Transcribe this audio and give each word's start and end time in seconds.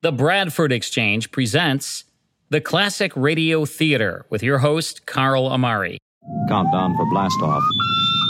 The 0.00 0.12
Bradford 0.12 0.70
Exchange 0.70 1.32
presents 1.32 2.04
the 2.50 2.60
Classic 2.60 3.10
Radio 3.16 3.64
Theater 3.64 4.26
with 4.30 4.44
your 4.44 4.58
host, 4.58 5.06
Carl 5.06 5.48
Amari. 5.48 5.98
Countdown 6.48 6.96
for 6.96 7.04
blast 7.06 7.42
off. 7.42 7.64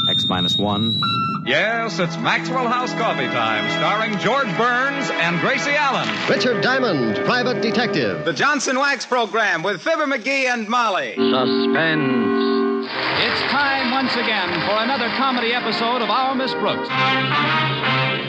X 0.09 0.25
minus 0.31 0.57
one. 0.57 0.99
Yes, 1.45 1.99
it's 1.99 2.17
Maxwell 2.17 2.67
House 2.69 2.95
Coffee 2.95 3.27
Time, 3.27 3.69
starring 3.73 4.19
George 4.19 4.49
Burns 4.57 5.11
and 5.11 5.39
Gracie 5.41 5.73
Allen. 5.77 6.09
Richard 6.31 6.62
Diamond, 6.62 7.17
private 7.27 7.61
detective. 7.61 8.25
The 8.25 8.32
Johnson 8.32 8.79
Wax 8.79 9.05
Program 9.05 9.62
with 9.62 9.82
Fibber 9.82 10.07
McGee 10.07 10.46
and 10.46 10.66
Molly. 10.71 11.16
Suspense. 11.16 12.89
It's 13.21 13.41
time 13.53 13.91
once 13.91 14.14
again 14.14 14.48
for 14.66 14.82
another 14.82 15.09
comedy 15.19 15.53
episode 15.53 16.00
of 16.00 16.09
Our 16.09 16.35
Miss 16.35 16.55
Brooks. 16.55 16.89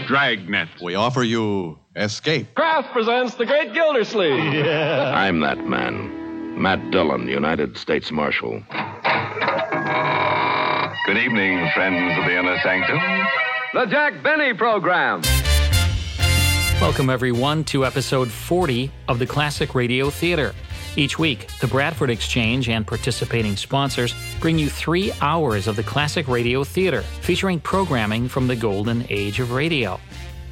Dragnet. 0.09 0.67
We 0.83 0.95
offer 0.95 1.23
you 1.23 1.79
Escape. 1.99 2.55
Kraft 2.55 2.93
presents 2.93 3.35
The 3.35 3.45
Great 3.45 3.73
Gildersleeve. 3.73 4.65
I'm 4.65 5.41
that 5.41 5.67
man. 5.67 6.61
Matt 6.61 6.91
Dillon, 6.91 7.27
United 7.27 7.77
States 7.77 8.09
Marshal. 8.09 8.63
Good 11.05 11.17
evening, 11.17 11.69
friends 11.73 12.17
of 12.17 12.25
the 12.25 12.39
inner 12.39 12.57
sanctum. 12.63 12.99
The 13.73 13.85
Jack 13.85 14.23
Benny 14.23 14.53
Program. 14.53 15.21
Welcome, 16.79 17.09
everyone, 17.09 17.65
to 17.65 17.85
episode 17.85 18.31
40 18.31 18.89
of 19.09 19.19
the 19.19 19.27
Classic 19.27 19.75
Radio 19.75 20.09
Theater. 20.09 20.55
Each 20.95 21.19
week, 21.19 21.49
the 21.59 21.67
Bradford 21.67 22.09
Exchange 22.09 22.69
and 22.69 22.87
participating 22.87 23.55
sponsors 23.57 24.15
bring 24.39 24.57
you 24.57 24.69
three 24.69 25.11
hours 25.21 25.67
of 25.67 25.75
the 25.75 25.83
Classic 25.83 26.27
Radio 26.27 26.63
Theater, 26.63 27.01
featuring 27.21 27.59
programming 27.59 28.29
from 28.29 28.47
the 28.47 28.55
golden 28.55 29.05
age 29.09 29.39
of 29.39 29.51
radio. 29.51 29.99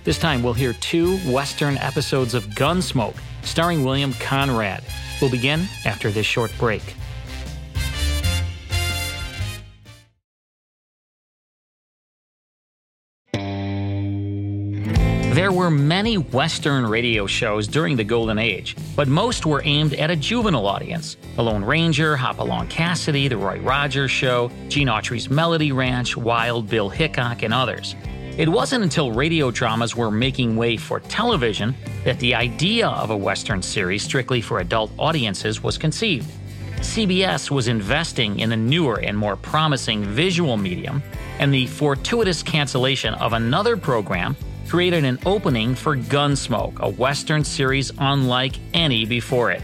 This 0.07 0.17
time, 0.17 0.41
we'll 0.41 0.53
hear 0.53 0.71
two 0.71 1.17
Western 1.29 1.77
episodes 1.79 2.33
of 2.33 2.45
Gunsmoke, 2.45 3.17
starring 3.41 3.83
William 3.83 4.13
Conrad. 4.13 4.81
We'll 5.19 5.29
begin 5.29 5.67
after 5.83 6.11
this 6.11 6.25
short 6.25 6.49
break. 6.57 6.95
There 15.33 15.51
were 15.51 15.69
many 15.69 16.17
Western 16.17 16.87
radio 16.87 17.27
shows 17.27 17.67
during 17.67 17.97
the 17.97 18.05
Golden 18.05 18.39
Age, 18.39 18.77
but 18.95 19.09
most 19.09 19.45
were 19.45 19.61
aimed 19.65 19.93
at 19.95 20.09
a 20.09 20.15
juvenile 20.15 20.67
audience. 20.67 21.17
The 21.35 21.43
Lone 21.43 21.65
Ranger, 21.65 22.15
Hopalong 22.15 22.69
Cassidy, 22.69 23.27
The 23.27 23.35
Roy 23.35 23.59
Rogers 23.59 24.09
Show, 24.09 24.49
Gene 24.69 24.87
Autry's 24.87 25.29
Melody 25.29 25.73
Ranch, 25.73 26.15
Wild 26.15 26.69
Bill 26.69 26.87
Hickok, 26.87 27.43
and 27.43 27.53
others. 27.53 27.93
It 28.37 28.47
wasn't 28.47 28.83
until 28.83 29.11
radio 29.11 29.49
dramas 29.49 29.95
were 29.95 30.11
making 30.11 30.57
way 30.57 30.77
for 30.77 30.99
television 30.99 31.73
that 32.03 32.19
the 32.19 32.35
idea 32.35 32.87
of 32.87 33.09
a 33.09 33.17
Western 33.17 33.63
series 33.63 34.03
strictly 34.03 34.41
for 34.41 34.59
adult 34.59 34.91
audiences 34.99 35.63
was 35.63 35.79
conceived. 35.79 36.29
CBS 36.81 37.49
was 37.49 37.67
investing 37.67 38.39
in 38.39 38.51
a 38.51 38.55
newer 38.55 38.99
and 38.99 39.17
more 39.17 39.37
promising 39.37 40.03
visual 40.03 40.55
medium, 40.55 41.01
and 41.39 41.51
the 41.51 41.65
fortuitous 41.65 42.43
cancellation 42.43 43.15
of 43.15 43.33
another 43.33 43.75
program 43.75 44.37
created 44.67 45.03
an 45.03 45.17
opening 45.25 45.73
for 45.73 45.97
Gunsmoke, 45.97 46.79
a 46.79 46.89
Western 46.89 47.43
series 47.43 47.91
unlike 47.97 48.53
any 48.71 49.03
before 49.03 49.49
it. 49.49 49.63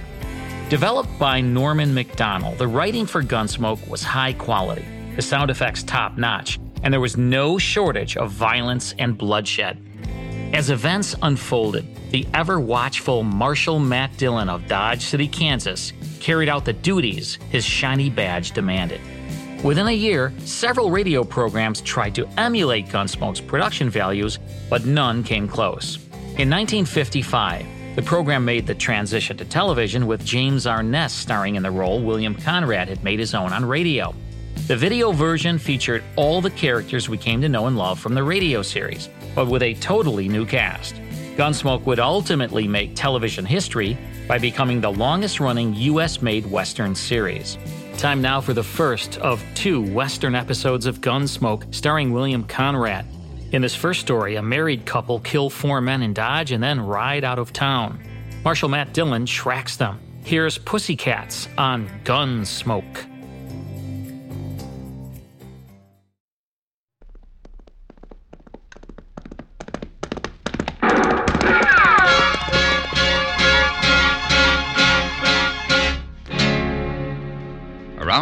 Developed 0.69 1.19
by 1.19 1.41
Norman 1.41 1.94
Macdonnell, 1.94 2.57
the 2.57 2.67
writing 2.67 3.05
for 3.05 3.21
Gunsmoke 3.21 3.88
was 3.88 4.01
high 4.01 4.33
quality, 4.33 4.85
the 5.16 5.21
sound 5.21 5.51
effects 5.51 5.83
top 5.83 6.17
notch, 6.17 6.57
and 6.83 6.93
there 6.93 7.01
was 7.01 7.17
no 7.17 7.57
shortage 7.57 8.15
of 8.17 8.31
violence 8.31 8.93
and 8.99 9.17
bloodshed. 9.17 9.81
As 10.53 10.69
events 10.69 11.15
unfolded, 11.23 11.87
the 12.11 12.27
ever 12.33 12.59
watchful 12.59 13.23
Marshal 13.23 13.79
Matt 13.79 14.15
Dillon 14.17 14.49
of 14.49 14.67
Dodge 14.67 15.01
City, 15.01 15.27
Kansas, 15.27 15.93
carried 16.19 16.47
out 16.47 16.63
the 16.63 16.73
duties 16.73 17.35
his 17.49 17.65
shiny 17.65 18.09
badge 18.09 18.51
demanded. 18.51 19.01
Within 19.63 19.87
a 19.87 19.91
year, 19.91 20.33
several 20.39 20.91
radio 20.91 21.23
programs 21.23 21.81
tried 21.81 22.13
to 22.16 22.27
emulate 22.38 22.88
Gunsmoke's 22.88 23.41
production 23.41 23.89
values, 23.89 24.38
but 24.69 24.85
none 24.85 25.23
came 25.23 25.47
close. 25.47 25.95
In 26.38 26.49
1955, 26.49 27.66
the 27.95 28.01
program 28.01 28.43
made 28.43 28.67
the 28.67 28.75
transition 28.75 29.38
to 29.38 29.45
television 29.45 30.05
with 30.05 30.25
James 30.25 30.67
Arness 30.67 31.13
starring 31.13 31.55
in 31.55 31.63
the 31.63 31.72
role 31.72 32.01
William 32.01 32.35
Conrad 32.35 32.89
had 32.89 33.03
made 33.03 33.19
his 33.19 33.33
own 33.33 33.53
on 33.53 33.63
radio. 33.63 34.13
The 34.66 34.78
video 34.78 35.12
version 35.12 35.59
featured 35.59 36.06
all 36.16 36.40
the 36.40 36.50
characters 36.50 37.09
we 37.09 37.18
came 37.18 37.41
to 37.41 37.50
know 37.50 37.68
and 37.68 37.75
love 37.75 38.00
from 38.00 38.13
the 38.13 38.24
radio 38.24 38.62
series, 38.62 39.09
but 39.35 39.47
with 39.47 39.62
a 39.62 39.74
totally 39.74 40.29
new 40.29 40.46
cast. 40.46 40.96
Gunsmoke 41.35 41.85
would 41.85 42.00
ultimately 42.00 42.66
make 42.66 42.96
television 42.96 43.44
history 43.44 43.97
by 44.25 44.38
becoming 44.38 44.79
the 44.79 44.90
longest 44.90 45.41
running 45.41 45.75
US 45.75 46.22
made 46.22 46.50
Western 46.50 46.96
series. 46.96 47.57
Time 47.97 48.22
now 48.22 48.40
for 48.40 48.53
the 48.53 48.63
first 48.63 49.18
of 49.18 49.44
two 49.53 49.81
Western 49.94 50.34
episodes 50.34 50.85
of 50.85 51.02
Gunsmoke 51.02 51.75
starring 51.75 52.13
William 52.13 52.46
Conrad. 52.46 53.06
In 53.52 53.62
this 53.62 53.75
first 53.75 54.00
story, 54.00 54.38
a 54.38 54.41
married 54.41 54.85
couple 54.85 55.19
kill 55.19 55.50
four 55.50 55.81
men 55.81 56.02
in 56.02 56.13
Dodge 56.13 56.53
and 56.53 56.63
then 56.63 56.79
ride 56.79 57.25
out 57.25 57.38
of 57.38 57.52
town. 57.52 58.02
Marshal 58.46 58.69
Matt 58.69 58.94
Dillon 58.94 59.25
tracks 59.25 59.75
them. 59.75 60.00
Here's 60.23 60.57
Pussycats 60.57 61.50
on 61.57 61.90
Gunsmoke. 62.06 63.12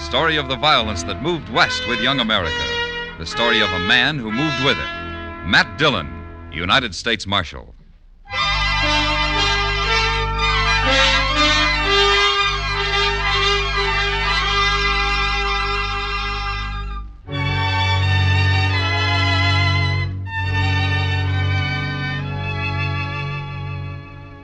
Story 0.00 0.36
of 0.38 0.48
the 0.48 0.56
violence 0.56 1.04
that 1.04 1.22
moved 1.22 1.48
west 1.50 1.86
with 1.86 2.00
young 2.00 2.18
America. 2.18 2.64
The 3.18 3.26
story 3.26 3.60
of 3.60 3.70
a 3.70 3.78
man 3.78 4.18
who 4.18 4.32
moved 4.32 4.64
with 4.64 4.76
it. 4.76 5.46
Matt 5.46 5.78
Dillon, 5.78 6.08
United 6.52 6.94
States 6.94 7.26
Marshal. 7.26 7.74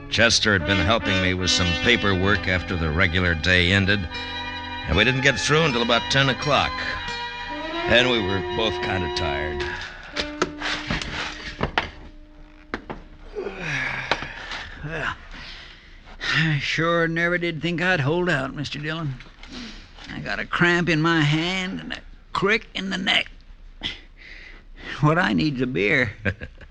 Chester 0.09 0.53
had 0.53 0.65
been 0.65 0.83
helping 0.85 1.21
me 1.21 1.33
with 1.33 1.49
some 1.49 1.67
paperwork 1.83 2.47
after 2.47 2.75
the 2.75 2.89
regular 2.89 3.35
day 3.35 3.71
ended, 3.71 3.99
and 4.87 4.97
we 4.97 5.03
didn't 5.03 5.21
get 5.21 5.39
through 5.39 5.63
until 5.63 5.81
about 5.81 6.01
10 6.11 6.29
o'clock. 6.29 6.71
And 7.89 8.09
we 8.09 8.21
were 8.21 8.41
both 8.55 8.73
kind 8.81 9.03
of 9.03 9.15
tired. 9.17 9.63
Well, 14.85 15.15
I 16.37 16.59
sure 16.59 17.07
never 17.07 17.37
did 17.37 17.61
think 17.61 17.81
I'd 17.81 17.99
hold 17.99 18.29
out, 18.29 18.55
Mr. 18.55 18.81
Dillon. 18.81 19.15
I 20.13 20.19
got 20.19 20.39
a 20.39 20.45
cramp 20.45 20.89
in 20.89 21.01
my 21.01 21.21
hand 21.21 21.79
and 21.79 21.93
a 21.93 21.99
crick 22.33 22.67
in 22.73 22.89
the 22.89 22.97
neck. 22.97 23.29
What 25.01 25.19
I 25.19 25.33
need's 25.33 25.61
a 25.61 25.67
beer. 25.67 26.13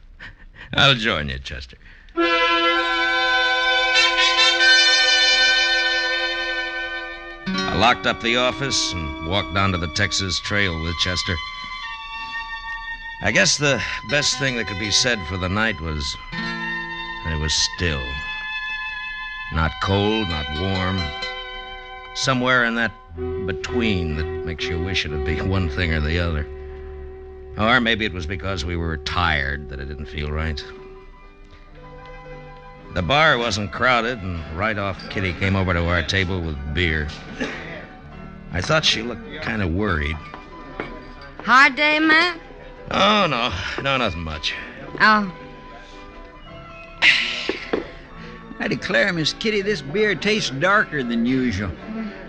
I'll 0.75 0.95
join 0.95 1.29
you, 1.29 1.39
Chester. 1.39 1.77
Locked 7.77 8.07
up 8.07 8.23
the 8.23 8.37
office 8.37 8.95
and 8.95 9.29
walked 9.29 9.53
down 9.53 9.71
to 9.73 9.79
the 9.79 9.87
Texas 9.89 10.41
Trail 10.41 10.83
with 10.83 10.97
Chester. 10.97 11.37
I 13.21 13.31
guess 13.31 13.59
the 13.59 13.83
best 14.09 14.39
thing 14.39 14.57
that 14.57 14.67
could 14.67 14.79
be 14.79 14.91
said 14.91 15.21
for 15.27 15.37
the 15.37 15.49
night 15.51 15.79
was 15.83 16.17
that 16.33 17.37
it 17.37 17.41
was 17.41 17.53
still. 17.53 18.03
Not 19.53 19.73
cold, 19.83 20.27
not 20.29 20.47
warm. 20.59 20.99
Somewhere 22.15 22.65
in 22.65 22.77
that 22.77 22.93
between 23.47 24.17
that 24.17 24.47
makes 24.47 24.65
you 24.65 24.83
wish 24.83 25.05
it'd 25.05 25.27
be 25.27 25.41
one 25.43 25.69
thing 25.69 25.93
or 25.93 26.01
the 26.01 26.19
other. 26.19 26.49
Or 27.59 27.79
maybe 27.81 28.07
it 28.07 28.13
was 28.15 28.25
because 28.25 28.65
we 28.65 28.77
were 28.77 28.97
tired 28.97 29.69
that 29.69 29.81
it 29.81 29.85
didn't 29.85 30.07
feel 30.07 30.33
right. 30.33 30.65
The 32.97 33.03
bar 33.03 33.37
wasn't 33.37 33.73
crowded, 33.73 34.23
and 34.23 34.43
right 34.57 34.79
off, 34.79 35.11
Kitty 35.11 35.35
came 35.35 35.55
over 35.55 35.75
to 35.75 35.87
our 35.87 36.03
table 36.03 36.41
with 36.41 36.57
beer. 36.73 37.09
I 38.53 38.63
thought 38.63 38.87
she 38.87 39.03
looked 39.03 39.43
kind 39.43 39.61
of 39.61 39.75
worried. 39.75 40.17
Hard 41.45 41.77
day, 41.77 41.99
Matt? 41.99 42.41
Oh, 42.91 43.27
no. 43.29 43.53
No, 43.83 43.99
nothing 43.99 44.23
much. 44.23 44.55
Oh. 44.99 45.31
I 48.61 48.67
declare, 48.67 49.13
Miss 49.13 49.35
Kitty, 49.35 49.61
this 49.61 49.83
beer 49.83 50.15
tastes 50.15 50.49
darker 50.49 51.03
than 51.03 51.27
usual. 51.27 51.73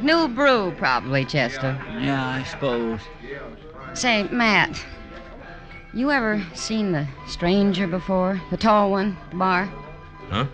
New 0.01 0.27
brew, 0.27 0.73
probably, 0.77 1.23
Chester. 1.23 1.81
Yeah, 1.97 2.27
I 2.27 2.43
suppose. 2.43 2.99
Say, 3.93 4.23
Matt, 4.33 4.83
you 5.93 6.11
ever 6.11 6.45
seen 6.55 6.91
the 6.91 7.07
stranger 7.25 7.87
before? 7.87 8.41
The 8.49 8.57
tall 8.57 8.91
one, 8.91 9.15
the 9.29 9.37
bar? 9.37 9.71
Huh? 10.29 10.47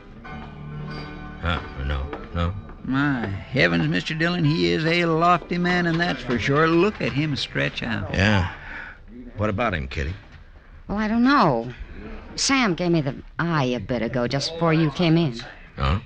Huh? 1.43 1.59
No, 1.85 2.07
no. 2.33 2.53
My 2.85 3.25
heavens, 3.27 3.85
Mr. 3.87 4.17
Dillon, 4.17 4.45
he 4.45 4.71
is 4.71 4.85
a 4.85 5.03
lofty 5.05 5.57
man, 5.57 5.87
and 5.87 5.99
that's 5.99 6.23
for 6.23 6.39
sure. 6.39 6.67
Look 6.67 7.01
at 7.01 7.11
him 7.11 7.35
stretch 7.35 7.83
out. 7.83 8.13
Yeah. 8.13 8.53
What 9.35 9.49
about 9.49 9.73
him, 9.73 9.89
Kitty? 9.89 10.13
Well, 10.87 10.97
I 10.97 11.09
don't 11.09 11.23
know. 11.23 11.73
Sam 12.35 12.75
gave 12.75 12.91
me 12.91 13.01
the 13.01 13.15
eye 13.39 13.65
a 13.65 13.81
bit 13.81 14.01
ago, 14.01 14.25
just 14.25 14.53
before 14.53 14.73
you 14.73 14.89
came 14.91 15.17
in. 15.17 15.37
Huh? 15.75 15.99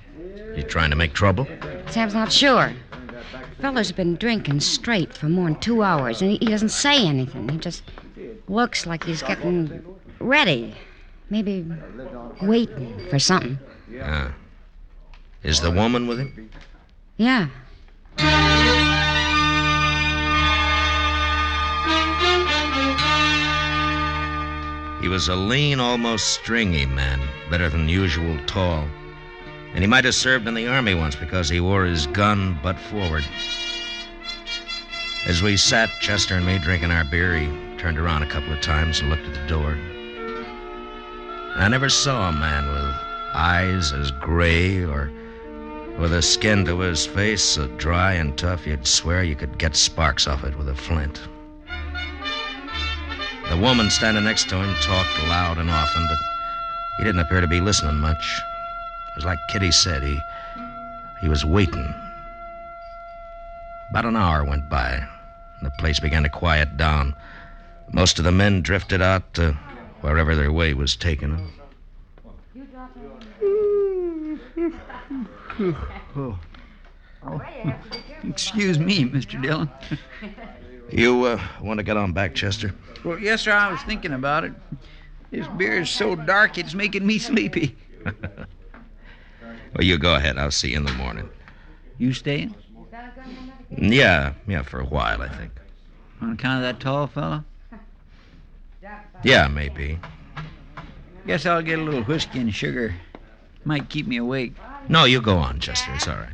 You 0.55 0.63
trying 0.63 0.89
to 0.89 0.95
make 0.95 1.13
trouble? 1.13 1.47
Sam's 1.91 2.15
not 2.15 2.31
sure. 2.31 2.73
Feller's 3.61 3.91
been 3.91 4.15
drinking 4.15 4.61
straight 4.61 5.13
for 5.13 5.29
more 5.29 5.45
than 5.45 5.59
two 5.59 5.83
hours, 5.83 6.23
and 6.23 6.31
he, 6.31 6.37
he 6.37 6.47
doesn't 6.47 6.69
say 6.69 7.05
anything. 7.05 7.47
He 7.49 7.57
just 7.59 7.83
looks 8.47 8.87
like 8.87 9.03
he's 9.03 9.21
getting 9.21 9.83
ready. 10.19 10.73
Maybe 11.29 11.63
waiting 12.41 13.07
for 13.11 13.19
something. 13.19 13.59
Yeah. 13.91 14.31
Is 15.43 15.61
the 15.61 15.71
woman 15.71 16.07
with 16.07 16.19
him? 16.19 16.49
Yeah. 17.17 17.47
He 25.01 25.07
was 25.07 25.29
a 25.29 25.35
lean, 25.35 25.79
almost 25.79 26.33
stringy 26.33 26.85
man, 26.85 27.21
better 27.49 27.69
than 27.69 27.87
usual 27.87 28.37
tall. 28.45 28.85
And 29.73 29.79
he 29.79 29.87
might 29.87 30.05
have 30.05 30.15
served 30.15 30.47
in 30.47 30.53
the 30.53 30.67
army 30.67 30.95
once 30.95 31.15
because 31.15 31.47
he 31.47 31.59
wore 31.59 31.85
his 31.85 32.07
gun 32.07 32.59
butt 32.63 32.79
forward. 32.79 33.23
As 35.27 35.41
we 35.41 35.55
sat, 35.55 35.89
Chester 36.01 36.35
and 36.35 36.45
me, 36.45 36.57
drinking 36.57 36.91
our 36.91 37.03
beer, 37.03 37.37
he 37.37 37.47
turned 37.77 37.99
around 37.99 38.23
a 38.23 38.29
couple 38.29 38.51
of 38.51 38.61
times 38.61 38.99
and 38.99 39.09
looked 39.09 39.25
at 39.25 39.33
the 39.33 39.47
door. 39.47 39.77
I 41.55 41.67
never 41.69 41.89
saw 41.89 42.29
a 42.29 42.33
man 42.33 42.67
with 42.67 42.95
eyes 43.33 43.93
as 43.93 44.11
gray 44.11 44.83
or 44.83 45.11
with 45.99 46.13
a 46.13 46.21
skin 46.21 46.63
to 46.65 46.79
his 46.79 47.05
face 47.05 47.43
so 47.43 47.67
dry 47.77 48.13
and 48.13 48.37
tough 48.37 48.67
you'd 48.67 48.85
swear 48.85 49.23
you 49.23 49.35
could 49.35 49.57
get 49.57 49.75
sparks 49.75 50.27
off 50.27 50.43
it 50.43 50.57
with 50.57 50.69
a 50.69 50.75
flint. 50.75 51.21
The 53.49 53.57
woman 53.57 53.89
standing 53.89 54.25
next 54.25 54.49
to 54.49 54.55
him 54.55 54.75
talked 54.81 55.27
loud 55.27 55.57
and 55.57 55.69
often, 55.69 56.05
but 56.07 56.17
he 56.97 57.03
didn't 57.03 57.21
appear 57.21 57.41
to 57.41 57.47
be 57.47 57.61
listening 57.61 57.95
much. 57.95 58.41
It 59.11 59.15
was 59.15 59.25
like 59.25 59.39
Kitty 59.49 59.71
said, 59.71 60.03
he, 60.03 60.19
he 61.21 61.29
was 61.29 61.45
waiting. 61.45 61.93
About 63.89 64.05
an 64.05 64.17
hour 64.17 64.43
went 64.43 64.69
by, 64.69 64.95
and 64.95 65.65
the 65.65 65.71
place 65.79 65.99
began 65.99 66.23
to 66.23 66.29
quiet 66.29 66.77
down. 66.77 67.15
Most 67.89 68.19
of 68.19 68.25
the 68.25 68.31
men 68.31 68.61
drifted 68.61 69.01
out 69.01 69.33
to 69.35 69.53
wherever 70.01 70.35
their 70.35 70.51
way 70.51 70.73
was 70.73 70.95
taking 70.95 71.31
them. 71.31 71.53
Oh. 75.59 76.39
Oh. 77.25 77.41
Excuse 78.23 78.79
me, 78.79 79.03
Mr. 79.03 79.41
Dillon. 79.41 79.69
You 80.89 81.25
uh, 81.25 81.41
want 81.61 81.79
to 81.79 81.83
get 81.83 81.97
on 81.97 82.13
back, 82.13 82.33
Chester? 82.33 82.73
Well, 83.03 83.19
yes, 83.19 83.41
sir. 83.41 83.51
I 83.51 83.69
was 83.69 83.81
thinking 83.81 84.13
about 84.13 84.45
it. 84.45 84.53
This 85.31 85.45
beer 85.49 85.81
is 85.81 85.89
so 85.89 86.15
dark, 86.15 86.57
it's 86.57 86.73
making 86.73 87.05
me 87.05 87.17
sleepy. 87.17 87.75
well, 88.05 89.81
you 89.81 89.97
go 89.97 90.15
ahead. 90.15 90.37
I'll 90.37 90.51
see 90.51 90.69
you 90.71 90.77
in 90.77 90.85
the 90.85 90.93
morning. 90.93 91.29
You 91.97 92.13
staying? 92.13 92.55
Yeah, 93.69 94.33
yeah, 94.47 94.61
for 94.61 94.79
a 94.79 94.85
while, 94.85 95.21
I 95.21 95.27
think. 95.27 95.51
On 96.21 96.31
account 96.31 96.57
of 96.57 96.61
that 96.63 96.79
tall 96.79 97.07
fellow? 97.07 97.43
Yeah, 99.23 99.49
maybe. 99.49 99.99
Guess 101.25 101.45
I'll 101.45 101.61
get 101.61 101.79
a 101.79 101.81
little 101.81 102.03
whiskey 102.03 102.39
and 102.39 102.55
sugar. 102.55 102.95
Might 103.65 103.89
keep 103.89 104.07
me 104.07 104.15
awake. 104.17 104.55
No, 104.89 105.03
you 105.05 105.21
go 105.21 105.37
on, 105.37 105.59
Chester. 105.59 105.91
It's 105.93 106.07
all 106.07 106.15
right. 106.15 106.29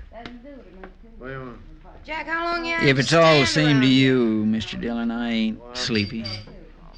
Jack, 2.05 2.25
how 2.27 2.43
long 2.43 2.65
you 2.65 2.75
If 2.75 2.99
it's 2.99 3.13
all 3.13 3.39
the 3.39 3.45
same 3.45 3.79
to 3.79 3.87
you, 3.87 4.43
Mr. 4.45 4.79
Dillon, 4.79 5.09
I 5.09 5.31
ain't 5.31 5.61
sleepy. 5.73 6.25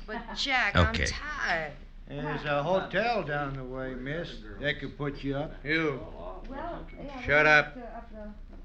But 0.08 0.22
Jack, 0.36 0.76
Okay. 0.76 1.04
I'm 1.04 1.10
tired. 1.10 1.72
There's 2.08 2.46
a 2.46 2.64
hotel 2.64 3.24
down 3.24 3.56
the 3.56 3.64
way, 3.64 3.94
miss. 3.94 4.30
They 4.60 4.74
could 4.74 4.98
put 4.98 5.24
you 5.24 5.38
up. 5.38 5.54
You. 5.64 6.00
Shut 7.26 7.46
up. 7.46 7.78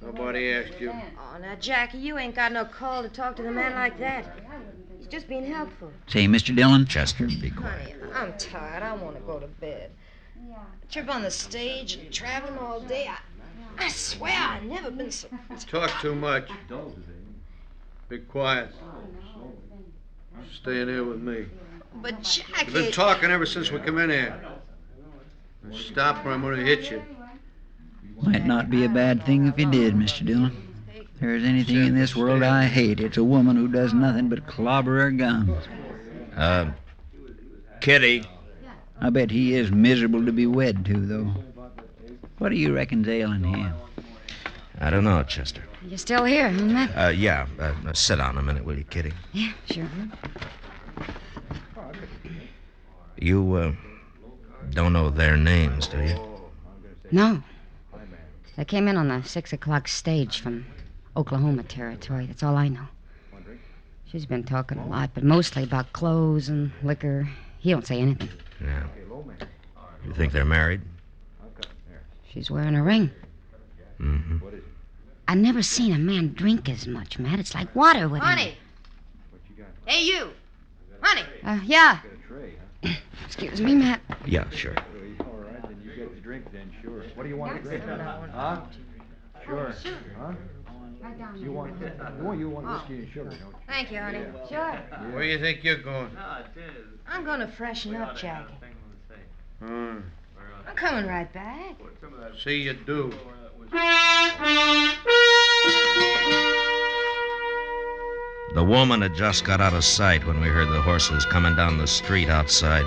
Nobody 0.02 0.52
asked 0.52 0.80
you. 0.80 0.90
Oh, 0.90 1.38
now, 1.40 1.56
Jackie, 1.56 1.98
you 1.98 2.16
ain't 2.16 2.34
got 2.34 2.52
no 2.52 2.64
call 2.64 3.02
to 3.02 3.08
talk 3.08 3.36
to 3.36 3.42
the 3.42 3.50
man 3.50 3.72
like 3.74 3.98
that. 3.98 4.24
He's 4.98 5.06
just 5.08 5.28
being 5.28 5.44
helpful. 5.44 5.90
Say, 6.06 6.26
Mr. 6.26 6.54
Dillon. 6.56 6.86
Chester, 6.86 7.26
be 7.26 7.50
quiet. 7.50 7.96
Honey, 8.00 8.12
I'm 8.14 8.38
tired. 8.38 8.82
I 8.82 8.94
want 8.94 9.16
to 9.16 9.22
go 9.22 9.38
to 9.38 9.46
bed. 9.46 9.90
Trip 10.90 11.08
on 11.08 11.22
the 11.22 11.30
stage 11.30 11.94
and 11.94 12.12
traveling 12.12 12.58
all 12.58 12.80
day. 12.80 13.08
I, 13.08 13.84
I 13.84 13.88
swear 13.88 14.34
I've 14.36 14.64
never 14.64 14.90
been 14.90 15.10
so. 15.10 15.28
Talk 15.68 15.90
too 16.00 16.14
much. 16.14 16.48
Be 18.08 18.18
quiet. 18.18 18.70
Stay 20.52 20.80
in 20.80 20.88
here 20.88 21.04
with 21.04 21.20
me. 21.20 21.46
But 21.96 22.22
Jackie. 22.22 22.64
You've 22.64 22.74
been 22.74 22.92
talking 22.92 23.30
ever 23.30 23.46
since 23.46 23.70
we 23.70 23.78
come 23.78 23.98
in 23.98 24.10
here. 24.10 24.40
Stop 25.72 26.24
or 26.24 26.30
I'm 26.32 26.40
going 26.40 26.56
to 26.56 26.64
hit 26.64 26.90
you. 26.90 27.02
Might 28.22 28.46
not 28.46 28.68
be 28.68 28.84
a 28.84 28.88
bad 28.88 29.24
thing 29.24 29.46
if 29.46 29.58
you 29.58 29.70
did, 29.70 29.94
Mr. 29.94 30.26
Dillon. 30.26 30.56
If 30.94 31.20
there's 31.20 31.44
anything 31.44 31.76
in 31.76 31.94
this 31.94 32.16
world 32.16 32.42
I 32.42 32.64
hate, 32.64 33.00
it's 33.00 33.16
a 33.16 33.24
woman 33.24 33.56
who 33.56 33.68
does 33.68 33.94
nothing 33.94 34.28
but 34.28 34.46
clobber 34.46 35.00
her 35.00 35.10
guns. 35.10 35.66
Uh, 36.36 36.70
Kitty. 37.80 38.24
I 39.00 39.10
bet 39.10 39.30
he 39.30 39.54
is 39.54 39.70
miserable 39.70 40.24
to 40.26 40.32
be 40.32 40.46
wed 40.46 40.84
to, 40.86 40.94
though. 40.94 41.34
What 42.38 42.50
do 42.50 42.56
you 42.56 42.74
reckon's 42.74 43.08
ailing 43.08 43.44
him? 43.44 43.72
I 44.78 44.90
don't 44.90 45.04
know, 45.04 45.22
Chester. 45.22 45.62
You're 45.86 45.98
still 45.98 46.24
here, 46.24 46.50
huh, 46.50 46.64
Matt? 46.64 46.90
Uh, 46.96 47.08
yeah. 47.08 47.46
Uh, 47.58 47.74
uh, 47.86 47.92
sit 47.92 48.16
down 48.16 48.36
a 48.36 48.42
minute, 48.42 48.64
will 48.64 48.76
you, 48.76 48.84
Kitty? 48.84 49.12
Yeah, 49.32 49.52
sure. 49.70 49.88
You, 53.18 53.54
uh, 53.54 53.72
don't 54.70 54.92
know 54.92 55.10
their 55.10 55.36
names, 55.36 55.86
do 55.86 56.02
you? 56.02 56.18
No. 57.10 57.42
They 58.56 58.64
came 58.64 58.88
in 58.88 58.96
on 58.96 59.08
the 59.08 59.22
six 59.22 59.52
o'clock 59.52 59.88
stage 59.88 60.40
from 60.40 60.66
Oklahoma 61.16 61.62
territory. 61.62 62.26
That's 62.26 62.42
all 62.42 62.56
I 62.56 62.68
know. 62.68 62.88
She's 64.06 64.26
been 64.26 64.44
talking 64.44 64.78
a 64.78 64.86
lot, 64.86 65.10
but 65.14 65.24
mostly 65.24 65.62
about 65.62 65.92
clothes 65.92 66.48
and 66.48 66.72
liquor. 66.82 67.28
He 67.58 67.70
don't 67.70 67.86
say 67.86 68.00
anything. 68.00 68.28
Yeah. 68.62 68.84
You 70.06 70.12
think 70.12 70.32
they're 70.32 70.44
married? 70.44 70.80
She's 72.32 72.50
wearing 72.50 72.76
a 72.76 72.82
ring. 72.82 73.10
Mm-hmm. 74.00 74.38
I 75.28 75.34
never 75.34 75.62
seen 75.62 75.92
a 75.92 75.98
man 75.98 76.32
drink 76.34 76.68
as 76.68 76.86
much, 76.86 77.18
Matt. 77.18 77.38
It's 77.38 77.54
like 77.54 77.74
water 77.74 78.08
with 78.08 78.20
him. 78.20 78.26
Honey. 78.26 78.54
Hey, 79.86 80.04
you. 80.04 80.30
Honey. 81.00 81.22
Uh, 81.44 81.60
yeah. 81.64 82.00
Excuse 83.26 83.60
me, 83.60 83.74
Matt. 83.74 84.00
Yeah, 84.26 84.48
sure. 84.50 84.74
All 85.20 85.26
right, 85.26 85.62
then 85.62 85.80
you 85.84 85.92
get 85.94 86.14
the 86.14 86.20
drink 86.20 86.46
then, 86.52 86.72
sure. 86.82 87.04
What 87.14 87.24
do 87.24 87.28
you 87.28 87.36
want 87.36 87.56
to 87.56 87.62
drink? 87.62 87.84
Huh? 87.84 88.62
Sure. 89.44 89.74
Huh? 90.18 90.32
You 91.36 91.52
want, 91.52 91.80
you 91.80 92.24
want, 92.24 92.38
you 92.38 92.50
want 92.50 92.66
whiskey 92.66 93.02
and 93.02 93.08
sugar, 93.12 93.30
don't 93.30 93.38
you? 93.38 93.54
Thank 93.66 93.90
you, 93.90 93.98
honey. 93.98 94.24
Sure. 94.48 94.72
Where 95.12 95.22
do 95.22 95.28
you 95.28 95.38
think 95.38 95.64
you're 95.64 95.78
going? 95.78 96.10
I'm 97.08 97.24
going 97.24 97.40
to 97.40 97.48
freshen 97.48 97.94
up, 97.96 98.16
Jackie. 98.16 98.52
Hmm. 99.60 99.98
I'm 100.68 100.76
coming 100.76 101.06
right 101.06 101.32
back. 101.32 101.76
See 102.42 102.62
you 102.62 102.74
do. 102.74 103.12
The 108.54 108.64
woman 108.64 109.02
had 109.02 109.14
just 109.14 109.44
got 109.44 109.60
out 109.60 109.74
of 109.74 109.84
sight 109.84 110.26
when 110.26 110.40
we 110.40 110.48
heard 110.48 110.68
the 110.68 110.82
horses 110.82 111.24
coming 111.24 111.54
down 111.56 111.78
the 111.78 111.86
street 111.86 112.28
outside. 112.28 112.84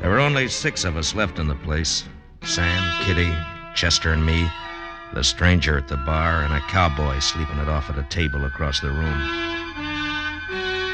There 0.00 0.10
were 0.10 0.18
only 0.18 0.48
six 0.48 0.84
of 0.84 0.96
us 0.96 1.14
left 1.14 1.38
in 1.38 1.46
the 1.46 1.54
place 1.54 2.04
Sam, 2.44 3.04
Kitty, 3.04 3.30
Chester, 3.74 4.12
and 4.12 4.24
me, 4.24 4.50
the 5.14 5.24
stranger 5.24 5.76
at 5.76 5.88
the 5.88 5.96
bar, 5.96 6.42
and 6.42 6.52
a 6.52 6.60
cowboy 6.60 7.18
sleeping 7.18 7.58
it 7.58 7.68
off 7.68 7.90
at 7.90 7.98
a 7.98 8.02
table 8.04 8.44
across 8.44 8.80
the 8.80 8.90
room. 8.90 9.18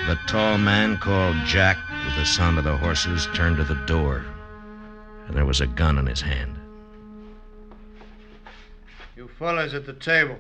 The 0.07 0.19
tall 0.27 0.59
man 0.59 0.97
called 0.97 1.37
Jack, 1.45 1.77
with 2.07 2.17
the 2.17 2.25
sound 2.25 2.59
of 2.59 2.65
the 2.65 2.77
horses, 2.77 3.29
turned 3.35 3.59
to 3.59 3.65
the 3.65 3.75
door, 3.87 4.25
and 5.27 5.37
there 5.37 5.45
was 5.45 5.61
a 5.61 5.67
gun 5.67 5.99
in 5.99 6.07
his 6.07 6.21
hand. 6.21 6.59
You 9.17 9.29
fellas 9.39 9.75
at 9.75 9.85
the 9.85 9.93
table. 9.93 10.39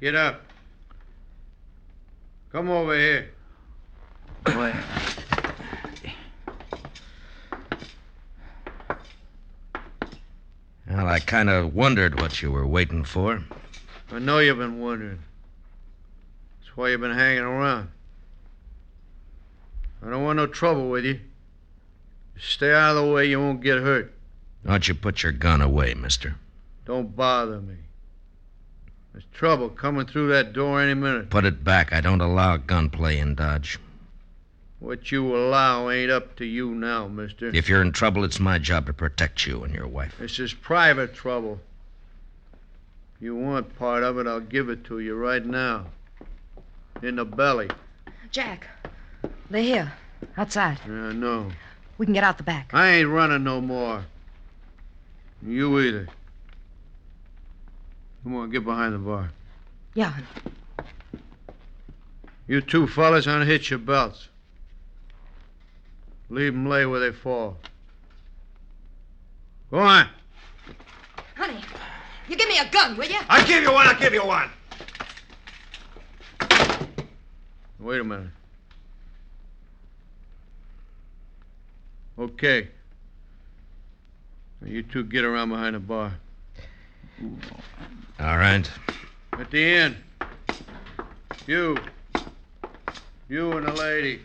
Get 0.00 0.14
up. 0.14 0.42
Come 2.52 2.70
over 2.70 2.94
here. 2.94 3.30
What? 4.44 4.74
I 11.10 11.18
kind 11.18 11.50
of 11.50 11.74
wondered 11.74 12.20
what 12.20 12.40
you 12.40 12.52
were 12.52 12.64
waiting 12.64 13.02
for. 13.02 13.42
I 14.12 14.20
know 14.20 14.38
you've 14.38 14.58
been 14.58 14.78
wondering. 14.78 15.18
That's 16.60 16.76
why 16.76 16.90
you've 16.90 17.00
been 17.00 17.10
hanging 17.10 17.42
around. 17.42 17.88
I 20.04 20.08
don't 20.08 20.22
want 20.22 20.36
no 20.36 20.46
trouble 20.46 20.88
with 20.88 21.04
you. 21.04 21.18
Stay 22.38 22.72
out 22.72 22.96
of 22.96 23.04
the 23.04 23.12
way, 23.12 23.26
you 23.26 23.40
won't 23.40 23.60
get 23.60 23.78
hurt. 23.78 24.14
Don't 24.64 24.86
you 24.86 24.94
put 24.94 25.24
your 25.24 25.32
gun 25.32 25.60
away, 25.60 25.94
mister. 25.94 26.36
Don't 26.84 27.16
bother 27.16 27.60
me. 27.60 27.74
There's 29.12 29.24
trouble 29.34 29.68
coming 29.68 30.06
through 30.06 30.28
that 30.28 30.52
door 30.52 30.80
any 30.80 30.94
minute. 30.94 31.28
Put 31.28 31.44
it 31.44 31.64
back. 31.64 31.92
I 31.92 32.00
don't 32.00 32.20
allow 32.20 32.56
gunplay 32.56 33.18
in 33.18 33.34
Dodge. 33.34 33.80
What 34.80 35.12
you 35.12 35.36
allow 35.36 35.90
ain't 35.90 36.10
up 36.10 36.36
to 36.36 36.46
you 36.46 36.74
now, 36.74 37.06
mister. 37.06 37.54
If 37.54 37.68
you're 37.68 37.82
in 37.82 37.92
trouble, 37.92 38.24
it's 38.24 38.40
my 38.40 38.58
job 38.58 38.86
to 38.86 38.94
protect 38.94 39.46
you 39.46 39.62
and 39.62 39.74
your 39.74 39.86
wife. 39.86 40.14
This 40.18 40.38
is 40.38 40.54
private 40.54 41.14
trouble. 41.14 41.60
If 43.16 43.22
you 43.22 43.36
want 43.36 43.78
part 43.78 44.02
of 44.02 44.18
it, 44.18 44.26
I'll 44.26 44.40
give 44.40 44.70
it 44.70 44.84
to 44.84 44.98
you 45.00 45.16
right 45.16 45.44
now. 45.44 45.86
In 47.02 47.16
the 47.16 47.26
belly. 47.26 47.68
Jack, 48.30 48.68
they're 49.50 49.62
here, 49.62 49.92
outside. 50.38 50.78
Yeah, 50.86 51.12
no. 51.12 51.50
We 51.98 52.06
can 52.06 52.14
get 52.14 52.24
out 52.24 52.38
the 52.38 52.44
back. 52.44 52.70
I 52.72 52.88
ain't 52.88 53.10
running 53.10 53.44
no 53.44 53.60
more. 53.60 54.06
You 55.42 55.78
either. 55.80 56.08
Come 58.22 58.36
on, 58.36 58.50
get 58.50 58.64
behind 58.64 58.94
the 58.94 58.98
bar. 58.98 59.30
Yeah. 59.94 60.14
You 62.46 62.62
two 62.62 62.86
fellas 62.86 63.26
unhitch 63.26 63.68
your 63.68 63.78
belts. 63.78 64.29
Leave 66.30 66.54
'em 66.54 66.66
lay 66.66 66.86
where 66.86 67.00
they 67.00 67.10
fall. 67.10 67.58
Go 69.70 69.78
on. 69.78 70.08
Honey, 71.36 71.60
you 72.28 72.36
give 72.36 72.48
me 72.48 72.58
a 72.58 72.70
gun, 72.70 72.96
will 72.96 73.08
you? 73.08 73.18
I'll 73.28 73.46
give 73.46 73.62
you 73.62 73.72
one, 73.72 73.86
I'll 73.88 73.98
give 73.98 74.14
you 74.14 74.24
one. 74.24 74.50
Wait 77.80 78.00
a 78.00 78.04
minute. 78.04 78.30
Okay. 82.18 82.68
Now 84.60 84.68
you 84.68 84.82
two 84.82 85.02
get 85.04 85.24
around 85.24 85.48
behind 85.48 85.74
the 85.74 85.80
bar. 85.80 86.12
All 88.20 88.36
right. 88.36 88.70
At 89.32 89.50
the 89.50 89.64
end. 89.64 89.96
You. 91.46 91.78
You 93.28 93.52
and 93.52 93.66
the 93.66 93.72
lady. 93.72 94.20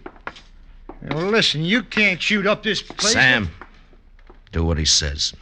Well, 1.10 1.28
listen, 1.28 1.64
you 1.64 1.84
can't 1.84 2.22
shoot 2.22 2.48
up 2.48 2.64
this 2.64 2.82
place. 2.82 3.14
Sam, 3.14 3.50
do 4.52 4.64
what 4.64 4.78
he 4.78 4.86
says. 4.86 5.34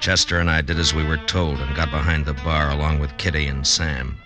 Chester 0.00 0.38
and 0.38 0.50
I 0.50 0.60
did 0.60 0.78
as 0.78 0.94
we 0.94 1.02
were 1.02 1.16
told 1.16 1.58
and 1.58 1.74
got 1.74 1.90
behind 1.90 2.26
the 2.26 2.34
bar 2.34 2.70
along 2.70 3.00
with 3.00 3.16
Kitty 3.16 3.46
and 3.46 3.66
Sam. 3.66 4.18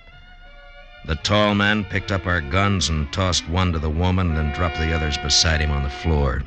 The 1.06 1.14
tall 1.14 1.54
man 1.54 1.84
picked 1.84 2.12
up 2.12 2.26
our 2.26 2.40
guns 2.40 2.88
and 2.88 3.10
tossed 3.12 3.48
one 3.48 3.72
to 3.72 3.78
the 3.78 3.88
woman, 3.88 4.34
then 4.34 4.52
dropped 4.52 4.76
the 4.76 4.92
others 4.92 5.16
beside 5.18 5.60
him 5.60 5.70
on 5.70 5.82
the 5.82 5.88
floor. 5.88 6.42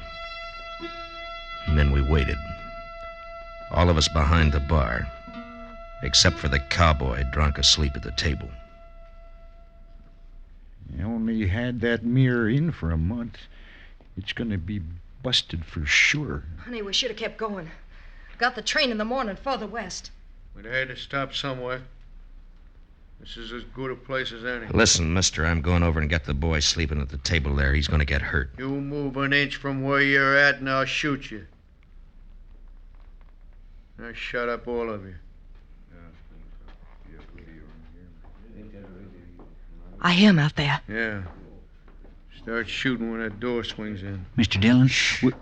And 1.66 1.80
then 1.80 1.92
we 1.92 2.02
waited. 2.02 2.38
All 3.72 3.90
of 3.90 3.98
us 3.98 4.10
behind 4.10 4.52
the 4.52 4.60
bar, 4.60 5.08
except 6.04 6.38
for 6.38 6.50
the 6.50 6.60
cowboy 6.60 7.24
drunk 7.32 7.58
asleep 7.58 7.96
at 7.96 8.04
the 8.04 8.12
table. 8.12 8.50
You 10.98 11.06
only 11.06 11.48
had 11.48 11.82
that 11.82 12.04
mirror 12.04 12.50
in 12.50 12.72
for 12.72 12.92
a 12.92 12.98
month. 12.98 13.38
It's 14.18 14.34
going 14.34 14.50
to 14.50 14.58
be 14.58 14.82
busted 15.24 15.66
for 15.66 15.86
sure. 15.86 16.44
Honey, 16.60 16.82
we 16.82 16.94
should 16.94 17.10
have 17.12 17.18
kept 17.18 17.38
going. 17.38 17.72
Got 18.38 18.56
the 18.56 18.62
train 18.62 18.92
in 18.92 18.98
the 18.98 19.06
morning 19.06 19.36
further 19.36 19.68
west. 19.68 20.12
We'd 20.56 20.66
had 20.66 20.90
to 20.90 20.96
stop 20.96 21.34
somewhere. 21.34 21.84
This 23.20 23.38
is 23.38 23.54
as 23.54 23.64
good 23.66 23.92
a 23.92 23.96
place 23.96 24.32
as 24.32 24.44
any. 24.44 24.66
Listen, 24.68 25.14
mister, 25.14 25.46
I'm 25.46 25.62
going 25.62 25.84
over 25.84 26.00
and 26.00 26.10
get 26.10 26.26
the 26.26 26.34
boy 26.34 26.60
sleeping 26.60 27.00
at 27.00 27.10
the 27.10 27.20
table 27.20 27.56
there. 27.56 27.74
He's 27.74 27.88
going 27.88 28.00
to 28.00 28.06
get 28.06 28.24
hurt. 28.24 28.50
You 28.58 28.68
move 28.68 29.16
an 29.18 29.32
inch 29.32 29.58
from 29.58 29.84
where 29.84 30.02
you're 30.02 30.36
at, 30.36 30.56
and 30.56 30.68
I'll 30.68 30.86
shoot 30.86 31.30
you. 31.30 31.46
Now 34.00 34.12
shut 34.14 34.50
up, 34.50 34.68
all 34.68 34.90
of 34.90 35.06
you. 35.06 35.16
I 40.02 40.14
hear 40.14 40.32
him 40.32 40.40
out 40.40 40.56
there. 40.56 40.82
Yeah. 40.88 41.22
Start 42.42 42.68
shooting 42.68 43.12
when 43.12 43.22
that 43.22 43.40
door 43.40 43.64
swings 43.64 44.02
in. 44.02 44.26
Mr. 44.36 44.60
Dillon? 44.60 44.90
We... 45.22 45.34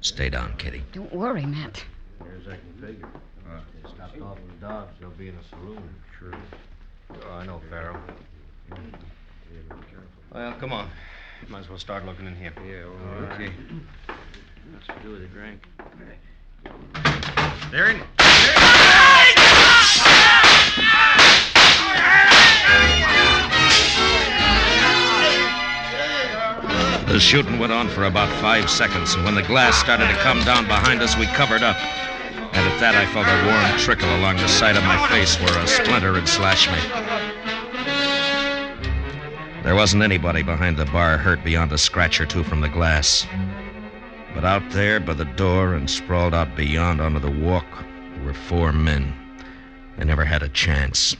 Stay 0.00 0.30
down, 0.30 0.56
Kitty. 0.56 0.82
Don't 0.92 1.14
worry, 1.14 1.46
Matt. 1.46 1.84
As 2.20 2.48
I 2.48 2.56
can 2.56 2.72
figure. 2.80 3.06
Uh, 3.48 3.60
they 3.82 3.88
stopped 3.88 4.20
off 4.20 4.38
with 4.40 4.60
Dobbs. 4.60 4.92
They'll 4.98 5.10
be 5.10 5.28
in 5.28 5.36
a 5.36 5.48
saloon. 5.48 5.94
Sure. 6.18 6.34
Oh, 7.14 7.34
I 7.34 7.46
know, 7.46 7.60
Farrell. 7.70 8.00
Well, 10.32 10.52
come 10.54 10.72
on. 10.72 10.90
Might 11.48 11.60
as 11.60 11.68
well 11.68 11.78
start 11.78 12.04
looking 12.04 12.26
in 12.26 12.34
here. 12.34 12.52
Yeah, 12.66 12.86
well, 12.86 13.32
okay. 13.32 13.52
Let's 14.72 15.02
do 15.04 15.10
with 15.10 15.22
a 15.22 15.26
drink. 15.26 15.68
There 17.70 17.90
in. 17.90 18.02
The 27.12 27.20
shooting 27.20 27.58
went 27.58 27.72
on 27.72 27.90
for 27.90 28.04
about 28.04 28.30
five 28.40 28.70
seconds, 28.70 29.12
and 29.12 29.22
when 29.22 29.34
the 29.34 29.42
glass 29.42 29.78
started 29.78 30.08
to 30.08 30.14
come 30.22 30.42
down 30.44 30.66
behind 30.66 31.02
us, 31.02 31.14
we 31.18 31.26
covered 31.26 31.62
up. 31.62 31.76
And 31.76 32.66
at 32.66 32.80
that, 32.80 32.94
I 32.94 33.04
felt 33.12 33.26
a 33.26 33.44
warm 33.44 33.78
trickle 33.78 34.08
along 34.16 34.36
the 34.38 34.48
side 34.48 34.76
of 34.76 34.84
my 34.84 35.06
face 35.08 35.38
where 35.38 35.58
a 35.62 35.66
splinter 35.66 36.14
had 36.14 36.26
slashed 36.26 36.70
me. 36.70 36.78
There 39.62 39.74
wasn't 39.74 40.02
anybody 40.02 40.42
behind 40.42 40.78
the 40.78 40.86
bar 40.86 41.18
hurt 41.18 41.44
beyond 41.44 41.70
a 41.72 41.76
scratch 41.76 42.18
or 42.18 42.24
two 42.24 42.42
from 42.44 42.62
the 42.62 42.70
glass. 42.70 43.26
But 44.34 44.46
out 44.46 44.70
there 44.70 44.98
by 44.98 45.12
the 45.12 45.26
door 45.26 45.74
and 45.74 45.90
sprawled 45.90 46.32
out 46.32 46.56
beyond 46.56 47.02
onto 47.02 47.20
the 47.20 47.30
walk 47.30 47.66
were 48.24 48.32
four 48.32 48.72
men. 48.72 49.14
They 49.98 50.06
never 50.06 50.24
had 50.24 50.42
a 50.42 50.48
chance. 50.48 51.14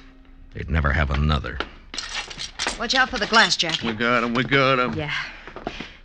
They'd 0.54 0.70
never 0.70 0.94
have 0.94 1.10
another. 1.10 1.58
Watch 2.78 2.94
out 2.94 3.10
for 3.10 3.18
the 3.18 3.26
glass, 3.26 3.58
Jackie. 3.58 3.88
We 3.88 3.92
got 3.92 4.24
him, 4.24 4.32
we 4.32 4.42
got 4.42 4.78
him. 4.78 4.94
Yeah. 4.94 5.12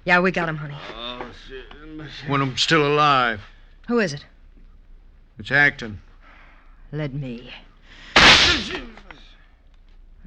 Yeah, 0.08 0.22
we 0.22 0.32
got 0.32 0.48
him, 0.48 0.56
honey. 0.56 0.78
Oh, 0.96 1.30
shit. 1.50 2.30
One 2.30 2.40
of 2.40 2.48
them's 2.48 2.62
still 2.62 2.88
alive. 2.88 3.42
Who 3.90 4.00
is 4.00 4.14
it? 4.14 4.26
It's 5.38 5.52
Acton. 5.52 6.00
Let 6.94 7.14
me. 7.14 7.52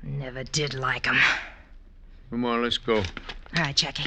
Never 0.02 0.44
did 0.44 0.74
like 0.74 1.06
him. 1.06 1.16
Come 2.28 2.44
on, 2.44 2.62
let's 2.62 2.76
go. 2.76 2.96
All 2.96 3.04
right, 3.56 3.74
Jackie. 3.74 4.04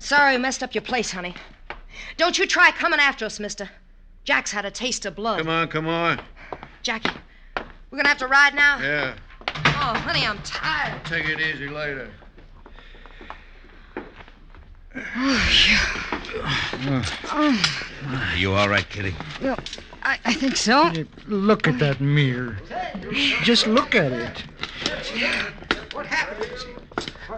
Sorry 0.00 0.34
we 0.34 0.42
messed 0.42 0.64
up 0.64 0.74
your 0.74 0.82
place, 0.82 1.12
honey. 1.12 1.36
Don't 2.16 2.36
you 2.36 2.44
try 2.44 2.72
coming 2.72 2.98
after 2.98 3.24
us, 3.24 3.38
mister. 3.38 3.70
Jack's 4.24 4.50
had 4.50 4.64
a 4.64 4.70
taste 4.72 5.06
of 5.06 5.14
blood. 5.14 5.38
Come 5.38 5.48
on, 5.48 5.68
come 5.68 5.86
on. 5.86 6.20
Jackie, 6.82 7.16
we're 7.56 7.98
gonna 7.98 8.08
have 8.08 8.18
to 8.18 8.26
ride 8.26 8.56
now? 8.56 8.80
Yeah. 8.80 9.14
Oh, 9.46 9.94
honey, 9.94 10.26
I'm 10.26 10.42
tired. 10.42 11.04
Take 11.04 11.28
it 11.28 11.38
easy 11.38 11.68
later. 11.68 12.10
Oh, 14.96 17.02
Are 18.06 18.36
you 18.36 18.52
all 18.52 18.68
right, 18.68 18.88
Kitty? 18.88 19.14
Well, 19.42 19.58
I, 20.02 20.18
I 20.24 20.34
think 20.34 20.56
so. 20.56 20.92
Look 21.26 21.66
at 21.66 21.78
that 21.80 22.00
mirror. 22.00 22.58
Just 23.42 23.66
look 23.66 23.94
at 23.94 24.12
it. 24.12 24.44
What 25.92 26.06
happened? 26.06 26.50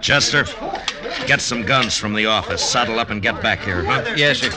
Chester, 0.03 0.45
get 1.27 1.41
some 1.41 1.63
guns 1.63 1.97
from 1.97 2.13
the 2.13 2.27
office. 2.27 2.63
Saddle 2.63 2.99
up 2.99 3.11
and 3.11 3.23
get 3.23 3.41
back 3.41 3.61
here, 3.61 3.83
huh? 3.85 4.15
Yes, 4.17 4.41
sir. 4.41 4.51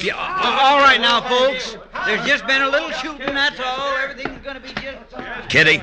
Yeah, 0.00 0.14
all 0.16 0.78
right 0.78 1.00
now, 1.00 1.22
folks. 1.22 1.76
There's 2.04 2.24
just 2.26 2.46
been 2.46 2.62
a 2.62 2.68
little 2.68 2.90
shooting, 2.90 3.34
that's 3.34 3.58
all. 3.58 3.96
Everything's 3.96 4.44
gonna 4.44 4.60
be 4.60 4.68
just. 4.74 5.48
Kitty, 5.48 5.82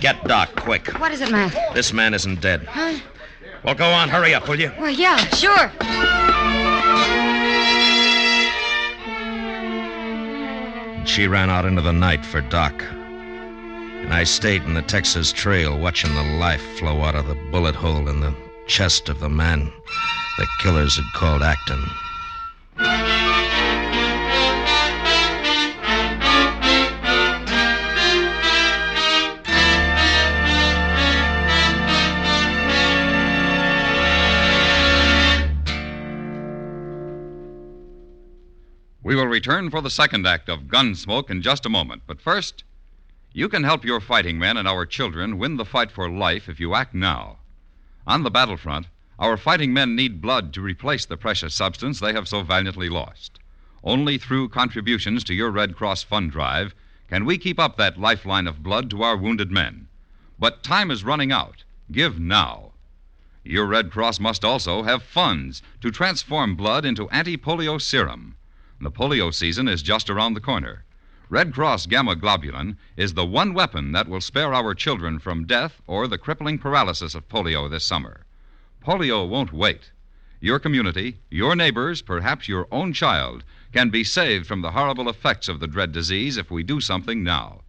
get 0.00 0.22
Doc 0.24 0.54
quick. 0.56 0.88
What 0.98 1.12
is 1.12 1.20
it, 1.22 1.30
Matt? 1.30 1.74
This 1.74 1.92
man 1.92 2.12
isn't 2.12 2.40
dead. 2.40 2.64
Huh? 2.64 2.98
Well, 3.64 3.74
go 3.74 3.90
on. 3.90 4.08
Hurry 4.08 4.34
up, 4.34 4.48
will 4.48 4.60
you? 4.60 4.72
Well, 4.78 4.90
yeah, 4.90 5.16
sure. 5.30 5.70
She 11.06 11.26
ran 11.26 11.50
out 11.50 11.64
into 11.64 11.82
the 11.82 11.92
night 11.92 12.24
for 12.24 12.40
Doc. 12.40 12.82
And 12.82 14.12
I 14.12 14.24
stayed 14.24 14.62
in 14.64 14.74
the 14.74 14.82
Texas 14.82 15.32
Trail 15.32 15.78
watching 15.78 16.14
the 16.14 16.22
life 16.22 16.62
flow 16.78 17.02
out 17.02 17.14
of 17.14 17.28
the 17.28 17.36
bullet 17.50 17.76
hole 17.76 18.08
in 18.08 18.20
the 18.20 18.34
chest 18.66 19.08
of 19.08 19.20
the 19.20 19.28
man 19.28 19.72
the 20.38 20.46
killers 20.58 20.96
had 20.96 21.04
called 21.12 21.42
Acton. 21.42 23.21
We 39.04 39.16
will 39.16 39.26
return 39.26 39.68
for 39.68 39.80
the 39.80 39.90
second 39.90 40.28
act 40.28 40.48
of 40.48 40.68
Gunsmoke 40.68 41.28
in 41.28 41.42
just 41.42 41.66
a 41.66 41.68
moment. 41.68 42.02
But 42.06 42.20
first, 42.20 42.62
you 43.32 43.48
can 43.48 43.64
help 43.64 43.84
your 43.84 44.00
fighting 44.00 44.38
men 44.38 44.56
and 44.56 44.68
our 44.68 44.86
children 44.86 45.38
win 45.38 45.56
the 45.56 45.64
fight 45.64 45.90
for 45.90 46.08
life 46.08 46.48
if 46.48 46.60
you 46.60 46.74
act 46.76 46.94
now. 46.94 47.38
On 48.06 48.22
the 48.22 48.30
battlefront, 48.30 48.86
our 49.18 49.36
fighting 49.36 49.72
men 49.72 49.96
need 49.96 50.20
blood 50.20 50.52
to 50.54 50.60
replace 50.60 51.04
the 51.04 51.16
precious 51.16 51.52
substance 51.52 51.98
they 51.98 52.12
have 52.12 52.28
so 52.28 52.42
valiantly 52.42 52.88
lost. 52.88 53.40
Only 53.82 54.18
through 54.18 54.50
contributions 54.50 55.24
to 55.24 55.34
your 55.34 55.50
Red 55.50 55.74
Cross 55.74 56.04
fund 56.04 56.30
drive 56.30 56.72
can 57.08 57.24
we 57.24 57.38
keep 57.38 57.58
up 57.58 57.76
that 57.78 57.98
lifeline 57.98 58.46
of 58.46 58.62
blood 58.62 58.88
to 58.90 59.02
our 59.02 59.16
wounded 59.16 59.50
men. 59.50 59.88
But 60.38 60.62
time 60.62 60.92
is 60.92 61.02
running 61.02 61.32
out. 61.32 61.64
Give 61.90 62.20
now. 62.20 62.72
Your 63.42 63.66
Red 63.66 63.90
Cross 63.90 64.20
must 64.20 64.44
also 64.44 64.84
have 64.84 65.02
funds 65.02 65.60
to 65.80 65.90
transform 65.90 66.54
blood 66.54 66.84
into 66.84 67.10
anti 67.10 67.36
polio 67.36 67.80
serum. 67.80 68.36
The 68.82 68.90
polio 68.90 69.32
season 69.32 69.68
is 69.68 69.80
just 69.80 70.10
around 70.10 70.34
the 70.34 70.40
corner. 70.40 70.84
Red 71.28 71.54
Cross 71.54 71.86
Gamma 71.86 72.16
Globulin 72.16 72.76
is 72.96 73.14
the 73.14 73.24
one 73.24 73.54
weapon 73.54 73.92
that 73.92 74.08
will 74.08 74.20
spare 74.20 74.52
our 74.52 74.74
children 74.74 75.20
from 75.20 75.46
death 75.46 75.80
or 75.86 76.08
the 76.08 76.18
crippling 76.18 76.58
paralysis 76.58 77.14
of 77.14 77.28
polio 77.28 77.70
this 77.70 77.84
summer. 77.84 78.26
Polio 78.84 79.24
won't 79.28 79.52
wait. 79.52 79.92
Your 80.40 80.58
community, 80.58 81.18
your 81.30 81.54
neighbors, 81.54 82.02
perhaps 82.02 82.48
your 82.48 82.66
own 82.72 82.92
child, 82.92 83.44
can 83.72 83.88
be 83.88 84.02
saved 84.02 84.48
from 84.48 84.62
the 84.62 84.72
horrible 84.72 85.08
effects 85.08 85.48
of 85.48 85.60
the 85.60 85.68
dread 85.68 85.92
disease 85.92 86.36
if 86.36 86.50
we 86.50 86.64
do 86.64 86.80
something 86.80 87.22
now. 87.22 87.60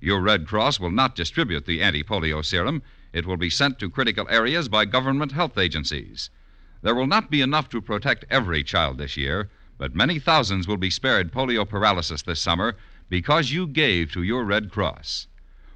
Your 0.00 0.22
Red 0.22 0.46
Cross 0.46 0.80
will 0.80 0.90
not 0.90 1.14
distribute 1.14 1.66
the 1.66 1.82
anti 1.82 2.02
polio 2.02 2.42
serum. 2.42 2.82
It 3.12 3.26
will 3.26 3.36
be 3.36 3.50
sent 3.50 3.78
to 3.80 3.90
critical 3.90 4.26
areas 4.30 4.70
by 4.70 4.86
government 4.86 5.32
health 5.32 5.58
agencies. 5.58 6.30
There 6.80 6.94
will 6.94 7.06
not 7.06 7.30
be 7.30 7.42
enough 7.42 7.68
to 7.68 7.82
protect 7.82 8.24
every 8.30 8.64
child 8.64 8.96
this 8.96 9.18
year, 9.18 9.50
but 9.78 9.94
many 9.94 10.18
thousands 10.18 10.66
will 10.66 10.76
be 10.76 10.90
spared 10.90 11.32
polio 11.32 11.68
paralysis 11.68 12.22
this 12.22 12.40
summer 12.40 12.76
because 13.08 13.52
you 13.52 13.66
gave 13.66 14.12
to 14.12 14.22
your 14.22 14.44
Red 14.44 14.70
Cross. 14.70 15.26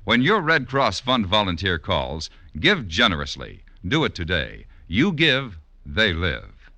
When 0.04 0.22
your 0.22 0.40
Red 0.40 0.66
Cross 0.66 1.00
Fund 1.00 1.26
volunteer 1.26 1.78
calls, 1.78 2.30
give 2.58 2.88
generously. 2.88 3.62
Do 3.86 4.04
it 4.04 4.14
today. 4.14 4.66
You 4.88 5.12
give, 5.12 5.58
they 5.84 6.12
live. 6.12 6.70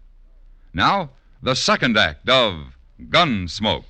Now, 0.74 1.10
the 1.42 1.54
second 1.54 1.96
act 1.96 2.28
of 2.28 2.76
Gunsmoke. 3.08 3.84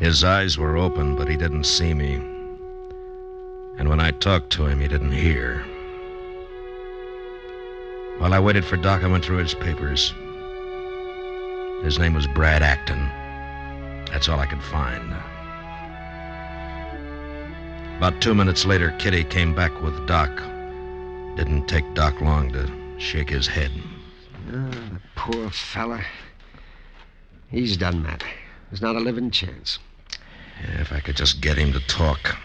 His 0.00 0.22
eyes 0.22 0.56
were 0.56 0.76
open, 0.76 1.16
but 1.16 1.28
he 1.28 1.36
didn't 1.36 1.64
see 1.64 1.92
me. 1.92 2.14
And 3.78 3.88
when 3.88 3.98
I 3.98 4.12
talked 4.12 4.50
to 4.50 4.66
him, 4.66 4.80
he 4.80 4.86
didn't 4.86 5.12
hear. 5.12 5.64
While 8.18 8.32
I 8.32 8.38
waited 8.38 8.64
for 8.64 8.76
Doc, 8.76 9.02
I 9.02 9.08
went 9.08 9.24
through 9.24 9.38
his 9.38 9.54
papers. 9.54 10.14
His 11.82 11.98
name 11.98 12.14
was 12.14 12.28
Brad 12.28 12.62
Acton. 12.62 13.08
That's 14.10 14.28
all 14.28 14.38
I 14.38 14.46
could 14.46 14.62
find. 14.62 15.12
About 17.96 18.20
two 18.20 18.34
minutes 18.34 18.64
later, 18.64 18.94
Kitty 18.98 19.24
came 19.24 19.52
back 19.52 19.82
with 19.82 20.06
Doc. 20.06 20.30
Didn't 21.36 21.66
take 21.66 21.94
Doc 21.94 22.20
long 22.20 22.52
to 22.52 22.70
shake 22.98 23.30
his 23.30 23.48
head. 23.48 23.72
Oh, 24.52 24.70
poor 25.16 25.50
fella. 25.50 26.04
He's 27.50 27.76
done, 27.76 28.02
Matt. 28.02 28.22
There's 28.70 28.82
not 28.82 28.96
a 28.96 29.00
living 29.00 29.30
chance. 29.30 29.78
Yeah, 30.62 30.80
if 30.80 30.92
I 30.92 31.00
could 31.00 31.16
just 31.16 31.40
get 31.40 31.56
him 31.56 31.72
to 31.72 31.80
talk. 31.80 32.36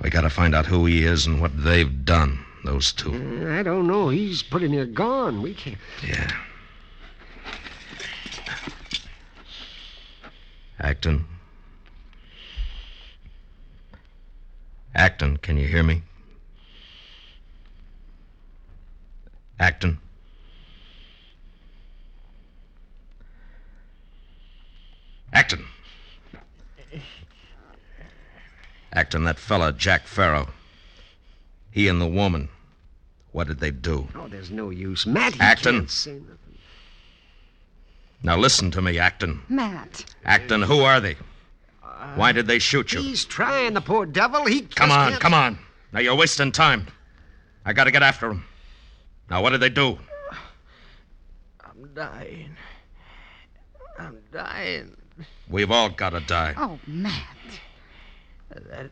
We 0.00 0.10
gotta 0.10 0.30
find 0.30 0.54
out 0.54 0.66
who 0.66 0.86
he 0.86 1.04
is 1.04 1.26
and 1.26 1.40
what 1.40 1.64
they've 1.64 2.04
done, 2.04 2.44
those 2.64 2.92
two. 2.92 3.12
Uh, 3.12 3.58
I 3.58 3.62
don't 3.62 3.86
know. 3.86 4.08
He's 4.08 4.42
pretty 4.42 4.68
near 4.68 4.86
gone. 4.86 5.42
We 5.42 5.54
can't. 5.54 5.78
Yeah. 6.06 6.30
Acton. 10.80 11.24
Acton, 14.94 15.36
can 15.38 15.56
you 15.56 15.66
hear 15.66 15.82
me? 15.82 16.02
Acton. 19.58 19.98
Acton. 25.32 25.64
Acton, 28.98 29.22
that 29.24 29.38
fella, 29.38 29.72
Jack 29.72 30.08
Farrow. 30.08 30.48
He 31.70 31.86
and 31.86 32.00
the 32.00 32.06
woman. 32.08 32.48
What 33.30 33.46
did 33.46 33.60
they 33.60 33.70
do? 33.70 34.08
Oh, 34.16 34.26
there's 34.26 34.50
no 34.50 34.70
use. 34.70 35.06
Matt, 35.06 35.34
he 35.34 35.40
Acton. 35.40 35.76
can't 35.76 35.90
say 35.90 36.14
nothing. 36.14 36.58
Now 38.24 38.36
listen 38.36 38.72
to 38.72 38.82
me, 38.82 38.98
Acton. 38.98 39.40
Matt. 39.48 40.04
Acton, 40.24 40.62
who 40.62 40.80
are 40.80 40.98
they? 41.00 41.14
Uh, 41.80 42.14
Why 42.16 42.32
did 42.32 42.48
they 42.48 42.58
shoot 42.58 42.92
you? 42.92 43.00
He's 43.00 43.24
trying, 43.24 43.74
the 43.74 43.80
poor 43.80 44.04
devil. 44.04 44.46
He 44.46 44.62
Come 44.62 44.90
on, 44.90 45.10
can't- 45.10 45.22
come 45.22 45.34
on. 45.34 45.58
Now 45.92 46.00
you're 46.00 46.16
wasting 46.16 46.50
time. 46.50 46.88
I 47.64 47.72
gotta 47.74 47.92
get 47.92 48.02
after 48.02 48.26
them. 48.26 48.44
Now, 49.30 49.42
what 49.42 49.50
did 49.50 49.60
they 49.60 49.68
do? 49.70 49.96
I'm 51.64 51.94
dying. 51.94 52.56
I'm 53.96 54.18
dying. 54.32 54.96
We've 55.48 55.70
all 55.70 55.88
gotta 55.88 56.18
die. 56.20 56.54
Oh, 56.56 56.80
Matt. 56.88 57.36
That, 58.70 58.90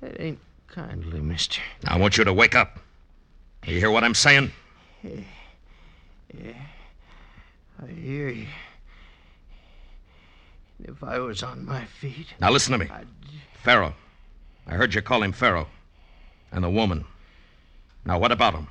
that 0.00 0.20
ain't 0.20 0.38
kindly, 0.68 1.20
mister. 1.20 1.60
I 1.86 1.98
want 1.98 2.16
you 2.16 2.24
to 2.24 2.32
wake 2.32 2.54
up. 2.54 2.78
You 3.66 3.78
hear 3.78 3.90
what 3.90 4.04
I'm 4.04 4.14
saying? 4.14 4.52
Yeah. 5.02 6.52
I 7.82 7.86
hear 7.90 8.28
you. 8.28 8.46
If 10.84 11.02
I 11.02 11.18
was 11.18 11.42
on 11.42 11.64
my 11.64 11.84
feet. 11.84 12.26
Now, 12.40 12.50
listen 12.50 12.72
to 12.72 12.78
me. 12.78 12.90
Farrow. 13.62 13.94
I 14.66 14.74
heard 14.74 14.94
you 14.94 15.02
call 15.02 15.22
him 15.22 15.32
Farrow. 15.32 15.66
And 16.52 16.62
the 16.62 16.70
woman. 16.70 17.04
Now, 18.04 18.18
what 18.18 18.32
about 18.32 18.54
him? 18.54 18.68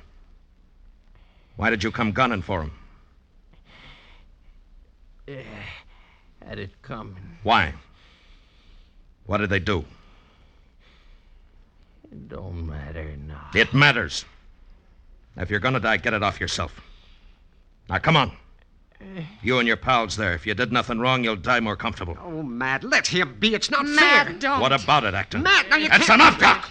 Why 1.56 1.70
did 1.70 1.84
you 1.84 1.90
come 1.90 2.12
gunning 2.12 2.42
for 2.42 2.62
him? 2.62 2.72
Yeah, 5.26 5.42
had 6.46 6.58
it 6.58 6.70
coming. 6.82 7.38
Why? 7.42 7.74
What 9.26 9.38
did 9.38 9.50
they 9.50 9.58
do? 9.58 9.84
It 12.10 12.28
don't 12.28 12.66
matter 12.66 13.16
now. 13.16 13.50
It 13.54 13.74
matters. 13.74 14.24
If 15.36 15.50
you're 15.50 15.60
gonna 15.60 15.80
die, 15.80 15.96
get 15.98 16.14
it 16.14 16.22
off 16.22 16.40
yourself. 16.40 16.80
Now, 17.88 17.98
come 17.98 18.16
on. 18.16 18.32
You 19.42 19.58
and 19.58 19.68
your 19.68 19.76
pals 19.76 20.16
there. 20.16 20.32
If 20.32 20.46
you 20.46 20.54
did 20.54 20.72
nothing 20.72 20.98
wrong, 20.98 21.22
you'll 21.22 21.36
die 21.36 21.60
more 21.60 21.76
comfortable. 21.76 22.16
Oh, 22.24 22.42
Matt, 22.42 22.82
let 22.82 23.06
him 23.06 23.36
be. 23.38 23.54
It's 23.54 23.70
not 23.70 23.84
Matt, 23.84 24.26
fair. 24.28 24.38
don't. 24.38 24.60
What 24.60 24.72
about 24.72 25.04
it, 25.04 25.12
Acton? 25.14 25.42
Matt, 25.42 25.68
now 25.68 25.76
you 25.76 25.88
That's 25.88 26.06
can't. 26.06 26.20
enough, 26.20 26.40
Doc. 26.40 26.70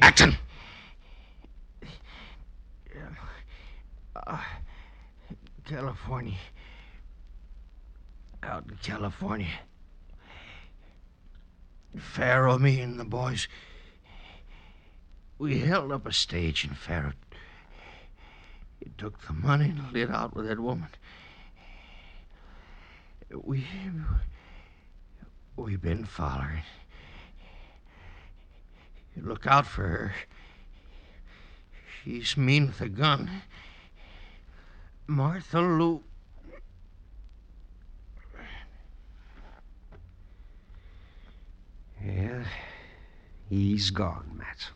Acton. 0.00 0.36
Uh, 4.26 4.38
California. 5.64 6.36
Out 8.42 8.64
in 8.68 8.76
California. 8.82 9.60
Farrow, 11.96 12.58
me, 12.58 12.80
and 12.80 12.98
the 12.98 13.04
boys. 13.04 13.46
We 15.38 15.60
held 15.60 15.92
up 15.92 16.06
a 16.06 16.12
stage 16.12 16.64
in 16.64 16.74
Pharaoh. 16.74 17.12
He 18.80 18.90
took 18.98 19.20
the 19.26 19.32
money 19.32 19.70
and 19.70 19.92
lit 19.92 20.10
out 20.10 20.34
with 20.34 20.48
that 20.48 20.58
woman. 20.58 20.88
We. 23.30 23.66
We've 25.56 25.80
been 25.80 26.04
following. 26.04 26.62
Look 29.16 29.46
out 29.46 29.66
for 29.66 29.82
her. 29.82 30.14
She's 32.02 32.36
mean 32.36 32.68
with 32.68 32.80
a 32.80 32.88
gun. 32.88 33.42
Martha 35.06 35.60
Lou. 35.60 36.02
Yeah, 42.04 42.44
he's 43.48 43.90
gone, 43.90 44.30
Matt. 44.36 44.68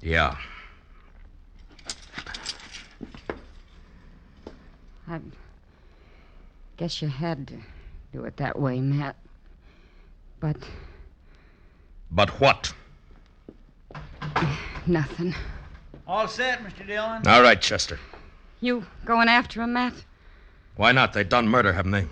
Yeah. 0.00 0.36
I 5.08 5.20
guess 6.76 7.00
you 7.00 7.08
had 7.08 7.46
to 7.48 7.54
do 8.12 8.24
it 8.24 8.36
that 8.36 8.58
way, 8.58 8.80
Matt. 8.80 9.16
But 10.40 10.56
But 12.10 12.30
what? 12.40 12.72
nothing. 14.86 15.34
All 16.06 16.26
set, 16.26 16.60
Mr. 16.60 16.86
Dillon? 16.86 17.26
All 17.26 17.42
right, 17.42 17.60
Chester. 17.60 17.98
You 18.60 18.84
going 19.04 19.28
after 19.28 19.62
him, 19.62 19.74
Matt? 19.74 19.92
Why 20.76 20.92
not? 20.92 21.12
They 21.12 21.24
done 21.24 21.48
murder, 21.48 21.72
haven't 21.72 21.92
they? 21.92 22.06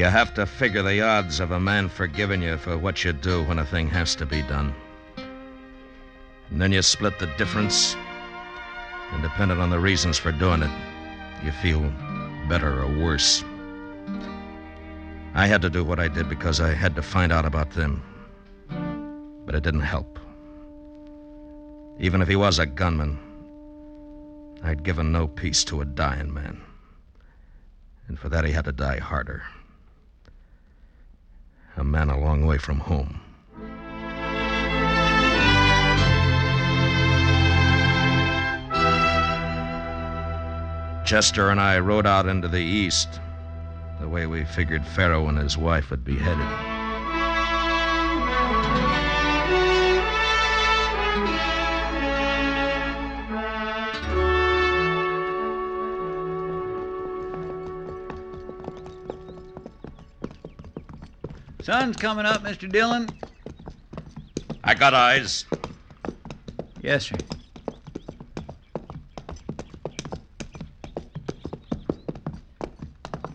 You 0.00 0.06
have 0.06 0.32
to 0.36 0.46
figure 0.46 0.82
the 0.82 1.02
odds 1.02 1.40
of 1.40 1.50
a 1.50 1.60
man 1.60 1.90
forgiving 1.90 2.40
you 2.40 2.56
for 2.56 2.78
what 2.78 3.04
you 3.04 3.12
do 3.12 3.42
when 3.42 3.58
a 3.58 3.66
thing 3.66 3.86
has 3.88 4.14
to 4.14 4.24
be 4.24 4.40
done. 4.40 4.74
And 6.48 6.58
then 6.58 6.72
you 6.72 6.80
split 6.80 7.18
the 7.18 7.26
difference. 7.36 7.94
And 9.12 9.22
depending 9.22 9.58
on 9.58 9.68
the 9.68 9.78
reasons 9.78 10.16
for 10.16 10.32
doing 10.32 10.62
it, 10.62 10.70
you 11.44 11.52
feel 11.52 11.82
better 12.48 12.80
or 12.80 12.86
worse. 12.86 13.44
I 15.34 15.46
had 15.46 15.60
to 15.60 15.68
do 15.68 15.84
what 15.84 16.00
I 16.00 16.08
did 16.08 16.30
because 16.30 16.62
I 16.62 16.72
had 16.72 16.96
to 16.96 17.02
find 17.02 17.30
out 17.30 17.44
about 17.44 17.72
them. 17.72 18.02
But 19.44 19.54
it 19.54 19.62
didn't 19.62 19.80
help. 19.80 20.18
Even 21.98 22.22
if 22.22 22.28
he 22.28 22.36
was 22.36 22.58
a 22.58 22.64
gunman, 22.64 23.18
I'd 24.62 24.82
given 24.82 25.12
no 25.12 25.28
peace 25.28 25.62
to 25.64 25.82
a 25.82 25.84
dying 25.84 26.32
man. 26.32 26.58
And 28.08 28.18
for 28.18 28.30
that, 28.30 28.46
he 28.46 28.52
had 28.52 28.64
to 28.64 28.72
die 28.72 28.98
harder. 28.98 29.42
A 31.80 31.82
man 31.82 32.10
a 32.10 32.20
long 32.20 32.44
way 32.44 32.58
from 32.58 32.78
home. 32.78 33.22
Chester 41.06 41.48
and 41.48 41.58
I 41.58 41.78
rode 41.78 42.06
out 42.06 42.26
into 42.26 42.48
the 42.48 42.58
east, 42.58 43.18
the 43.98 44.06
way 44.06 44.26
we 44.26 44.44
figured 44.44 44.86
Farrow 44.86 45.26
and 45.28 45.38
his 45.38 45.56
wife 45.56 45.90
would 45.90 46.04
be 46.04 46.16
headed. 46.16 46.69
Sun's 61.62 61.96
coming 61.96 62.24
up, 62.24 62.42
Mr. 62.42 62.70
Dillon. 62.70 63.08
I 64.64 64.74
got 64.74 64.94
eyes. 64.94 65.44
Yes, 66.80 67.06
sir. 67.06 67.16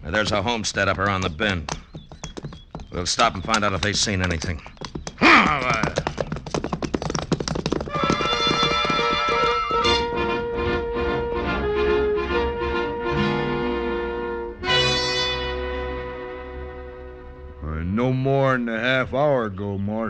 There's 0.03 0.31
a 0.31 0.41
homestead 0.41 0.88
up 0.88 0.97
around 0.97 1.21
the 1.21 1.29
bend. 1.29 1.69
We'll 2.91 3.05
stop 3.05 3.35
and 3.35 3.43
find 3.43 3.65
out 3.65 3.73
if 3.73 3.81
they've 3.81 3.97
seen 3.97 4.21
anything. 4.21 4.61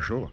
Marshal. 0.08 0.32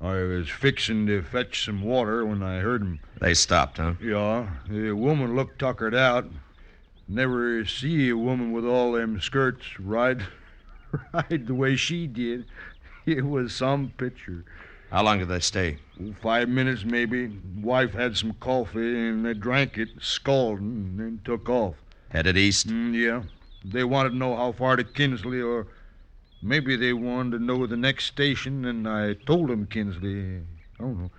I 0.00 0.14
was 0.14 0.48
fixing 0.48 1.06
to 1.06 1.22
fetch 1.22 1.64
some 1.64 1.82
water 1.82 2.26
when 2.26 2.42
I 2.42 2.56
heard 2.56 2.62
heard 2.62 2.82
'em. 2.82 3.00
They 3.20 3.34
stopped, 3.34 3.76
huh? 3.76 3.94
Yeah, 4.02 4.48
the 4.68 4.90
woman 4.96 5.36
looked 5.36 5.60
tuckered 5.60 5.94
out. 5.94 6.28
Never 7.06 7.64
see 7.64 8.08
a 8.08 8.16
woman 8.16 8.50
with 8.50 8.64
all 8.64 8.90
them 8.90 9.20
skirts 9.20 9.78
ride, 9.78 10.24
ride 11.12 11.46
the 11.46 11.54
way 11.54 11.76
she 11.76 12.08
did. 12.08 12.46
It 13.06 13.24
was 13.24 13.54
some 13.54 13.92
picture. 13.96 14.44
How 14.90 15.04
long 15.04 15.20
did 15.20 15.28
they 15.28 15.38
stay? 15.38 15.78
Five 16.20 16.48
minutes, 16.48 16.84
maybe. 16.84 17.28
Wife 17.60 17.92
had 17.92 18.16
some 18.16 18.32
coffee, 18.40 19.08
and 19.08 19.24
they 19.24 19.34
drank 19.34 19.78
it, 19.78 19.90
scalding, 20.00 20.64
and 20.66 20.98
then 20.98 21.20
took 21.24 21.48
off. 21.48 21.76
Headed 22.08 22.36
east? 22.36 22.66
Mm, 22.66 22.92
yeah. 22.92 23.22
They 23.64 23.84
wanted 23.84 24.10
to 24.10 24.16
know 24.16 24.34
how 24.34 24.50
far 24.50 24.74
to 24.74 24.82
Kinsley, 24.82 25.40
or 25.40 25.68
maybe 26.42 26.76
they 26.76 26.92
wanted 26.92 27.38
to 27.38 27.44
know 27.44 27.66
the 27.66 27.76
next 27.76 28.06
station, 28.06 28.64
and 28.64 28.88
I 28.88 29.14
told 29.14 29.48
them 29.48 29.66
Kinsley. 29.66 30.40
I 30.78 30.82
don't 30.82 30.98
know. 30.98 31.10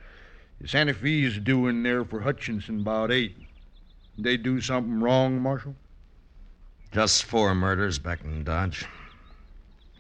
Santa 0.65 0.93
Fe's 0.93 1.39
due 1.39 1.67
in 1.67 1.83
there 1.83 2.05
for 2.05 2.21
Hutchinson 2.21 2.81
about 2.81 3.12
eight. 3.12 3.36
They 4.17 4.38
do 4.38 4.62
something 4.62 5.01
wrong, 5.01 5.41
Marshal? 5.41 5.75
Just 6.91 7.23
four 7.25 7.55
murders 7.55 7.97
back 7.99 8.23
in 8.23 8.43
Dodge. 8.43 8.86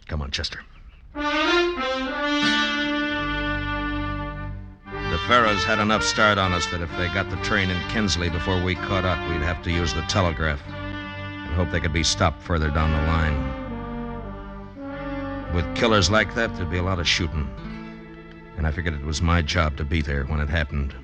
Come 0.07 0.21
on, 0.21 0.31
Chester. 0.31 0.61
The 5.13 5.19
Farrows 5.27 5.63
had 5.63 5.79
enough 5.79 6.03
start 6.03 6.37
on 6.37 6.53
us 6.53 6.65
that 6.67 6.81
if 6.81 6.89
they 6.97 7.07
got 7.07 7.29
the 7.29 7.37
train 7.37 7.69
in 7.69 7.89
Kinsley 7.89 8.29
before 8.29 8.63
we 8.63 8.75
caught 8.75 9.05
up, 9.05 9.19
we'd 9.29 9.41
have 9.41 9.61
to 9.63 9.71
use 9.71 9.93
the 9.93 10.01
telegraph 10.03 10.61
and 10.67 11.53
hope 11.55 11.71
they 11.71 11.79
could 11.79 11.93
be 11.93 12.03
stopped 12.03 12.41
further 12.41 12.69
down 12.69 12.91
the 12.91 13.07
line. 13.07 13.62
With 15.53 15.75
killers 15.75 16.09
like 16.09 16.33
that, 16.33 16.55
there'd 16.55 16.71
be 16.71 16.77
a 16.77 16.83
lot 16.83 16.99
of 16.99 17.07
shooting. 17.07 17.47
And 18.57 18.65
I 18.65 18.71
figured 18.71 18.95
it 18.95 19.05
was 19.05 19.21
my 19.21 19.41
job 19.41 19.77
to 19.77 19.85
be 19.85 20.01
there 20.01 20.23
when 20.25 20.39
it 20.39 20.49
happened. 20.49 20.95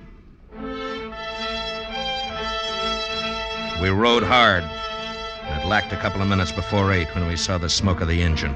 We 3.80 3.90
rode 3.90 4.24
hard. 4.24 4.64
It 4.64 5.66
lacked 5.68 5.94
a 5.94 5.98
couple 5.98 6.22
of 6.22 6.28
minutes 6.28 6.52
before 6.52 6.92
eight 6.92 7.14
when 7.16 7.28
we 7.28 7.36
saw 7.36 7.58
the 7.58 7.70
smoke 7.70 8.02
of 8.02 8.08
the 8.08 8.22
engine. 8.22 8.56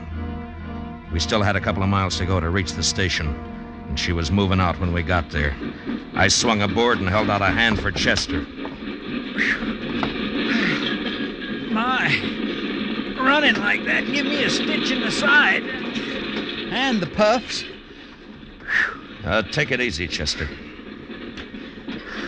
We 1.12 1.20
still 1.20 1.44
had 1.44 1.56
a 1.56 1.62
couple 1.62 1.84
of 1.84 1.90
miles 1.90 2.18
to 2.18 2.26
go 2.26 2.40
to 2.40 2.50
reach 2.50 2.74
the 2.74 2.84
station, 2.84 3.28
and 3.88 4.00
she 4.00 4.14
was 4.14 4.32
moving 4.32 4.60
out 4.60 4.80
when 4.80 4.94
we 4.94 5.04
got 5.04 5.30
there. 5.30 5.56
I 6.16 6.28
swung 6.28 6.64
aboard 6.64 7.00
and 7.00 7.08
held 7.08 7.30
out 7.30 7.42
a 7.42 7.46
hand 7.46 7.80
for 7.80 7.92
Chester. 7.92 8.42
My, 11.72 12.53
running 13.24 13.56
like 13.56 13.86
that 13.86 14.06
give 14.06 14.26
me 14.26 14.44
a 14.44 14.50
stitch 14.50 14.92
in 14.92 15.02
the 15.02 15.12
side. 15.12 15.64
And 15.64 17.02
the 17.02 17.08
puffs. 17.08 17.64
Uh, 19.24 19.42
take 19.44 19.72
it 19.72 19.80
easy, 19.80 20.08
Chester. 20.08 20.50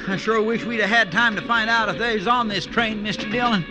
I 0.07 0.17
sure 0.17 0.41
wish 0.41 0.63
we'd 0.65 0.79
have 0.81 0.89
had 0.89 1.11
time 1.11 1.35
to 1.35 1.41
find 1.41 1.69
out 1.69 1.89
if 1.89 1.97
they's 1.97 2.27
on 2.27 2.47
this 2.47 2.65
train, 2.65 3.03
Mr. 3.03 3.29
Dillon. 3.31 3.65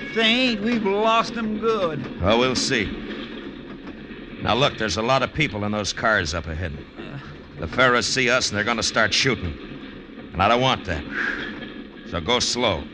If 0.00 0.14
they 0.14 0.22
ain't, 0.22 0.62
we've 0.62 0.84
lost 0.84 1.34
them 1.34 1.58
good. 1.58 2.18
Oh, 2.22 2.38
we'll 2.38 2.54
see. 2.54 2.84
Now, 4.42 4.54
look, 4.54 4.78
there's 4.78 4.96
a 4.96 5.02
lot 5.02 5.22
of 5.22 5.32
people 5.32 5.64
in 5.64 5.72
those 5.72 5.92
cars 5.92 6.34
up 6.34 6.46
ahead. 6.46 6.72
The 7.58 7.66
Farrows 7.66 8.06
see 8.06 8.30
us 8.30 8.50
and 8.50 8.56
they're 8.56 8.64
going 8.64 8.76
to 8.76 8.82
start 8.82 9.12
shooting. 9.12 9.58
And 10.32 10.42
I 10.42 10.48
don't 10.48 10.60
want 10.60 10.84
that. 10.84 11.02
So 12.10 12.20
go 12.20 12.38
slow. 12.40 12.84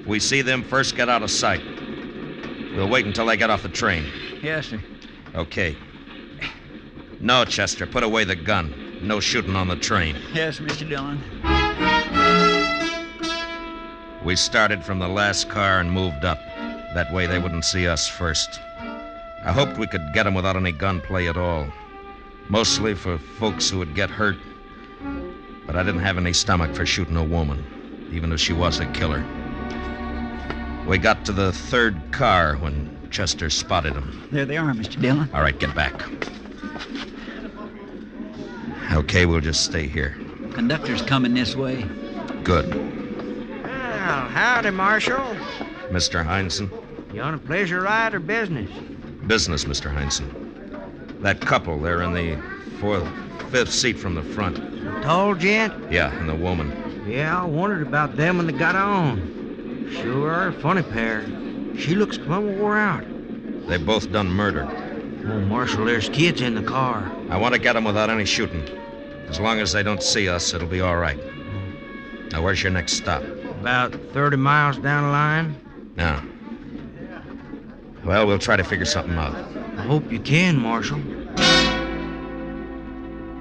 If 0.00 0.06
we 0.06 0.18
see 0.20 0.42
them 0.42 0.62
first, 0.62 0.96
get 0.96 1.08
out 1.08 1.22
of 1.22 1.30
sight. 1.30 1.62
We'll 2.78 2.88
wait 2.88 3.06
until 3.06 3.26
they 3.26 3.36
get 3.36 3.50
off 3.50 3.64
the 3.64 3.68
train. 3.68 4.04
Yes, 4.40 4.66
sir. 4.66 4.80
Okay. 5.34 5.76
No, 7.18 7.44
Chester, 7.44 7.88
put 7.88 8.04
away 8.04 8.22
the 8.22 8.36
gun. 8.36 8.72
No 9.02 9.18
shooting 9.18 9.56
on 9.56 9.66
the 9.66 9.74
train. 9.74 10.14
Yes, 10.32 10.60
Mr. 10.60 10.88
Dillon. 10.88 11.18
We 14.24 14.36
started 14.36 14.84
from 14.84 15.00
the 15.00 15.08
last 15.08 15.48
car 15.48 15.80
and 15.80 15.90
moved 15.90 16.24
up. 16.24 16.38
That 16.94 17.12
way 17.12 17.26
they 17.26 17.40
wouldn't 17.40 17.64
see 17.64 17.88
us 17.88 18.06
first. 18.06 18.60
I 18.78 19.50
hoped 19.50 19.76
we 19.76 19.88
could 19.88 20.12
get 20.14 20.22
them 20.22 20.34
without 20.34 20.54
any 20.54 20.70
gunplay 20.70 21.26
at 21.26 21.36
all. 21.36 21.66
Mostly 22.48 22.94
for 22.94 23.18
folks 23.18 23.68
who 23.68 23.78
would 23.78 23.96
get 23.96 24.08
hurt. 24.08 24.36
But 25.66 25.74
I 25.74 25.82
didn't 25.82 26.02
have 26.02 26.16
any 26.16 26.32
stomach 26.32 26.76
for 26.76 26.86
shooting 26.86 27.16
a 27.16 27.24
woman, 27.24 27.66
even 28.12 28.32
if 28.32 28.38
she 28.38 28.52
was 28.52 28.78
a 28.78 28.86
killer. 28.92 29.24
We 30.88 30.96
got 30.96 31.26
to 31.26 31.32
the 31.32 31.52
third 31.52 32.00
car 32.12 32.56
when 32.56 32.96
Chester 33.10 33.50
spotted 33.50 33.92
them. 33.92 34.26
There 34.32 34.46
they 34.46 34.56
are, 34.56 34.72
Mr. 34.72 34.98
Dillon. 34.98 35.28
All 35.34 35.42
right, 35.42 35.58
get 35.58 35.74
back. 35.74 36.02
Okay, 38.94 39.26
we'll 39.26 39.42
just 39.42 39.66
stay 39.66 39.86
here. 39.86 40.16
Conductor's 40.54 41.02
coming 41.02 41.34
this 41.34 41.54
way. 41.54 41.82
Good. 42.42 42.74
Well, 43.62 44.28
howdy, 44.28 44.70
Marshal. 44.70 45.18
Mr. 45.90 46.24
Heinzen? 46.24 46.70
You 47.12 47.20
on 47.20 47.34
a 47.34 47.38
pleasure 47.38 47.82
ride 47.82 48.14
or 48.14 48.20
business? 48.20 48.70
Business, 49.26 49.66
Mr. 49.66 49.94
Heinzen. 49.94 51.20
That 51.20 51.42
couple, 51.42 51.78
they're 51.78 52.00
in 52.00 52.14
the 52.14 52.40
fourth, 52.80 53.06
fifth 53.50 53.74
seat 53.74 53.98
from 53.98 54.14
the 54.14 54.22
front. 54.22 54.56
The 54.56 55.02
tall 55.02 55.34
gent? 55.34 55.92
Yeah, 55.92 56.18
and 56.18 56.26
the 56.26 56.34
woman. 56.34 57.04
Yeah, 57.06 57.42
I 57.42 57.44
wondered 57.44 57.86
about 57.86 58.16
them 58.16 58.38
when 58.38 58.46
they 58.46 58.54
got 58.54 58.74
on. 58.74 59.37
Sure 59.92 60.30
are 60.30 60.48
a 60.48 60.52
funny 60.52 60.82
pair. 60.82 61.24
She 61.76 61.94
looks 61.94 62.18
plumb 62.18 62.58
wore 62.58 62.76
out. 62.76 63.04
They 63.68 63.78
both 63.78 64.10
done 64.12 64.28
murder. 64.30 64.66
Oh, 65.26 65.40
Marshal, 65.40 65.84
there's 65.84 66.08
kids 66.08 66.40
in 66.40 66.54
the 66.54 66.62
car. 66.62 67.10
I 67.30 67.36
want 67.36 67.54
to 67.54 67.60
get 67.60 67.74
them 67.74 67.84
without 67.84 68.10
any 68.10 68.24
shooting. 68.24 68.62
As 69.28 69.38
long 69.38 69.60
as 69.60 69.72
they 69.72 69.82
don't 69.82 70.02
see 70.02 70.28
us, 70.28 70.54
it'll 70.54 70.68
be 70.68 70.80
all 70.80 70.96
right. 70.96 71.18
Now, 72.32 72.42
where's 72.42 72.62
your 72.62 72.72
next 72.72 72.94
stop? 72.94 73.22
About 73.22 73.92
30 74.12 74.36
miles 74.36 74.78
down 74.78 75.04
the 75.04 75.10
line. 75.10 75.92
Now. 75.96 76.24
Well, 78.04 78.26
we'll 78.26 78.38
try 78.38 78.56
to 78.56 78.64
figure 78.64 78.86
something 78.86 79.16
out. 79.16 79.34
I 79.76 79.82
hope 79.82 80.10
you 80.10 80.20
can, 80.20 80.56
Marshal. 80.56 81.00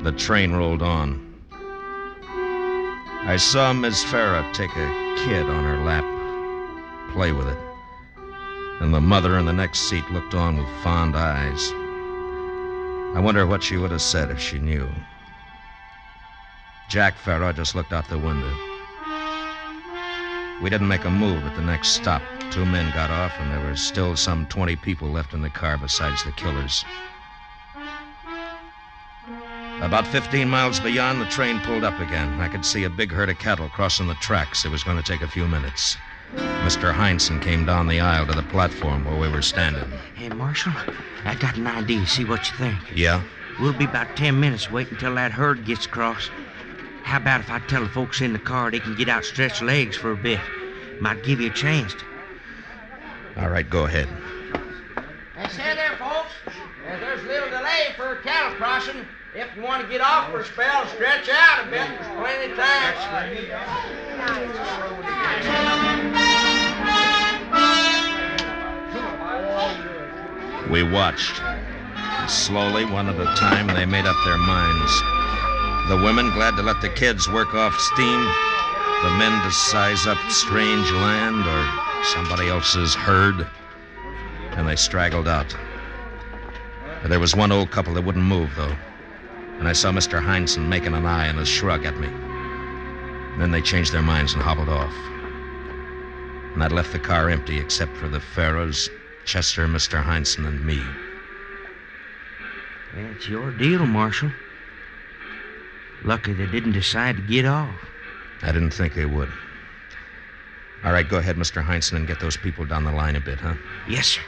The 0.03 0.11
train 0.17 0.53
rolled 0.53 0.81
on. 0.81 1.23
I 2.29 3.37
saw 3.37 3.73
Miss 3.73 4.03
Farah 4.05 4.53
take 4.53 4.71
a 4.71 5.15
kid 5.25 5.49
on 5.49 5.63
her 5.63 5.83
lap, 5.83 6.05
play 7.17 7.31
with 7.31 7.47
it. 7.47 7.57
And 8.79 8.93
the 8.93 9.01
mother 9.01 9.39
in 9.39 9.45
the 9.47 9.51
next 9.51 9.89
seat 9.89 10.07
looked 10.11 10.35
on 10.35 10.55
with 10.55 10.83
fond 10.83 11.15
eyes. 11.15 11.71
I 13.17 13.19
wonder 13.19 13.47
what 13.47 13.63
she 13.63 13.75
would 13.75 13.89
have 13.89 14.03
said 14.03 14.29
if 14.29 14.39
she 14.39 14.59
knew. 14.59 14.87
Jack 16.89 17.15
Farah 17.17 17.55
just 17.55 17.73
looked 17.73 17.91
out 17.91 18.07
the 18.07 18.19
window. 18.19 18.53
We 20.61 20.69
didn't 20.69 20.89
make 20.89 21.05
a 21.05 21.09
move 21.09 21.43
at 21.43 21.55
the 21.55 21.63
next 21.63 21.89
stop. 21.93 22.21
Two 22.51 22.65
men 22.65 22.93
got 22.93 23.09
off, 23.09 23.33
and 23.39 23.51
there 23.51 23.67
were 23.67 23.75
still 23.75 24.15
some 24.15 24.45
20 24.45 24.75
people 24.75 25.09
left 25.09 25.33
in 25.33 25.41
the 25.41 25.49
car 25.49 25.75
besides 25.75 26.23
the 26.23 26.31
killers. 26.33 26.85
About 29.81 30.05
15 30.05 30.47
miles 30.47 30.79
beyond, 30.79 31.19
the 31.19 31.25
train 31.25 31.61
pulled 31.61 31.83
up 31.83 31.99
again. 31.99 32.39
I 32.39 32.47
could 32.47 32.63
see 32.63 32.83
a 32.83 32.91
big 32.91 33.11
herd 33.11 33.31
of 33.31 33.39
cattle 33.39 33.69
crossing 33.69 34.05
the 34.05 34.13
tracks. 34.21 34.65
It 34.65 34.69
was 34.69 34.83
going 34.83 34.97
to 34.97 35.11
take 35.11 35.23
a 35.23 35.27
few 35.27 35.47
minutes. 35.47 35.97
Mr. 36.35 36.93
Heinsohn 36.93 37.41
came 37.41 37.65
down 37.65 37.87
the 37.87 37.99
aisle 37.99 38.25
to 38.27 38.33
the 38.33 38.43
platform 38.43 39.05
where 39.05 39.17
we 39.17 39.29
were 39.29 39.41
standing. 39.41 39.89
Hey, 40.15 40.29
Marshal, 40.29 40.73
I 41.23 41.35
got 41.35 41.55
an 41.55 41.67
idea. 41.67 42.05
See 42.05 42.25
what 42.25 42.49
you 42.49 42.57
think. 42.57 42.77
Yeah? 42.93 43.23
We'll 43.59 43.73
be 43.73 43.85
about 43.85 44.15
ten 44.15 44.39
minutes 44.39 44.69
waiting 44.69 44.93
until 44.93 45.15
that 45.15 45.31
herd 45.31 45.65
gets 45.65 45.85
across. 45.85 46.29
How 47.03 47.17
about 47.17 47.41
if 47.41 47.49
I 47.49 47.59
tell 47.59 47.83
the 47.83 47.89
folks 47.89 48.21
in 48.21 48.33
the 48.33 48.39
car 48.39 48.69
they 48.69 48.79
can 48.79 48.95
get 48.95 49.07
out 49.07 49.23
stretched 49.23 49.61
legs 49.61 49.95
for 49.95 50.11
a 50.11 50.17
bit? 50.17 50.39
Might 50.99 51.23
give 51.23 51.39
you 51.39 51.49
a 51.49 51.53
chance. 51.53 51.93
To... 51.93 52.03
All 53.37 53.49
right, 53.49 53.67
go 53.69 53.85
ahead. 53.85 54.07
Hey, 55.37 55.47
say 55.49 55.75
there, 55.75 55.95
folks. 55.97 56.31
Uh, 56.47 56.99
there's 56.99 57.23
little 57.23 57.49
delay 57.49 57.93
for 57.95 58.17
cattle 58.17 58.55
crossing. 58.57 59.05
If 59.33 59.47
you 59.55 59.61
want 59.61 59.83
to 59.83 59.89
get 59.89 60.01
off 60.01 60.31
for 60.31 60.41
a 60.41 60.45
spell, 60.45 60.85
stretch 60.87 61.29
out 61.29 61.67
a 61.67 61.69
bit. 61.69 61.87
There's 61.87 62.07
plenty 62.17 62.51
of 62.51 62.57
time. 62.57 62.97
We 70.69 70.83
watched. 70.83 71.41
Slowly, 72.27 72.83
one 72.83 73.07
at 73.07 73.19
a 73.19 73.35
time, 73.35 73.67
they 73.67 73.85
made 73.85 74.05
up 74.05 74.17
their 74.25 74.37
minds. 74.37 75.01
The 75.87 76.01
women 76.03 76.31
glad 76.33 76.57
to 76.57 76.61
let 76.63 76.81
the 76.81 76.89
kids 76.89 77.29
work 77.29 77.53
off 77.53 77.79
steam, 77.79 78.19
the 79.03 79.15
men 79.17 79.41
to 79.43 79.51
size 79.51 80.05
up 80.07 80.17
strange 80.29 80.91
land 80.91 81.47
or 81.47 82.03
somebody 82.03 82.49
else's 82.49 82.93
herd, 82.93 83.47
and 84.57 84.67
they 84.67 84.75
straggled 84.75 85.27
out. 85.27 85.55
There 87.05 87.21
was 87.21 87.33
one 87.33 87.53
old 87.53 87.71
couple 87.71 87.93
that 87.93 88.03
wouldn't 88.03 88.25
move, 88.25 88.53
though, 88.57 88.75
and 89.59 89.67
I 89.69 89.73
saw 89.73 89.91
Mr. 89.91 90.21
Heinsohn 90.21 90.67
making 90.67 90.93
an 90.93 91.05
eye 91.05 91.27
and 91.27 91.39
a 91.39 91.45
shrug 91.45 91.85
at 91.85 91.97
me. 91.97 92.07
And 92.07 93.41
then 93.41 93.51
they 93.51 93.61
changed 93.61 93.93
their 93.93 94.01
minds 94.01 94.33
and 94.33 94.43
hobbled 94.43 94.67
off. 94.67 94.93
And 96.53 96.61
I'd 96.61 96.73
left 96.73 96.91
the 96.91 96.99
car 96.99 97.29
empty 97.29 97.57
except 97.57 97.95
for 97.95 98.09
the 98.09 98.19
Farahs, 98.19 98.89
Chester, 99.27 99.67
Mr. 99.67 100.01
Heinsohn, 100.01 100.47
and 100.47 100.65
me. 100.65 100.81
That's 102.95 103.27
your 103.27 103.51
deal, 103.51 103.85
Marshal. 103.85 104.31
Lucky 106.05 106.31
they 106.31 106.45
didn't 106.45 106.71
decide 106.71 107.17
to 107.17 107.21
get 107.23 107.45
off. 107.45 107.75
I 108.41 108.53
didn't 108.53 108.71
think 108.71 108.93
they 108.93 109.05
would. 109.05 109.29
All 110.85 110.93
right, 110.93 111.07
go 111.07 111.17
ahead, 111.17 111.35
Mr. 111.35 111.61
Heinsohn, 111.61 111.97
and 111.97 112.07
get 112.07 112.21
those 112.21 112.37
people 112.37 112.63
down 112.63 112.85
the 112.85 112.91
line 112.93 113.17
a 113.17 113.19
bit, 113.19 113.41
huh? 113.41 113.55
Yes, 113.89 114.07
sir. 114.07 114.21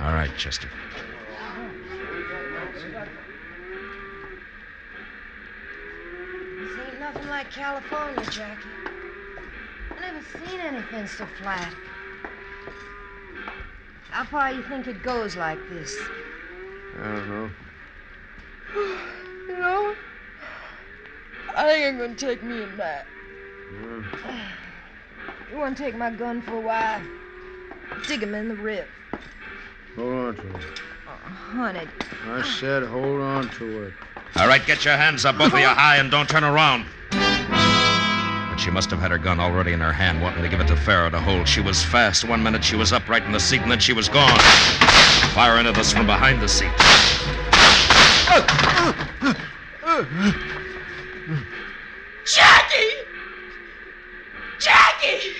All 0.00 0.14
right, 0.14 0.34
Chester. 0.38 0.70
This 6.58 6.78
ain't 6.88 7.00
nothing 7.00 7.28
like 7.28 7.50
California, 7.50 8.24
Jackie. 8.30 8.93
I 10.04 10.12
never 10.12 10.46
seen 10.46 10.60
anything 10.60 11.06
so 11.06 11.26
flat. 11.40 11.72
How 14.10 14.24
far 14.24 14.52
you 14.52 14.62
think 14.64 14.86
it 14.86 15.02
goes 15.02 15.36
like 15.36 15.58
this? 15.70 15.96
I 17.00 17.04
don't 17.04 17.28
know. 17.28 17.50
you 19.48 19.58
know, 19.58 19.94
I 21.56 21.68
think 21.68 21.86
I'm 21.86 21.98
gonna 21.98 22.14
take 22.14 22.42
me 22.42 22.62
a 22.62 22.66
nap. 22.66 23.06
Yeah. 23.72 24.02
Hmm. 24.02 25.52
You 25.52 25.58
want 25.58 25.76
to 25.76 25.82
take 25.82 25.96
my 25.96 26.10
gun 26.10 26.42
for 26.42 26.56
a 26.56 26.60
while? 26.60 27.00
Dig 28.06 28.22
him 28.22 28.34
in 28.34 28.48
the 28.48 28.56
rib. 28.56 28.86
Hold 29.96 30.12
on 30.12 30.36
to 30.36 30.56
it. 30.56 30.80
Oh, 31.06 31.10
honey. 31.12 31.88
I 32.26 32.42
said 32.42 32.82
hold 32.82 33.20
on 33.20 33.48
to 33.50 33.84
it. 33.84 33.94
All 34.36 34.48
right, 34.48 34.64
get 34.66 34.84
your 34.84 34.96
hands 34.96 35.24
up, 35.24 35.38
both 35.38 35.52
of 35.52 35.60
you 35.60 35.66
high, 35.66 35.96
and 35.96 36.10
don't 36.10 36.28
turn 36.28 36.44
around. 36.44 36.86
But 38.54 38.60
she 38.60 38.70
must 38.70 38.88
have 38.92 39.00
had 39.00 39.10
her 39.10 39.18
gun 39.18 39.40
already 39.40 39.72
in 39.72 39.80
her 39.80 39.92
hand, 39.92 40.22
wanting 40.22 40.44
to 40.44 40.48
give 40.48 40.60
it 40.60 40.68
to 40.68 40.74
Farah 40.74 41.10
to 41.10 41.18
hold. 41.18 41.48
She 41.48 41.60
was 41.60 41.82
fast. 41.82 42.24
One 42.24 42.40
minute 42.40 42.62
she 42.62 42.76
was 42.76 42.92
upright 42.92 43.24
in 43.24 43.32
the 43.32 43.40
seat, 43.40 43.62
and 43.62 43.68
then 43.68 43.80
she 43.80 43.92
was 43.92 44.08
gone. 44.08 44.38
Firing 45.34 45.66
at 45.66 45.76
us 45.76 45.92
from 45.92 46.06
behind 46.06 46.40
the 46.40 46.46
seat. 46.46 46.70
Jackie! 52.24 52.94
Jackie! 54.60 55.32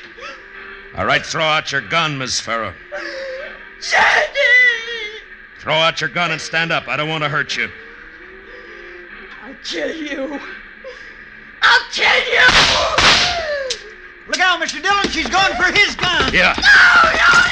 All 0.96 1.06
right, 1.06 1.24
throw 1.24 1.44
out 1.44 1.70
your 1.70 1.82
gun, 1.82 2.18
Miss 2.18 2.40
Farah. 2.40 2.74
Jackie! 3.80 4.40
Throw 5.60 5.74
out 5.74 6.00
your 6.00 6.10
gun 6.10 6.32
and 6.32 6.40
stand 6.40 6.72
up. 6.72 6.88
I 6.88 6.96
don't 6.96 7.08
want 7.08 7.22
to 7.22 7.30
hurt 7.30 7.56
you. 7.56 7.70
I'll 9.44 9.54
kill 9.62 9.94
you. 9.94 10.40
I'll 11.74 11.90
kill 11.90 12.06
you! 12.06 12.46
Look 14.28 14.38
out, 14.38 14.62
Mr. 14.62 14.80
Dillon. 14.80 15.08
She's 15.10 15.28
going 15.28 15.54
for 15.56 15.72
his 15.72 15.96
gun. 15.96 16.32
Yeah. 16.32 16.54
No, 16.56 17.10
no, 17.10 17.44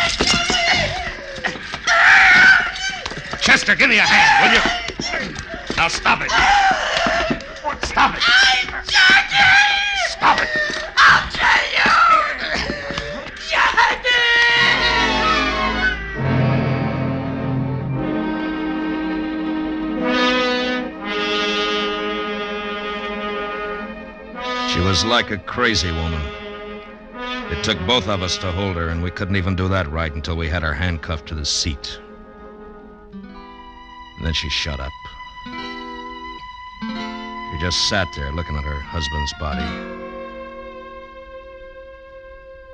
Chester, 3.40 3.74
give 3.74 3.90
me 3.90 3.98
a 3.98 4.02
hand, 4.02 4.44
will 4.44 4.52
you? 4.54 4.62
Now 5.76 5.88
stop 5.88 6.20
it. 6.22 6.30
Stop 7.84 8.16
it. 8.16 8.22
I'm 8.24 8.84
Stop 10.08 10.40
it. 10.40 10.61
Like 25.12 25.30
a 25.30 25.36
crazy 25.36 25.92
woman. 25.92 26.22
It 27.52 27.62
took 27.62 27.78
both 27.86 28.08
of 28.08 28.22
us 28.22 28.38
to 28.38 28.50
hold 28.50 28.76
her, 28.76 28.88
and 28.88 29.02
we 29.02 29.10
couldn't 29.10 29.36
even 29.36 29.54
do 29.54 29.68
that 29.68 29.86
right 29.92 30.10
until 30.10 30.38
we 30.38 30.48
had 30.48 30.62
her 30.62 30.72
handcuffed 30.72 31.28
to 31.28 31.34
the 31.34 31.44
seat. 31.44 32.00
And 33.12 34.24
then 34.26 34.32
she 34.32 34.48
shut 34.48 34.80
up. 34.80 34.90
She 36.80 37.60
just 37.60 37.90
sat 37.90 38.08
there 38.16 38.32
looking 38.32 38.56
at 38.56 38.64
her 38.64 38.80
husband's 38.80 39.34
body. 39.38 39.66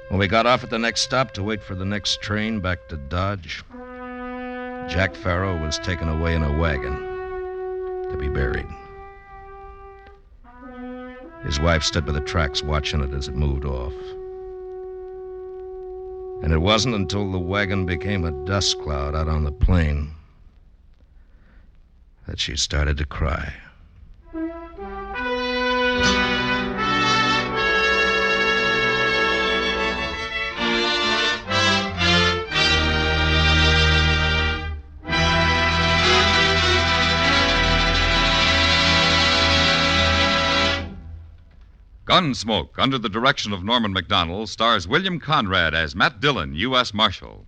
When 0.09 0.21
we 0.21 0.29
got 0.29 0.47
off 0.47 0.63
at 0.63 0.71
the 0.71 0.79
next 0.79 1.01
stop 1.01 1.33
to 1.33 1.43
wait 1.43 1.61
for 1.61 1.75
the 1.75 1.85
next 1.85 2.21
train 2.23 2.61
back 2.61 2.87
to 2.87 2.97
Dodge, 2.97 3.65
Jack 4.89 5.17
Farrow 5.17 5.61
was 5.61 5.77
taken 5.81 6.09
away 6.09 6.37
in 6.37 6.45
a 6.45 6.57
wagon 6.57 6.95
to 8.13 8.17
be 8.17 8.29
buried. 8.29 8.69
His 11.45 11.61
wife 11.61 11.83
stood 11.83 12.05
by 12.05 12.13
the 12.13 12.21
tracks 12.21 12.63
watching 12.63 13.01
it 13.03 13.15
as 13.15 13.29
it 13.29 13.35
moved 13.35 13.65
off. 13.65 13.95
And 16.43 16.53
it 16.53 16.59
wasn't 16.59 16.95
until 16.95 17.31
the 17.31 17.39
wagon 17.39 17.87
became 17.87 18.25
a 18.25 18.47
dust 18.47 18.79
cloud 18.81 19.15
out 19.15 19.29
on 19.29 19.45
the 19.45 19.53
plain 19.53 20.13
that 22.27 22.39
she 22.39 22.57
started 22.57 22.99
to 22.99 23.07
cry. 23.07 23.53
Gunsmoke, 42.09 42.79
under 42.79 42.97
the 42.97 43.11
direction 43.11 43.53
of 43.53 43.63
Norman 43.63 43.93
Macdonnell, 43.93 44.47
stars 44.49 44.89
William 44.89 45.21
Conrad 45.21 45.75
as 45.75 45.95
Matt 45.95 46.21
Dillon, 46.21 46.55
U.S. 46.55 46.95
Marshal. 46.95 47.47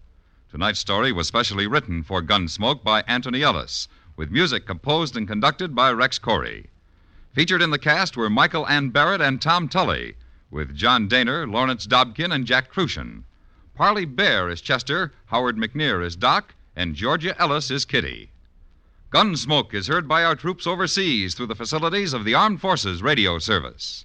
Tonight's 0.50 0.78
story 0.78 1.12
was 1.12 1.26
specially 1.26 1.66
written 1.66 2.02
for 2.02 2.20
Gunsmoke 2.20 2.84
by 2.84 3.02
Anthony 3.08 3.42
Ellis, 3.42 3.88
with 4.16 4.30
music 4.30 4.66
composed 4.66 5.16
and 5.16 5.26
conducted 5.26 5.74
by 5.74 5.90
Rex 5.90 6.18
Koury. 6.18 6.66
Featured 7.32 7.62
in 7.62 7.70
the 7.70 7.78
cast 7.78 8.18
were 8.18 8.28
Michael 8.28 8.68
Ann 8.68 8.90
Barrett 8.90 9.22
and 9.22 9.40
Tom 9.40 9.66
Tully, 9.66 10.14
with 10.50 10.76
John 10.76 11.08
Dehner, 11.08 11.50
Lawrence 11.50 11.86
Dobkin, 11.86 12.30
and 12.30 12.46
Jack 12.46 12.70
Kruschen. 12.70 13.22
Parley 13.74 14.04
Baer 14.04 14.50
is 14.50 14.60
Chester, 14.60 15.14
Howard 15.28 15.56
McNear 15.56 16.04
is 16.04 16.16
Doc, 16.16 16.54
and 16.76 16.94
Georgia 16.94 17.34
Ellis 17.40 17.70
is 17.70 17.86
Kitty. 17.86 18.30
Gunsmoke 19.10 19.72
is 19.72 19.86
heard 19.86 20.06
by 20.06 20.22
our 20.22 20.36
troops 20.36 20.66
overseas 20.66 21.32
through 21.32 21.46
the 21.46 21.54
facilities 21.54 22.12
of 22.12 22.26
the 22.26 22.34
Armed 22.34 22.60
Forces 22.60 23.02
Radio 23.02 23.38
Service. 23.38 24.04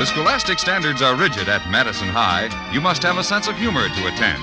The 0.00 0.06
scholastic 0.06 0.58
standards 0.58 1.02
are 1.02 1.14
rigid 1.14 1.50
at 1.50 1.70
Madison 1.70 2.08
High. 2.08 2.48
You 2.72 2.80
must 2.80 3.02
have 3.02 3.18
a 3.18 3.22
sense 3.22 3.48
of 3.48 3.56
humor 3.58 3.86
to 3.86 4.06
attend. 4.06 4.42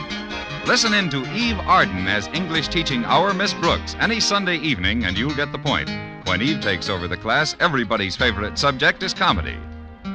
Listen 0.68 0.94
in 0.94 1.10
to 1.10 1.26
Eve 1.34 1.58
Arden 1.62 2.08
as 2.08 2.28
English 2.28 2.68
teaching 2.68 3.04
Our 3.06 3.34
Miss 3.34 3.56
Brooks 3.56 3.96
any 4.00 4.20
Sunday 4.20 4.58
evening, 4.58 5.06
and 5.06 5.18
you'll 5.18 5.34
get 5.34 5.52
the 5.52 5.58
point. 5.58 5.90
When 6.28 6.44
Eve 6.44 6.62
takes 6.62 6.90
over 6.90 7.08
the 7.08 7.18
class, 7.18 7.56
everybody's 7.60 8.16
favorite 8.16 8.60
subject 8.60 9.02
is 9.02 9.16
comedy. 9.16 9.58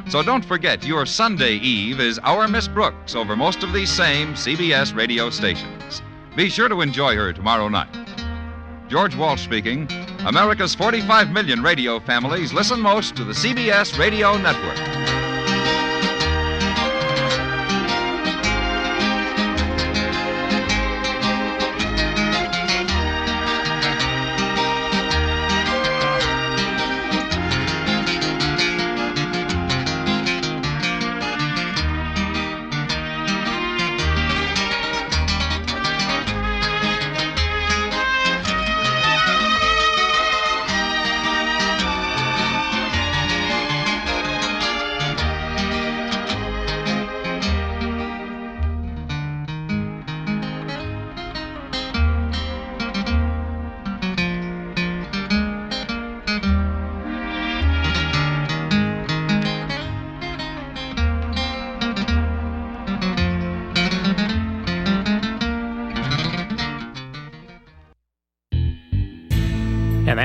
So 0.09 0.23
don't 0.23 0.45
forget, 0.45 0.87
your 0.87 1.07
Sunday 1.07 1.55
Eve 1.55 1.99
is 1.99 2.21
Our 2.21 2.47
Miss 2.47 2.69
Brooks 2.69 3.17
over 3.17 3.35
most 3.35 3.65
of 3.65 3.73
these 3.73 3.91
same 3.91 4.35
CBS 4.35 4.95
radio 4.95 5.29
stations. 5.29 6.03
Be 6.37 6.51
sure 6.51 6.69
to 6.69 6.83
enjoy 6.83 7.17
her 7.17 7.33
tomorrow 7.33 7.67
night. 7.67 7.93
George 8.89 9.17
Walsh 9.17 9.43
speaking. 9.43 9.89
America's 10.25 10.77
45 10.77 11.31
million 11.33 11.65
radio 11.65 11.99
families 11.99 12.53
listen 12.53 12.79
most 12.79 13.17
to 13.17 13.25
the 13.25 13.33
CBS 13.33 13.99
Radio 13.99 14.37
Network. 14.37 15.22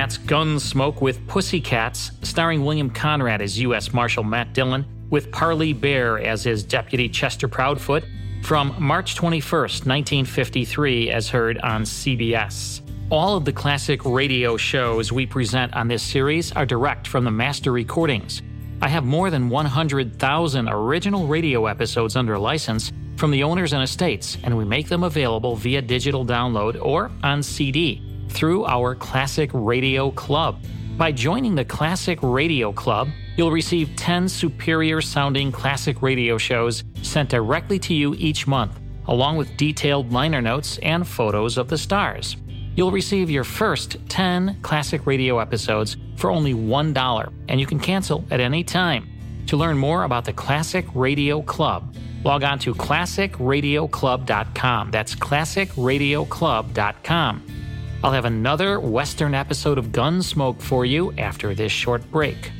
That's 0.07 0.19
Gunsmoke 0.19 1.01
with 1.01 1.27
Pussycats, 1.27 2.11
starring 2.21 2.63
William 2.63 2.89
Conrad 2.89 3.41
as 3.41 3.59
U.S. 3.59 3.91
Marshal 3.91 4.23
Matt 4.23 4.53
Dillon, 4.53 4.85
with 5.09 5.33
Parley 5.33 5.73
Baer 5.73 6.17
as 6.17 6.45
his 6.45 6.63
deputy 6.63 7.09
Chester 7.09 7.49
Proudfoot, 7.49 8.05
from 8.41 8.73
March 8.79 9.15
21, 9.15 9.59
1953, 9.59 11.11
as 11.11 11.27
heard 11.27 11.57
on 11.57 11.83
CBS. 11.83 12.79
All 13.09 13.35
of 13.35 13.43
the 13.43 13.51
classic 13.51 14.05
radio 14.05 14.55
shows 14.55 15.11
we 15.11 15.25
present 15.25 15.73
on 15.73 15.89
this 15.89 16.03
series 16.03 16.53
are 16.53 16.65
direct 16.65 17.05
from 17.05 17.25
the 17.25 17.31
master 17.31 17.73
recordings. 17.73 18.41
I 18.81 18.87
have 18.87 19.03
more 19.03 19.29
than 19.29 19.49
100,000 19.49 20.69
original 20.69 21.27
radio 21.27 21.65
episodes 21.65 22.15
under 22.15 22.39
license 22.39 22.93
from 23.17 23.31
the 23.31 23.43
owners 23.43 23.73
and 23.73 23.83
estates, 23.83 24.37
and 24.43 24.57
we 24.57 24.63
make 24.63 24.87
them 24.87 25.03
available 25.03 25.57
via 25.57 25.81
digital 25.81 26.25
download 26.25 26.81
or 26.81 27.11
on 27.23 27.43
CD 27.43 28.06
through 28.29 28.65
our 28.65 28.95
Classic 28.95 29.49
Radio 29.53 30.11
Club. 30.11 30.59
By 30.97 31.11
joining 31.11 31.55
the 31.55 31.65
Classic 31.65 32.19
Radio 32.21 32.71
Club, 32.71 33.09
you'll 33.35 33.51
receive 33.51 33.95
10 33.95 34.27
superior 34.27 35.01
sounding 35.01 35.51
classic 35.51 36.01
radio 36.01 36.37
shows 36.37 36.83
sent 37.03 37.29
directly 37.29 37.79
to 37.79 37.93
you 37.93 38.15
each 38.15 38.47
month, 38.47 38.79
along 39.07 39.37
with 39.37 39.55
detailed 39.57 40.11
liner 40.11 40.41
notes 40.41 40.79
and 40.79 41.07
photos 41.07 41.57
of 41.57 41.67
the 41.67 41.77
stars. 41.77 42.37
You'll 42.75 42.91
receive 42.91 43.29
your 43.29 43.43
first 43.43 43.97
10 44.09 44.61
classic 44.61 45.05
radio 45.05 45.39
episodes 45.39 45.97
for 46.15 46.31
only 46.31 46.53
$1, 46.53 47.33
and 47.47 47.59
you 47.59 47.65
can 47.65 47.79
cancel 47.79 48.25
at 48.31 48.39
any 48.39 48.63
time. 48.63 49.09
To 49.47 49.57
learn 49.57 49.77
more 49.77 50.03
about 50.03 50.25
the 50.25 50.33
Classic 50.33 50.85
Radio 50.93 51.41
Club, 51.41 51.95
log 52.23 52.43
on 52.43 52.59
to 52.59 52.73
classicradioclub.com. 52.73 54.91
That's 54.91 55.15
classicradioclub.com. 55.15 57.56
I'll 58.03 58.11
have 58.11 58.25
another 58.25 58.79
Western 58.79 59.33
episode 59.33 59.79
of 59.79 59.87
Gunsmoke 59.87 60.61
for 60.61 60.85
you 60.85 61.13
after 61.13 61.55
this 61.55 61.71
short 61.71 62.09
break. 62.11 62.51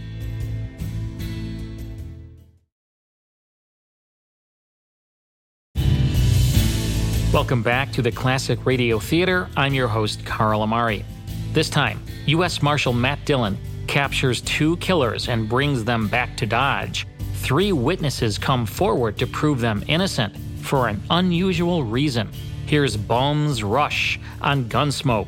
Welcome 7.31 7.61
back 7.61 7.91
to 7.91 8.01
the 8.01 8.11
Classic 8.11 8.65
Radio 8.65 8.97
Theater. 8.97 9.47
I'm 9.55 9.75
your 9.75 9.87
host, 9.87 10.25
Carl 10.25 10.63
Amari. 10.63 11.05
This 11.53 11.69
time, 11.69 12.01
U.S. 12.25 12.63
Marshal 12.63 12.93
Matt 12.93 13.23
Dillon 13.25 13.59
captures 13.85 14.41
two 14.41 14.75
killers 14.77 15.29
and 15.29 15.47
brings 15.47 15.83
them 15.83 16.07
back 16.07 16.35
to 16.37 16.47
Dodge. 16.47 17.05
Three 17.35 17.71
witnesses 17.71 18.39
come 18.39 18.65
forward 18.65 19.19
to 19.19 19.27
prove 19.27 19.61
them 19.61 19.83
innocent 19.87 20.35
for 20.61 20.87
an 20.87 20.99
unusual 21.11 21.83
reason. 21.83 22.27
Here's 22.67 22.97
Bum's 22.97 23.63
Rush 23.63 24.19
on 24.41 24.65
Gunsmoke. 24.65 25.27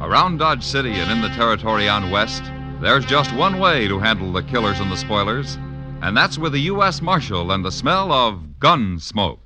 Around 0.00 0.38
Dodge 0.38 0.64
City 0.64 0.94
and 0.94 1.12
in 1.12 1.20
the 1.20 1.28
territory 1.28 1.88
on 1.88 2.10
West, 2.10 2.42
there's 2.80 3.06
just 3.06 3.32
one 3.36 3.60
way 3.60 3.86
to 3.86 4.00
handle 4.00 4.32
the 4.32 4.42
killers 4.42 4.80
and 4.80 4.90
the 4.90 4.96
spoilers, 4.96 5.54
and 6.02 6.16
that's 6.16 6.38
with 6.38 6.54
a 6.54 6.58
U.S. 6.58 7.00
Marshal 7.00 7.52
and 7.52 7.64
the 7.64 7.70
smell 7.70 8.10
of 8.10 8.58
gun 8.58 8.98
smoke. 8.98 9.45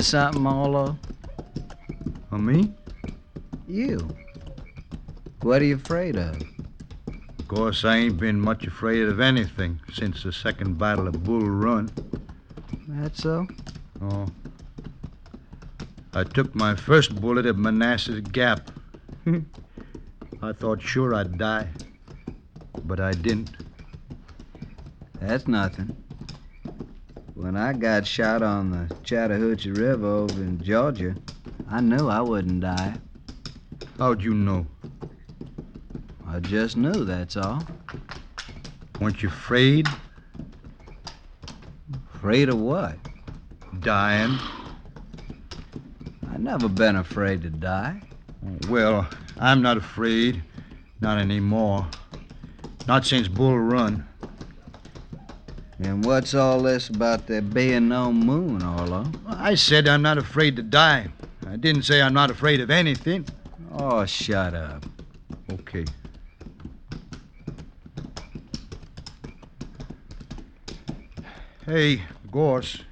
Of 0.00 0.06
something, 0.06 0.46
Orlo? 0.46 0.98
Of 2.30 2.40
me? 2.40 2.72
You. 3.68 4.08
What 5.42 5.60
are 5.60 5.66
you 5.66 5.74
afraid 5.74 6.16
of? 6.16 6.40
Of 7.38 7.48
course, 7.48 7.84
I 7.84 7.96
ain't 7.96 8.18
been 8.18 8.40
much 8.40 8.66
afraid 8.66 9.02
of 9.02 9.20
anything 9.20 9.78
since 9.92 10.22
the 10.22 10.32
second 10.32 10.78
battle 10.78 11.06
of 11.06 11.22
Bull 11.22 11.42
Run. 11.42 11.90
That 12.88 13.14
so? 13.14 13.46
Oh. 14.00 14.26
I 16.14 16.24
took 16.24 16.54
my 16.54 16.74
first 16.74 17.20
bullet 17.20 17.44
at 17.44 17.56
Manassas 17.56 18.20
Gap. 18.20 18.70
I 20.42 20.52
thought 20.52 20.80
sure 20.80 21.14
I'd 21.14 21.36
die, 21.36 21.68
but 22.84 23.00
I 23.00 23.12
didn't. 23.12 23.50
That's 25.20 25.46
nothing. 25.46 25.94
When 27.40 27.56
I 27.56 27.72
got 27.72 28.06
shot 28.06 28.42
on 28.42 28.70
the 28.70 28.94
Chattahoochee 29.02 29.70
River 29.70 30.06
over 30.06 30.42
in 30.42 30.62
Georgia, 30.62 31.14
I 31.70 31.80
knew 31.80 32.06
I 32.08 32.20
wouldn't 32.20 32.60
die. 32.60 32.96
How'd 33.98 34.22
you 34.22 34.34
know? 34.34 34.66
I 36.28 36.40
just 36.40 36.76
knew, 36.76 37.06
that's 37.06 37.38
all. 37.38 37.62
Weren't 39.00 39.22
you 39.22 39.30
afraid? 39.30 39.88
Afraid 42.14 42.50
of 42.50 42.60
what? 42.60 42.98
Dying. 43.80 44.36
I've 46.30 46.40
never 46.40 46.68
been 46.68 46.96
afraid 46.96 47.42
to 47.44 47.48
die. 47.48 48.02
Well, 48.68 49.08
I'm 49.38 49.62
not 49.62 49.78
afraid. 49.78 50.42
Not 51.00 51.16
anymore. 51.16 51.88
Not 52.86 53.06
since 53.06 53.28
Bull 53.28 53.58
Run. 53.58 54.06
And 55.82 56.04
what's 56.04 56.34
all 56.34 56.60
this 56.60 56.90
about 56.90 57.26
there 57.26 57.40
being 57.40 57.88
no 57.88 58.12
moon, 58.12 58.62
Orlo? 58.62 59.10
I 59.26 59.54
said 59.54 59.88
I'm 59.88 60.02
not 60.02 60.18
afraid 60.18 60.56
to 60.56 60.62
die. 60.62 61.08
I 61.48 61.56
didn't 61.56 61.84
say 61.84 62.02
I'm 62.02 62.12
not 62.12 62.30
afraid 62.30 62.60
of 62.60 62.70
anything. 62.70 63.26
Oh, 63.72 64.04
shut 64.04 64.54
up. 64.54 64.84
Okay. 65.50 65.86
Hey, 71.64 72.02
Gorse. 72.30 72.82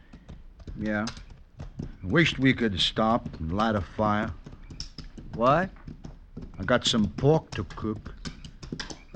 Yeah? 0.81 1.05
Wished 2.03 2.39
we 2.39 2.55
could 2.55 2.81
stop 2.81 3.29
and 3.39 3.53
light 3.53 3.75
a 3.75 3.83
fire. 3.83 4.31
What? 5.35 5.69
I 6.59 6.65
got 6.65 6.87
some 6.87 7.09
pork 7.09 7.51
to 7.51 7.65
cook. 7.65 8.15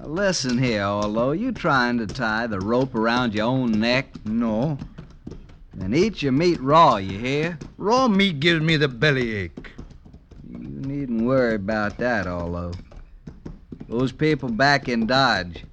Now 0.03 0.09
listen 0.09 0.59
here, 0.59 0.85
Orlo. 0.85 1.31
You 1.31 1.53
trying 1.53 1.99
to 1.99 2.09
tie 2.09 2.49
the 2.49 2.59
rope 2.59 2.97
around 2.97 3.35
your 3.35 3.47
own 3.47 3.71
neck? 3.71 4.09
No. 4.25 4.77
Then 5.75 5.95
eat 5.95 6.23
your 6.23 6.33
meat 6.33 6.61
raw, 6.61 6.97
you 6.97 7.19
hear? 7.19 7.57
Raw 7.79 8.09
meat 8.09 8.41
gives 8.41 8.61
me 8.63 8.77
the 8.77 8.89
bellyache. 8.89 9.71
You 10.51 10.59
needn't 10.59 11.23
worry 11.23 11.55
about 11.55 11.99
that, 11.99 12.27
Orlo. 12.27 12.73
Those 13.89 14.11
people 14.11 14.49
back 14.49 14.89
in 14.89 15.07
Dodge, 15.07 15.65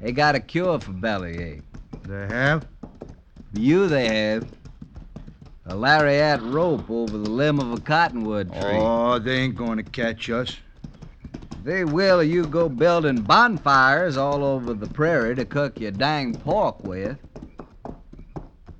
they 0.00 0.10
got 0.10 0.34
a 0.34 0.40
cure 0.40 0.80
for 0.80 0.92
bellyache. 0.92 1.62
They 2.02 2.26
have? 2.26 2.66
For 2.80 3.60
you, 3.60 3.86
they 3.86 4.08
have. 4.08 4.50
A 5.66 5.76
lariat 5.76 6.42
rope 6.42 6.90
over 6.90 7.16
the 7.16 7.30
limb 7.30 7.60
of 7.60 7.72
a 7.72 7.80
cottonwood 7.80 8.52
tree. 8.52 8.78
Oh, 8.78 9.20
they 9.20 9.36
ain't 9.36 9.54
going 9.54 9.76
to 9.76 9.84
catch 9.84 10.28
us. 10.30 10.56
They 11.64 11.84
will 11.84 12.24
you 12.24 12.44
go 12.46 12.68
building 12.68 13.22
bonfires 13.22 14.16
all 14.16 14.44
over 14.44 14.74
the 14.74 14.88
prairie 14.88 15.36
to 15.36 15.44
cook 15.44 15.78
your 15.78 15.92
dang 15.92 16.34
pork 16.34 16.82
with. 16.82 17.16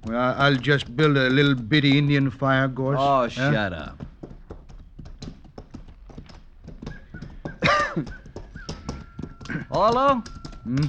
Well, 0.05 0.35
I'll 0.37 0.57
just 0.57 0.97
build 0.97 1.17
a 1.17 1.31
little 1.31 1.55
bitty 1.55 1.97
Indian 1.97 2.29
fire, 2.29 2.67
Gorse. 2.67 2.99
Oh, 2.99 3.23
huh? 3.23 3.29
shut 3.29 3.73
up. 3.73 4.05
Orlo? 9.71 10.25
Hmm? 10.65 10.87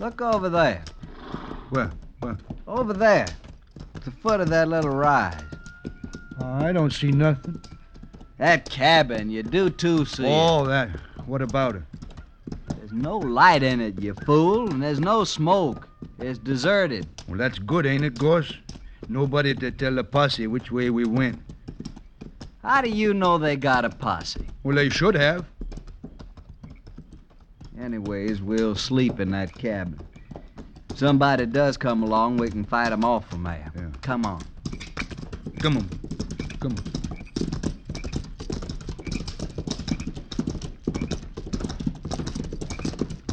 Look 0.00 0.22
over 0.22 0.48
there. 0.48 0.82
Where? 1.68 1.90
Where? 2.20 2.38
Over 2.66 2.94
there. 2.94 3.26
At 3.94 4.02
the 4.02 4.12
foot 4.12 4.40
of 4.40 4.48
that 4.48 4.68
little 4.68 4.92
rise. 4.92 5.42
I 6.40 6.72
don't 6.72 6.92
see 6.92 7.12
nothing. 7.12 7.60
That 8.38 8.68
cabin, 8.68 9.30
you 9.30 9.42
do 9.42 9.70
too 9.70 10.04
see. 10.04 10.26
Oh, 10.26 10.66
that. 10.66 10.90
What 11.26 11.42
about 11.42 11.76
it? 11.76 11.82
There's 12.76 12.92
no 12.92 13.16
light 13.18 13.62
in 13.62 13.80
it, 13.80 14.00
you 14.00 14.14
fool, 14.14 14.70
and 14.70 14.82
there's 14.82 15.00
no 15.00 15.24
smoke. 15.24 15.88
It's 16.18 16.38
deserted. 16.38 17.06
Well, 17.28 17.38
that's 17.38 17.58
good, 17.58 17.86
ain't 17.86 18.04
it, 18.04 18.18
Gorse? 18.18 18.52
Nobody 19.08 19.54
to 19.54 19.70
tell 19.70 19.94
the 19.94 20.04
posse 20.04 20.46
which 20.46 20.70
way 20.70 20.90
we 20.90 21.04
went. 21.04 21.40
How 22.62 22.80
do 22.80 22.90
you 22.90 23.14
know 23.14 23.38
they 23.38 23.56
got 23.56 23.84
a 23.84 23.90
posse? 23.90 24.46
Well, 24.64 24.76
they 24.76 24.88
should 24.88 25.14
have. 25.14 25.46
Anyways, 27.80 28.42
we'll 28.42 28.74
sleep 28.74 29.20
in 29.20 29.30
that 29.30 29.54
cabin. 29.54 30.00
Somebody 30.94 31.46
does 31.46 31.76
come 31.76 32.02
along, 32.02 32.38
we 32.38 32.48
can 32.48 32.64
fight 32.64 32.90
'em 32.90 33.04
off 33.04 33.28
from 33.28 33.44
there. 33.44 33.70
Yeah. 33.74 33.88
Come 34.00 34.24
on. 34.24 34.40
Come 35.60 35.76
on. 35.76 35.88
Come 36.58 36.72
on. 36.72 36.78
Hold 36.78 36.78
on. 36.78 36.96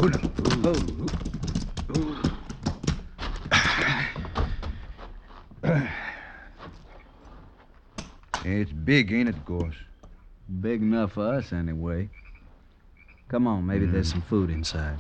It's 0.04 0.18
big, 8.74 9.14
ain't 9.14 9.30
it, 9.30 9.46
Gorse? 9.46 9.76
Big 10.60 10.82
enough 10.82 11.14
for 11.14 11.36
us, 11.36 11.54
anyway. 11.54 12.10
Come 13.30 13.48
on, 13.48 13.66
maybe 13.66 13.86
there's 13.86 14.10
some 14.10 14.24
food 14.24 14.50
inside. 14.50 15.00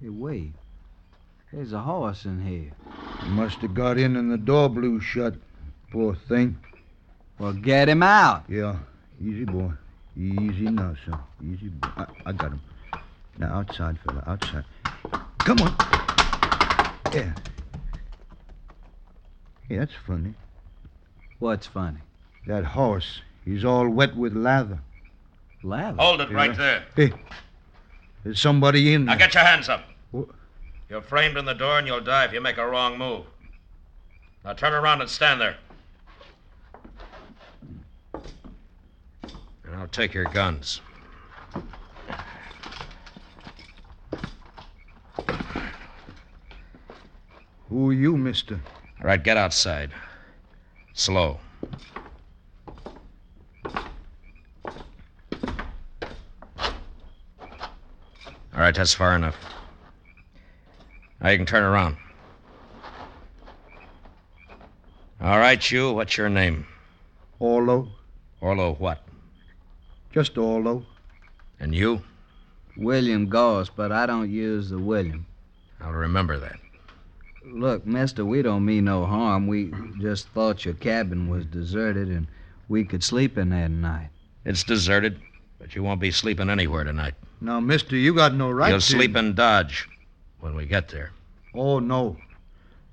Hey, 0.00 0.08
wait. 0.08 0.52
There's 1.52 1.72
a 1.72 1.80
horse 1.80 2.26
in 2.26 2.46
here. 2.46 2.70
He 3.24 3.28
must 3.30 3.58
have 3.58 3.74
got 3.74 3.98
in 3.98 4.14
and 4.14 4.30
the 4.30 4.38
door 4.38 4.68
blew 4.68 5.00
shut. 5.00 5.34
Poor 5.90 6.14
thing. 6.28 6.58
Well, 7.38 7.52
get 7.52 7.88
him 7.88 8.02
out. 8.02 8.44
Yeah. 8.48 8.76
Easy, 9.20 9.44
boy. 9.44 9.70
Easy 10.16 10.68
now, 10.70 10.94
son. 11.06 11.18
Easy, 11.42 11.68
boy. 11.68 11.88
I, 11.96 12.06
I 12.26 12.32
got 12.32 12.52
him. 12.52 12.60
Now, 13.38 13.54
outside, 13.58 13.98
fella. 14.00 14.22
Outside. 14.26 14.64
Come 15.38 15.58
on. 15.60 15.74
Yeah. 17.14 17.32
Hey, 19.68 19.76
that's 19.76 19.92
funny. 20.06 20.34
What's 21.38 21.66
funny? 21.66 21.98
That 22.46 22.64
horse. 22.64 23.22
He's 23.44 23.64
all 23.64 23.88
wet 23.88 24.16
with 24.16 24.34
lather. 24.34 24.80
Lather? 25.62 26.02
Hold 26.02 26.20
it 26.20 26.30
Yeah. 26.30 26.36
right 26.36 26.56
there. 26.56 26.84
Hey, 26.96 27.12
there's 28.24 28.40
somebody 28.40 28.92
in 28.94 29.06
there. 29.06 29.14
Now 29.14 29.18
get 29.18 29.34
your 29.34 29.44
hands 29.44 29.68
up. 29.68 29.84
Wha- 30.12 30.24
You're 30.90 31.02
framed 31.02 31.36
in 31.36 31.44
the 31.44 31.54
door 31.54 31.78
and 31.78 31.86
you'll 31.86 32.00
die 32.00 32.24
if 32.24 32.32
you 32.32 32.40
make 32.40 32.58
a 32.58 32.66
wrong 32.66 32.98
move. 32.98 33.24
Now 34.44 34.52
turn 34.54 34.72
around 34.72 35.00
and 35.00 35.08
stand 35.10 35.40
there. 35.40 35.56
And 38.14 39.76
I'll 39.76 39.77
take 39.88 40.14
your 40.14 40.24
guns. 40.24 40.80
Who 47.68 47.90
are 47.90 47.92
you, 47.92 48.16
mister? 48.16 48.60
All 49.00 49.06
right, 49.06 49.22
get 49.22 49.36
outside. 49.36 49.90
Slow. 50.94 51.38
All 58.58 58.64
right, 58.64 58.74
that's 58.74 58.94
far 58.94 59.14
enough. 59.14 59.36
Now 61.20 61.28
you 61.30 61.36
can 61.36 61.46
turn 61.46 61.62
around. 61.62 61.96
All 65.20 65.38
right, 65.38 65.70
you, 65.70 65.92
what's 65.92 66.16
your 66.16 66.28
name? 66.28 66.66
Orlo. 67.38 67.88
Orlo 68.40 68.74
what? 68.74 69.04
Just 70.12 70.38
Orlo. 70.38 70.84
And 71.60 71.74
you? 71.74 72.02
William 72.76 73.28
Gorse, 73.28 73.68
but 73.68 73.92
I 73.92 74.06
don't 74.06 74.30
use 74.30 74.70
the 74.70 74.78
William. 74.78 75.26
I'll 75.80 75.92
remember 75.92 76.38
that. 76.38 76.58
Look, 77.44 77.86
mister, 77.86 78.24
we 78.24 78.42
don't 78.42 78.64
mean 78.64 78.84
no 78.84 79.04
harm. 79.04 79.46
We 79.46 79.72
just 80.00 80.28
thought 80.28 80.64
your 80.64 80.74
cabin 80.74 81.28
was 81.28 81.46
deserted 81.46 82.08
and 82.08 82.26
we 82.68 82.84
could 82.84 83.02
sleep 83.02 83.38
in 83.38 83.50
there 83.50 83.68
tonight. 83.68 84.10
It's 84.44 84.62
deserted, 84.62 85.20
but 85.58 85.74
you 85.74 85.82
won't 85.82 86.00
be 86.00 86.10
sleeping 86.10 86.50
anywhere 86.50 86.84
tonight. 86.84 87.14
Now, 87.40 87.60
mister, 87.60 87.96
you 87.96 88.14
got 88.14 88.34
no 88.34 88.50
right 88.50 88.70
You'll 88.70 88.80
to... 88.80 88.84
sleep 88.84 89.16
in 89.16 89.34
Dodge 89.34 89.88
when 90.40 90.54
we 90.54 90.66
get 90.66 90.88
there. 90.88 91.12
Oh, 91.54 91.78
no. 91.78 92.16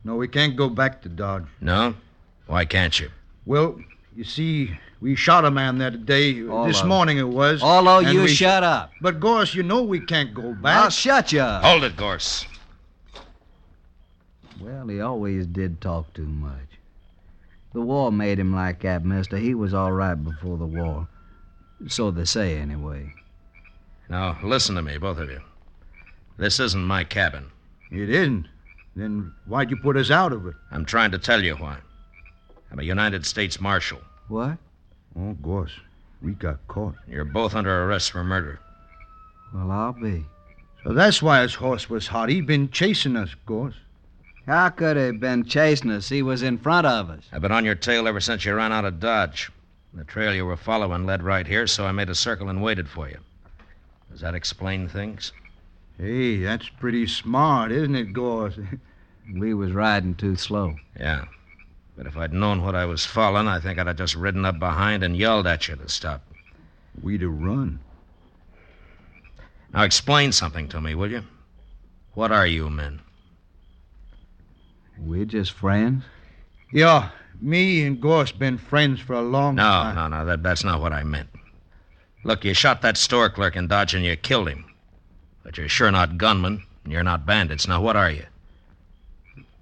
No, 0.04 0.16
we 0.16 0.28
can't 0.28 0.56
go 0.56 0.70
back 0.70 1.02
to 1.02 1.10
Dodge. 1.10 1.46
No? 1.62 1.96
Why 2.48 2.66
can't 2.66 2.98
you? 3.00 3.10
Well, 3.46 3.80
you 4.16 4.24
see, 4.24 4.78
we 5.06 5.14
shot 5.14 5.46
a 5.46 5.52
man 5.52 5.78
that 5.78 6.08
day. 6.08 6.48
All 6.48 6.66
this 6.66 6.84
morning 6.84 7.20
it 7.20 7.30
was. 7.30 7.62
All 7.62 7.88
of 7.88 8.12
you 8.12 8.24
we- 8.24 8.28
shut 8.28 8.64
up. 8.64 8.92
But, 9.00 9.20
Gorse, 9.20 9.54
you 9.54 9.62
know 9.62 9.84
we 9.84 10.00
can't 10.00 10.34
go 10.34 10.56
back. 10.56 10.84
I'll 10.86 10.90
shut 10.90 11.32
you 11.32 11.42
up. 11.42 11.64
Hold 11.64 11.84
it, 11.84 11.96
Gorse. 11.96 12.48
Well, 14.60 14.88
he 14.88 15.00
always 15.02 15.46
did 15.46 15.80
talk 15.80 16.12
too 16.16 16.26
much. 16.26 16.80
The 17.74 17.82
war 17.82 18.12
made 18.12 18.40
him 18.40 18.56
like 18.56 18.82
that, 18.82 19.06
mister. 19.06 19.38
He 19.38 19.54
was 19.54 19.76
all 19.76 19.92
right 19.92 20.16
before 20.16 20.58
the 20.58 20.66
war. 20.66 21.08
So 21.88 22.10
they 22.10 22.26
say, 22.26 22.58
anyway. 22.58 23.14
Now, 24.10 24.40
listen 24.44 24.74
to 24.74 24.82
me, 24.82 24.98
both 24.98 25.20
of 25.20 25.30
you. 25.30 25.42
This 26.38 26.60
isn't 26.60 26.84
my 26.84 27.04
cabin. 27.04 27.52
It 27.92 28.10
isn't. 28.10 28.48
Then 28.96 29.34
why'd 29.46 29.70
you 29.70 29.78
put 29.78 29.98
us 29.98 30.10
out 30.10 30.34
of 30.34 30.48
it? 30.48 30.56
I'm 30.72 30.84
trying 30.86 31.12
to 31.12 31.20
tell 31.20 31.44
you 31.44 31.54
why. 31.58 31.78
I'm 32.72 32.80
a 32.80 32.84
United 32.84 33.24
States 33.24 33.62
Marshal. 33.62 34.00
What? 34.30 34.58
Oh, 35.18 35.34
Gorse, 35.42 35.80
we 36.22 36.34
got 36.34 36.68
caught. 36.68 36.96
You're 37.08 37.26
both 37.26 37.56
under 37.56 37.84
arrest 37.86 38.12
for 38.12 38.24
murder. 38.24 38.60
Well, 39.54 39.72
I'll 39.72 39.94
be. 39.94 40.26
So 40.84 40.94
that's 40.94 41.22
why 41.22 41.42
his 41.42 41.56
horse 41.56 41.90
was 41.90 42.08
hot. 42.08 42.30
He'd 42.30 42.46
been 42.46 42.70
chasing 42.70 43.16
us, 43.16 43.34
Gorse. 43.46 43.76
How 44.46 44.70
could 44.70 44.98
he 44.98 45.04
have 45.04 45.20
been 45.20 45.46
chasing 45.46 45.90
us? 45.90 46.10
He 46.10 46.22
was 46.22 46.44
in 46.44 46.58
front 46.58 46.86
of 46.86 47.10
us. 47.10 47.24
I've 47.32 47.42
been 47.42 47.52
on 47.52 47.66
your 47.66 47.76
tail 47.76 48.08
ever 48.08 48.20
since 48.20 48.46
you 48.46 48.54
ran 48.54 48.72
out 48.72 48.86
of 48.86 49.00
Dodge. 49.00 49.50
The 49.94 50.04
trail 50.04 50.34
you 50.34 50.46
were 50.46 50.58
following 50.58 51.06
led 51.06 51.24
right 51.24 51.48
here, 51.48 51.66
so 51.66 51.86
I 51.86 51.92
made 51.92 52.10
a 52.10 52.16
circle 52.16 52.50
and 52.50 52.62
waited 52.62 52.88
for 52.90 53.08
you. 53.08 53.18
Does 54.12 54.22
that 54.22 54.36
explain 54.36 54.88
things? 54.88 55.32
Hey, 55.98 56.38
that's 56.40 56.68
pretty 56.68 57.08
smart, 57.08 57.72
isn't 57.72 57.96
it, 57.96 58.12
Gorse? 58.14 58.60
we 59.34 59.54
was 59.54 59.72
riding 59.72 60.14
too 60.14 60.36
slow. 60.36 60.76
Yeah. 61.00 61.26
But 61.98 62.08
if 62.08 62.18
I'd 62.18 62.34
known 62.34 62.62
what 62.62 62.76
I 62.76 62.86
was 62.86 63.06
following, 63.06 63.48
I 63.48 63.60
think 63.60 63.80
I'd 63.80 63.88
have 63.88 63.96
just 63.96 64.16
ridden 64.16 64.46
up 64.46 64.60
behind 64.60 65.04
and 65.04 65.16
yelled 65.16 65.48
at 65.48 65.68
you 65.68 65.76
to 65.76 65.88
stop. 65.90 66.22
We'd 67.02 67.22
have 67.22 67.32
run. 67.32 67.80
Now 69.74 69.84
explain 69.84 70.32
something 70.32 70.68
to 70.70 70.82
me, 70.82 70.96
will 70.96 71.12
you? 71.12 71.24
What 72.14 72.32
are 72.32 72.48
you 72.48 72.70
men? 72.70 73.02
We're 74.98 75.26
just 75.26 75.52
friends. 75.52 76.04
Yeah, 76.72 77.10
me 77.42 77.86
and 77.86 78.00
Gorse 78.02 78.32
been 78.32 78.58
friends 78.58 79.00
for 79.00 79.14
a 79.14 79.22
long 79.22 79.56
No, 79.56 79.64
time. 79.64 79.96
no, 79.96 80.08
no, 80.08 80.26
that, 80.26 80.44
that's 80.44 80.64
not 80.64 80.82
what 80.82 80.94
I 80.94 81.04
meant. 81.04 81.30
Look, 82.24 82.44
you 82.44 82.54
shot 82.54 82.82
that 82.82 82.98
store 82.98 83.30
clerk 83.30 83.56
in 83.56 83.68
Dodge 83.68 83.94
and 83.94 84.04
you 84.06 84.16
killed 84.16 84.48
him. 84.50 84.66
But 85.44 85.58
you're 85.58 85.70
sure 85.70 85.92
not 85.92 86.18
gunmen, 86.18 86.64
and 86.84 86.92
you're 86.94 87.04
not 87.04 87.26
bandits. 87.26 87.68
Now, 87.68 87.82
what 87.82 87.96
are 87.96 88.10
you? 88.10 88.26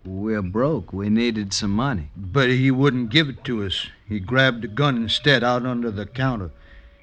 We're 0.06 0.42
broke. 0.42 0.92
We 0.92 1.10
needed 1.10 1.54
some 1.54 1.72
money. 1.72 2.10
But 2.16 2.50
he 2.50 2.72
wouldn't 2.72 3.10
give 3.10 3.30
it 3.30 3.44
to 3.46 3.64
us. 3.66 3.88
He 4.08 4.20
grabbed 4.20 4.66
a 4.66 4.68
gun 4.68 4.98
instead 4.98 5.44
out 5.44 5.66
under 5.66 5.92
the 5.92 6.06
counter. 6.06 6.52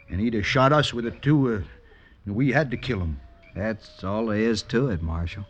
And 0.09 0.21
he'd 0.21 0.35
have 0.35 0.47
shot 0.47 0.73
us 0.73 0.93
with 0.93 1.07
it, 1.07 1.23
too. 1.23 1.55
Uh, 1.55 1.63
and 2.27 2.35
we 2.35 2.53
had 2.53 2.71
to 2.71 2.77
kill 2.77 3.01
him. 3.01 3.21
That's 3.55 4.05
all 4.05 4.27
there 4.27 4.39
is 4.39 4.63
to 4.65 4.91
it, 4.91 5.03
Marshal. 5.03 5.47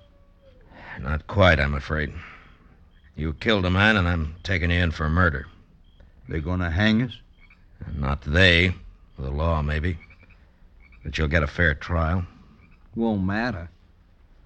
Not 1.00 1.26
quite, 1.26 1.58
I'm 1.58 1.74
afraid. 1.74 2.12
You 3.16 3.32
killed 3.32 3.64
a 3.64 3.70
man, 3.70 3.96
and 3.96 4.06
I'm 4.06 4.36
taking 4.42 4.70
you 4.70 4.78
in 4.78 4.90
for 4.92 5.08
murder. 5.08 5.46
They're 6.28 6.40
going 6.40 6.60
to 6.60 6.70
hang 6.70 7.02
us? 7.02 7.16
Not 7.94 8.22
they. 8.22 8.74
The 9.18 9.30
law, 9.30 9.62
maybe. 9.62 9.98
But 11.02 11.18
you'll 11.18 11.28
get 11.28 11.42
a 11.42 11.48
fair 11.48 11.74
trial. 11.74 12.24
Won't 12.94 13.24
matter. 13.24 13.68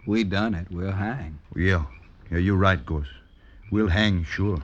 We 0.07 0.25
done 0.25 0.55
it. 0.55 0.69
We'll 0.71 0.93
hang. 0.93 1.39
Yeah. 1.55 1.85
Yeah, 2.31 2.39
you're 2.39 2.57
right, 2.57 2.85
Gorse. 2.85 3.09
We'll 3.71 3.89
hang, 3.89 4.25
sure. 4.25 4.63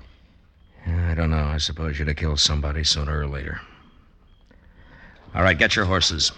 I 0.87 1.15
don't 1.15 1.31
know. 1.31 1.45
I 1.45 1.59
suppose 1.59 1.99
you'd 1.99 2.09
have 2.09 2.17
killed 2.17 2.41
somebody 2.41 2.85
sooner 2.85 3.21
or 3.21 3.27
later. 3.27 3.61
All 5.35 5.43
right, 5.43 5.59
get 5.59 5.77
your 5.77 5.85
horses. 5.85 6.33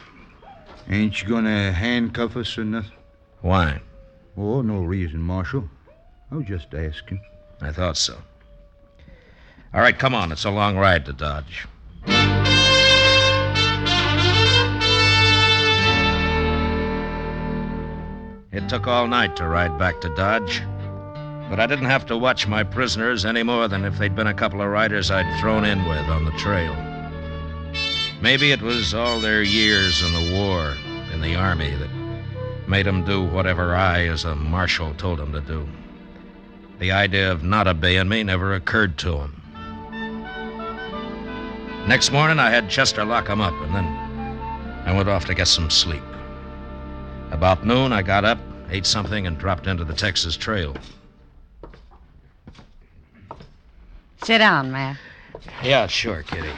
Ain't 0.89 1.23
you 1.23 1.29
to 1.29 1.73
handcuff 1.73 2.37
us 2.37 2.59
or 2.59 2.65
nothing? 2.65 2.93
Why? 3.41 3.81
Oh, 4.37 4.63
no 4.63 4.81
reason, 4.81 5.23
Marshal. 5.23 5.69
I 6.31 6.37
was 6.37 6.47
just 6.47 6.75
asking. 6.75 7.21
I 7.61 7.73
thought 7.73 7.97
so. 7.97 8.19
All 9.75 9.81
right, 9.81 9.99
come 9.99 10.15
on. 10.15 10.33
It's 10.33 10.45
a 10.45 10.51
long 10.51 10.77
ride 10.77 11.07
to 11.07 11.13
Dodge. 11.13 11.67
It 18.53 18.69
took 18.69 18.87
all 18.87 19.07
night 19.07 19.37
to 19.37 19.49
ride 19.49 19.79
back 19.79 20.01
to 20.03 20.15
Dodge. 20.15 20.63
But 21.53 21.61
I 21.61 21.67
didn't 21.67 21.91
have 21.91 22.07
to 22.07 22.17
watch 22.17 22.47
my 22.47 22.65
prisoners 22.65 23.27
any 23.27 23.43
more 23.43 23.69
than 23.69 23.85
if 23.85 23.99
they'd 23.99 24.17
been 24.17 24.29
a 24.29 24.33
couple 24.33 24.63
of 24.63 24.71
riders 24.71 25.11
I'd 25.11 25.39
thrown 25.39 25.67
in 25.67 25.85
with 25.85 26.09
on 26.09 26.25
the 26.25 26.31
trail. 26.31 26.75
Maybe 28.23 28.53
it 28.53 28.63
was 28.63 28.95
all 28.95 29.21
their 29.21 29.43
years 29.43 30.03
in 30.03 30.15
the 30.15 30.33
war, 30.35 30.75
in 31.13 31.21
the 31.21 31.35
army, 31.35 31.75
that 31.75 31.91
made 32.67 32.87
'em 32.87 33.05
do 33.05 33.23
whatever 33.23 33.77
I, 33.77 34.07
as 34.07 34.25
a 34.25 34.35
marshal, 34.35 34.95
told 34.95 35.21
'em 35.21 35.31
to 35.33 35.43
do. 35.43 35.69
The 36.79 36.91
idea 36.91 37.31
of 37.31 37.43
not 37.43 37.69
obeying 37.69 38.09
me 38.09 38.23
never 38.23 38.55
occurred 38.55 38.97
to 39.05 39.21
'em. 39.21 39.37
Next 41.87 42.13
morning, 42.13 42.39
I 42.39 42.49
had 42.49 42.71
Chester 42.71 43.05
lock 43.05 43.29
lock 43.29 43.31
'em 43.31 43.43
up, 43.43 43.61
and 43.61 43.75
then 43.75 44.87
I 44.87 44.95
went 44.95 45.11
off 45.11 45.27
to 45.27 45.35
get 45.35 45.49
some 45.49 45.69
sleep. 45.69 46.01
About 47.31 47.67
noon, 47.67 47.93
I 47.93 48.01
got 48.01 48.25
up, 48.25 48.39
ate 48.71 48.87
something, 48.87 49.27
and 49.27 49.37
dropped 49.37 49.67
into 49.67 49.85
the 49.85 49.93
Texas 49.93 50.35
Trail. 50.35 50.75
Sit 54.23 54.39
down, 54.39 54.71
Matt. 54.73 54.97
Yeah, 55.63 55.87
sure, 55.87 56.23
Kitty. 56.23 56.53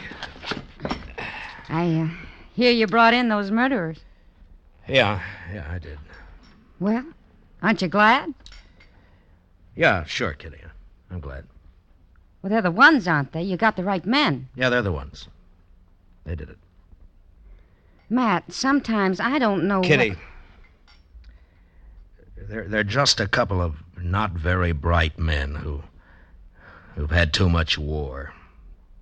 I 1.68 2.00
uh, 2.00 2.08
hear 2.54 2.70
you 2.70 2.86
brought 2.86 3.14
in 3.14 3.28
those 3.28 3.50
murderers. 3.50 3.98
Yeah, 4.86 5.20
yeah, 5.52 5.66
I 5.70 5.78
did. 5.78 5.98
Well, 6.78 7.04
aren't 7.62 7.80
you 7.80 7.88
glad? 7.88 8.34
Yeah, 9.74 10.04
sure, 10.04 10.34
Kitty. 10.34 10.58
I'm 11.10 11.20
glad. 11.20 11.44
Well, 12.42 12.50
they're 12.50 12.60
the 12.62 12.70
ones, 12.70 13.08
aren't 13.08 13.32
they? 13.32 13.42
You 13.42 13.56
got 13.56 13.76
the 13.76 13.84
right 13.84 14.04
men. 14.04 14.48
Yeah, 14.54 14.68
they're 14.68 14.82
the 14.82 14.92
ones. 14.92 15.28
They 16.24 16.34
did 16.34 16.50
it. 16.50 16.58
Matt, 18.10 18.52
sometimes 18.52 19.18
I 19.20 19.38
don't 19.38 19.64
know. 19.66 19.80
Kitty. 19.80 20.10
what- 20.10 20.18
They're, 22.48 22.68
they're 22.68 22.84
just 22.84 23.20
a 23.20 23.26
couple 23.26 23.62
of 23.62 23.76
not 23.96 24.32
very 24.32 24.72
bright 24.72 25.18
men 25.18 25.54
who, 25.54 25.82
who've 26.94 27.10
had 27.10 27.32
too 27.32 27.48
much 27.48 27.78
war. 27.78 28.32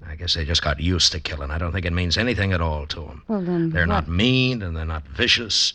I 0.07 0.16
guess 0.16 0.34
they 0.34 0.45
just 0.45 0.62
got 0.62 0.80
used 0.80 1.12
to 1.12 1.20
killing. 1.20 1.51
I 1.51 1.59
don't 1.59 1.72
think 1.72 1.86
it 1.86 1.93
means 1.93 2.18
anything 2.18 2.53
at 2.53 2.61
all 2.61 2.86
to 2.86 3.01
them. 3.01 3.22
Well, 3.28 3.40
then. 3.40 3.70
They're 3.70 3.82
what? 3.82 3.95
not 3.95 4.09
mean 4.09 4.62
and 4.62 4.76
they're 4.76 4.84
not 4.84 5.07
vicious. 5.07 5.74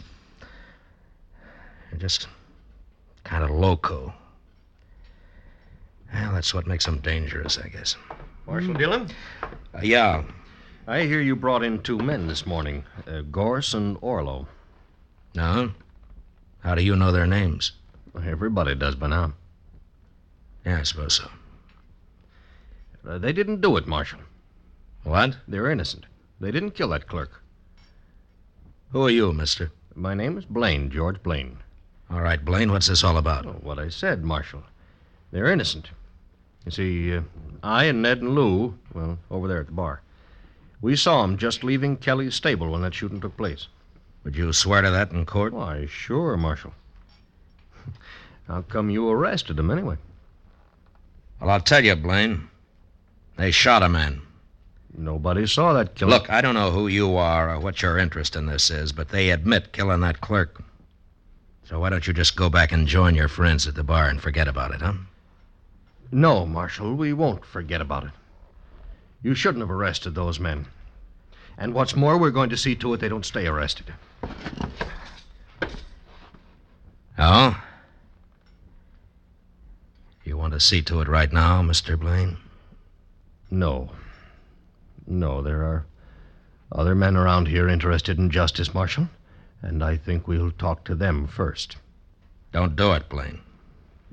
They're 1.89 1.99
just 1.99 2.27
kind 3.23 3.43
of 3.43 3.51
loco. 3.51 4.13
Well, 6.13 6.33
that's 6.33 6.53
what 6.53 6.67
makes 6.67 6.85
them 6.85 6.99
dangerous, 6.99 7.57
I 7.57 7.67
guess. 7.67 7.95
Marshal 8.45 8.73
Dillon? 8.73 9.09
Uh, 9.43 9.79
yeah. 9.81 10.23
I 10.87 11.01
hear 11.01 11.21
you 11.21 11.35
brought 11.35 11.63
in 11.63 11.81
two 11.81 11.97
men 11.97 12.27
this 12.27 12.45
morning 12.45 12.85
uh, 13.07 13.21
Gorse 13.21 13.73
and 13.73 13.97
Orlo. 14.01 14.47
No? 15.35 15.71
How 16.59 16.75
do 16.75 16.81
you 16.81 16.95
know 16.95 17.11
their 17.11 17.27
names? 17.27 17.73
Everybody 18.25 18.73
does 18.75 18.95
by 18.95 19.07
now. 19.07 19.33
Yeah, 20.65 20.79
I 20.79 20.83
suppose 20.83 21.15
so. 21.15 21.29
Uh, 23.05 23.17
they 23.17 23.33
didn't 23.33 23.61
do 23.61 23.75
it, 23.77 23.87
Marshal. 23.87 24.19
What? 25.03 25.37
They're 25.47 25.69
innocent. 25.71 26.05
They 26.39 26.51
didn't 26.51 26.71
kill 26.71 26.89
that 26.89 27.07
clerk. 27.07 27.41
Who 28.91 29.03
are 29.05 29.09
you, 29.09 29.33
mister? 29.33 29.71
My 29.95 30.13
name 30.13 30.37
is 30.37 30.45
Blaine, 30.45 30.89
George 30.89 31.21
Blaine. 31.23 31.57
All 32.09 32.21
right, 32.21 32.43
Blaine, 32.43 32.71
what's 32.71 32.87
this 32.87 33.03
all 33.03 33.17
about? 33.17 33.45
Oh, 33.45 33.57
what 33.61 33.79
I 33.79 33.89
said, 33.89 34.23
Marshal. 34.23 34.63
They're 35.31 35.51
innocent. 35.51 35.89
You 36.65 36.71
see, 36.71 37.15
uh, 37.15 37.21
I 37.63 37.85
and 37.85 38.01
Ned 38.01 38.21
and 38.21 38.35
Lou, 38.35 38.77
well, 38.93 39.17
over 39.29 39.47
there 39.47 39.59
at 39.59 39.65
the 39.67 39.71
bar, 39.71 40.01
we 40.81 40.95
saw 40.95 41.23
'em 41.23 41.37
just 41.37 41.63
leaving 41.63 41.97
Kelly's 41.97 42.35
stable 42.35 42.69
when 42.71 42.81
that 42.81 42.93
shooting 42.93 43.19
took 43.19 43.35
place. 43.35 43.67
Would 44.23 44.35
you 44.35 44.53
swear 44.53 44.81
to 44.81 44.91
that 44.91 45.11
in 45.11 45.25
court? 45.25 45.53
Why, 45.53 45.85
sure, 45.85 46.37
Marshal. 46.37 46.73
How 48.47 48.61
come 48.61 48.89
you 48.89 49.09
arrested 49.09 49.57
them 49.57 49.71
anyway? 49.71 49.97
Well, 51.39 51.49
I'll 51.49 51.61
tell 51.61 51.83
you, 51.83 51.95
Blaine. 51.95 52.49
They 53.37 53.51
shot 53.51 53.83
a 53.83 53.89
man. 53.89 54.21
Nobody 54.97 55.45
saw 55.45 55.73
that 55.73 55.93
killing. 55.93 56.13
Look, 56.13 56.29
I 56.29 56.41
don't 56.41 56.55
know 56.55 56.71
who 56.71 56.87
you 56.87 57.15
are 57.17 57.53
or 57.53 57.59
what 57.59 57.83
your 57.83 57.99
interest 57.99 58.35
in 58.35 58.47
this 58.47 58.71
is, 58.71 58.91
but 58.91 59.09
they 59.09 59.29
admit 59.29 59.73
killing 59.73 60.01
that 60.01 60.21
clerk. 60.21 60.63
So 61.63 61.79
why 61.79 61.89
don't 61.89 62.07
you 62.07 62.13
just 62.13 62.35
go 62.35 62.49
back 62.49 62.71
and 62.71 62.87
join 62.87 63.13
your 63.13 63.27
friends 63.27 63.67
at 63.67 63.75
the 63.75 63.83
bar 63.83 64.09
and 64.09 64.19
forget 64.21 64.47
about 64.47 64.71
it, 64.71 64.81
huh? 64.81 64.93
No, 66.11 66.45
Marshal, 66.45 66.95
we 66.95 67.13
won't 67.13 67.45
forget 67.45 67.81
about 67.81 68.05
it. 68.05 68.11
You 69.21 69.35
shouldn't 69.35 69.61
have 69.61 69.71
arrested 69.71 70.15
those 70.15 70.39
men. 70.39 70.65
And 71.57 71.73
what's 71.73 71.95
more, 71.95 72.17
we're 72.17 72.31
going 72.31 72.49
to 72.49 72.57
see 72.57 72.75
to 72.75 72.93
it 72.93 72.99
they 72.99 73.09
don't 73.09 73.25
stay 73.25 73.45
arrested. 73.45 73.93
Oh? 77.19 77.61
You 80.23 80.37
want 80.37 80.53
to 80.53 80.59
see 80.59 80.81
to 80.83 81.01
it 81.01 81.07
right 81.07 81.31
now, 81.31 81.61
Mr. 81.61 81.99
Blaine? 81.99 82.37
No. 83.49 83.91
No, 85.05 85.41
there 85.41 85.63
are 85.63 85.85
other 86.71 86.95
men 86.95 87.15
around 87.15 87.47
here 87.47 87.69
interested 87.69 88.17
in 88.17 88.29
justice, 88.29 88.73
Marshal, 88.73 89.07
and 89.61 89.83
I 89.83 89.95
think 89.95 90.27
we'll 90.27 90.51
talk 90.51 90.83
to 90.85 90.95
them 90.95 91.27
first. 91.27 91.77
Don't 92.51 92.75
do 92.75 92.91
it, 92.93 93.07
Blaine. 93.07 93.39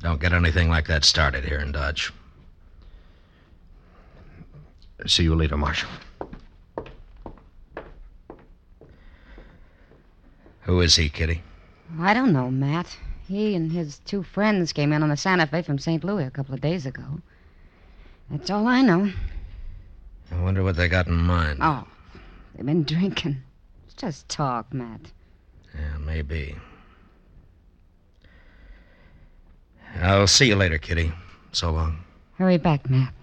Don't 0.01 0.21
get 0.21 0.33
anything 0.33 0.69
like 0.69 0.87
that 0.87 1.05
started 1.05 1.45
here 1.45 1.59
in 1.59 1.73
Dodge. 1.73 2.13
See 5.07 5.25
you 5.25 5.35
later, 5.35 5.57
Marshal. 5.57 5.91
Who 10.63 10.81
is 10.81 10.97
he, 10.97 11.09
Kitty? 11.09 11.43
I 11.99 12.15
don't 12.15 12.33
know, 12.33 12.51
Matt. 12.51 12.97
He 13.27 13.55
and 13.55 13.73
his 13.73 13.99
two 14.01 14.23
friends 14.23 14.73
came 14.73 14.93
in 14.93 15.03
on 15.03 15.09
the 15.09 15.17
Santa 15.17 15.47
Fe 15.47 15.63
from 15.63 15.79
St. 15.79 16.05
Louis 16.05 16.25
a 16.25 16.31
couple 16.31 16.55
of 16.55 16.61
days 16.61 16.87
ago. 16.87 17.21
That's 18.35 18.51
all 18.51 18.67
I 18.67 18.83
know. 18.83 19.13
I 20.33 20.43
wonder 20.43 20.65
what 20.65 20.75
they 20.75 20.89
got 20.89 21.07
in 21.07 21.15
mind. 21.15 21.61
Oh, 21.63 21.87
they've 22.57 22.67
been 22.67 22.83
drinking. 22.83 23.41
It's 23.85 23.95
just 23.95 24.29
talk, 24.29 24.75
Matt. 24.75 25.13
Yeah, 25.73 25.99
maybe. 25.99 26.57
I'll 30.01 30.27
see 30.27 30.49
you 30.49 30.57
later, 30.57 30.79
Kitty. 30.79 31.13
So 31.53 31.71
long. 31.71 31.99
Hurry 32.37 32.59
back, 32.59 32.91
Matt. 32.91 33.15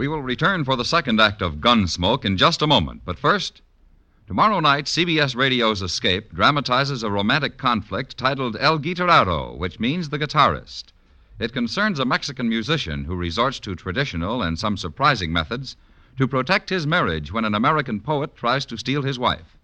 We 0.00 0.08
will 0.08 0.22
return 0.22 0.64
for 0.64 0.76
the 0.76 0.84
second 0.86 1.20
act 1.20 1.42
of 1.42 1.60
Gunsmoke 1.60 2.24
in 2.24 2.38
just 2.38 2.62
a 2.62 2.66
moment. 2.66 3.02
But 3.04 3.18
first, 3.18 3.60
tomorrow 4.26 4.58
night, 4.58 4.86
CBS 4.86 5.36
Radio's 5.36 5.82
Escape 5.82 6.32
dramatizes 6.32 7.02
a 7.02 7.10
romantic 7.10 7.58
conflict 7.58 8.16
titled 8.16 8.56
El 8.58 8.78
Guitarrero, 8.78 9.54
which 9.58 9.78
means 9.78 10.08
the 10.08 10.18
guitarist. 10.18 10.94
It 11.38 11.52
concerns 11.52 11.98
a 11.98 12.06
Mexican 12.06 12.48
musician 12.48 13.04
who 13.04 13.14
resorts 13.14 13.60
to 13.60 13.74
traditional 13.74 14.40
and 14.40 14.58
some 14.58 14.78
surprising 14.78 15.34
methods 15.34 15.76
to 16.16 16.26
protect 16.26 16.70
his 16.70 16.86
marriage 16.86 17.30
when 17.30 17.44
an 17.44 17.54
American 17.54 18.00
poet 18.00 18.34
tries 18.34 18.64
to 18.64 18.78
steal 18.78 19.02
his 19.02 19.18
wife. 19.18 19.58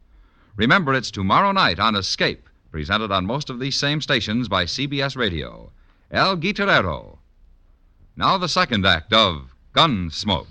Remember, 0.55 0.93
it's 0.93 1.11
tomorrow 1.11 1.53
night 1.53 1.81
on 1.81 1.97
Escape, 1.97 2.47
presented 2.71 3.11
on 3.11 3.25
most 3.25 3.49
of 3.49 3.59
these 3.59 3.77
same 3.77 4.03
stations 4.03 4.49
by 4.49 4.67
CBS 4.67 5.17
Radio. 5.17 5.73
El 6.11 6.37
Guitarrero. 6.37 7.21
Now, 8.17 8.37
the 8.37 8.51
second 8.51 8.85
act 8.85 9.15
of 9.15 9.56
Gunsmoke. 9.77 10.47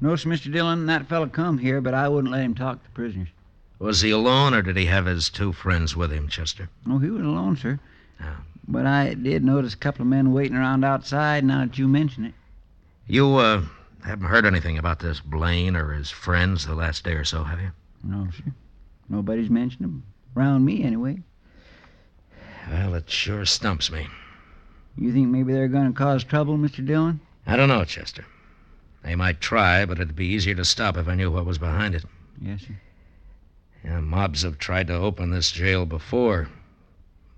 Notice, 0.00 0.24
Mr. 0.24 0.52
Dillon, 0.52 0.86
that 0.86 1.08
fellow 1.08 1.26
come 1.26 1.58
here, 1.58 1.80
but 1.80 1.92
I 1.92 2.08
wouldn't 2.08 2.32
let 2.32 2.44
him 2.44 2.54
talk 2.54 2.84
to 2.84 2.90
prisoners. 2.90 3.26
Was 3.80 4.02
he 4.02 4.12
alone, 4.12 4.54
or 4.54 4.62
did 4.62 4.76
he 4.76 4.86
have 4.86 5.06
his 5.06 5.28
two 5.28 5.52
friends 5.52 5.96
with 5.96 6.12
him, 6.12 6.28
Chester? 6.28 6.68
Oh, 6.88 6.98
he 6.98 7.10
was 7.10 7.22
alone, 7.22 7.56
sir. 7.56 7.80
But 8.68 8.84
I 8.84 9.14
did 9.14 9.44
notice 9.44 9.74
a 9.74 9.78
couple 9.78 10.02
of 10.02 10.08
men 10.08 10.32
waiting 10.32 10.56
around 10.56 10.84
outside 10.84 11.44
now 11.44 11.60
that 11.60 11.78
you 11.78 11.86
mention 11.86 12.24
it. 12.24 12.34
You, 13.06 13.36
uh, 13.36 13.62
haven't 14.04 14.26
heard 14.26 14.44
anything 14.44 14.76
about 14.76 14.98
this 14.98 15.20
Blaine 15.20 15.76
or 15.76 15.92
his 15.92 16.10
friends 16.10 16.66
the 16.66 16.74
last 16.74 17.04
day 17.04 17.12
or 17.12 17.24
so, 17.24 17.44
have 17.44 17.60
you? 17.60 17.70
No, 18.02 18.28
sir. 18.36 18.52
Nobody's 19.08 19.50
mentioned 19.50 19.84
them. 19.84 20.02
Around 20.36 20.64
me, 20.64 20.82
anyway. 20.82 21.22
Well, 22.68 22.94
it 22.94 23.08
sure 23.08 23.44
stumps 23.44 23.90
me. 23.90 24.08
You 24.96 25.12
think 25.12 25.28
maybe 25.28 25.52
they're 25.52 25.68
going 25.68 25.92
to 25.92 25.96
cause 25.96 26.24
trouble, 26.24 26.58
Mr. 26.58 26.84
Dillon? 26.84 27.20
I 27.46 27.56
don't 27.56 27.68
know, 27.68 27.84
Chester. 27.84 28.24
They 29.02 29.14
might 29.14 29.40
try, 29.40 29.84
but 29.84 29.98
it'd 29.98 30.16
be 30.16 30.26
easier 30.26 30.56
to 30.56 30.64
stop 30.64 30.96
if 30.96 31.06
I 31.06 31.14
knew 31.14 31.30
what 31.30 31.46
was 31.46 31.58
behind 31.58 31.94
it. 31.94 32.04
Yes, 32.40 32.62
sir. 32.62 32.76
Yeah, 33.84 34.00
mobs 34.00 34.42
have 34.42 34.58
tried 34.58 34.88
to 34.88 34.94
open 34.94 35.30
this 35.30 35.52
jail 35.52 35.86
before, 35.86 36.48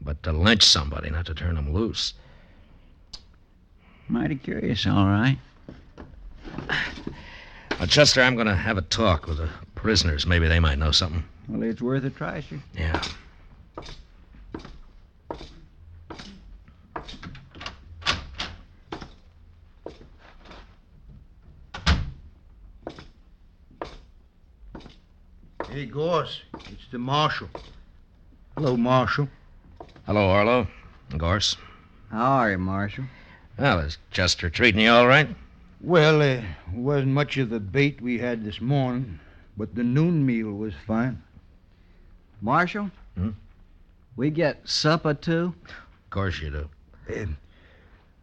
but 0.01 0.23
to 0.23 0.33
lynch 0.33 0.63
somebody, 0.63 1.11
not 1.11 1.27
to 1.27 1.35
turn 1.35 1.55
them 1.55 1.73
loose. 1.73 2.15
Mighty 4.09 4.37
curious, 4.37 4.87
all 4.87 5.07
right. 5.07 5.39
Well, 7.79 7.87
Chester, 7.87 8.23
I'm 8.23 8.35
going 8.35 8.47
to 8.47 8.57
have 8.57 8.79
a 8.79 8.83
talk 8.83 9.27
with 9.27 9.37
the 9.37 9.49
prisoners. 9.75 10.27
Maybe 10.27 10.49
they 10.49 10.61
might 10.61 10.79
know 10.79 10.91
something. 10.91 11.23
Well, 11.49 11.63
it's 11.63 11.81
worth 11.81 12.05
a 12.05 12.11
try, 12.11 12.41
sir. 12.41 12.61
Yeah. 12.75 13.03
Hey, 25.71 25.87
Gorse, 25.87 26.43
it's 26.55 26.87
the 26.91 26.99
marshal. 26.99 27.49
Hello, 28.57 28.77
Marshal. 28.77 29.29
Hello, 30.09 30.31
Orlo. 30.31 30.67
Gorse. 31.19 31.59
How 32.11 32.39
are 32.39 32.53
you, 32.53 32.57
Marshal? 32.57 33.05
Well, 33.59 33.81
is 33.81 33.99
Chester 34.11 34.49
treating 34.49 34.81
you 34.81 34.91
all 34.91 35.07
right? 35.07 35.29
Well, 35.83 36.23
uh, 36.23 36.41
wasn't 36.73 37.13
much 37.13 37.37
of 37.37 37.51
the 37.51 37.61
bait 37.61 38.01
we 38.01 38.17
had 38.17 38.43
this 38.43 38.59
morning, 38.59 39.21
but 39.55 39.75
the 39.75 39.85
noon 39.85 40.25
meal 40.25 40.51
was 40.51 40.73
fine. 40.87 41.23
Marshal? 42.41 42.91
Hmm? 43.19 43.33
We 44.17 44.31
get 44.31 44.67
supper, 44.67 45.13
too? 45.13 45.55
Of 45.67 46.09
course 46.09 46.41
you 46.41 46.53
do. 46.53 46.71
Uh, 47.15 47.27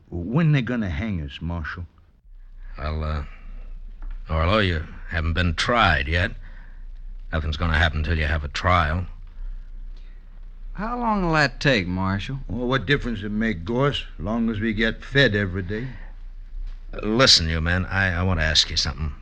when 0.10 0.54
they 0.54 0.64
gonna 0.64 0.90
hang 0.90 1.22
us, 1.22 1.38
Marshal? 1.40 1.86
Well, 2.80 3.04
uh, 3.04 3.26
Orlo, 4.28 4.58
you 4.58 4.84
haven't 5.10 5.34
been 5.34 5.54
tried 5.54 6.08
yet. 6.08 6.32
Nothing's 7.32 7.58
going 7.58 7.70
to 7.70 7.78
happen 7.78 8.02
till 8.02 8.18
you 8.18 8.26
have 8.26 8.44
a 8.44 8.48
trial. 8.48 9.06
How 10.76 11.00
long 11.00 11.26
will 11.26 11.34
that 11.34 11.62
take, 11.62 11.88
Marshal? 11.88 12.40
Well, 12.50 12.68
what 12.68 12.86
difference 12.86 13.24
it 13.24 13.32
make, 13.32 13.64
Gorse, 13.64 14.04
long 14.20 14.50
as 14.50 14.60
we 14.60 14.74
get 14.74 15.06
fed 15.06 15.34
every 15.34 15.62
day? 15.62 15.88
Uh, 16.94 17.00
listen, 17.08 17.48
you 17.48 17.62
man, 17.62 17.86
I, 17.86 18.14
I 18.14 18.24
want 18.24 18.42
to 18.42 18.46
ask 18.46 18.70
you 18.70 18.76
something. 18.76 19.14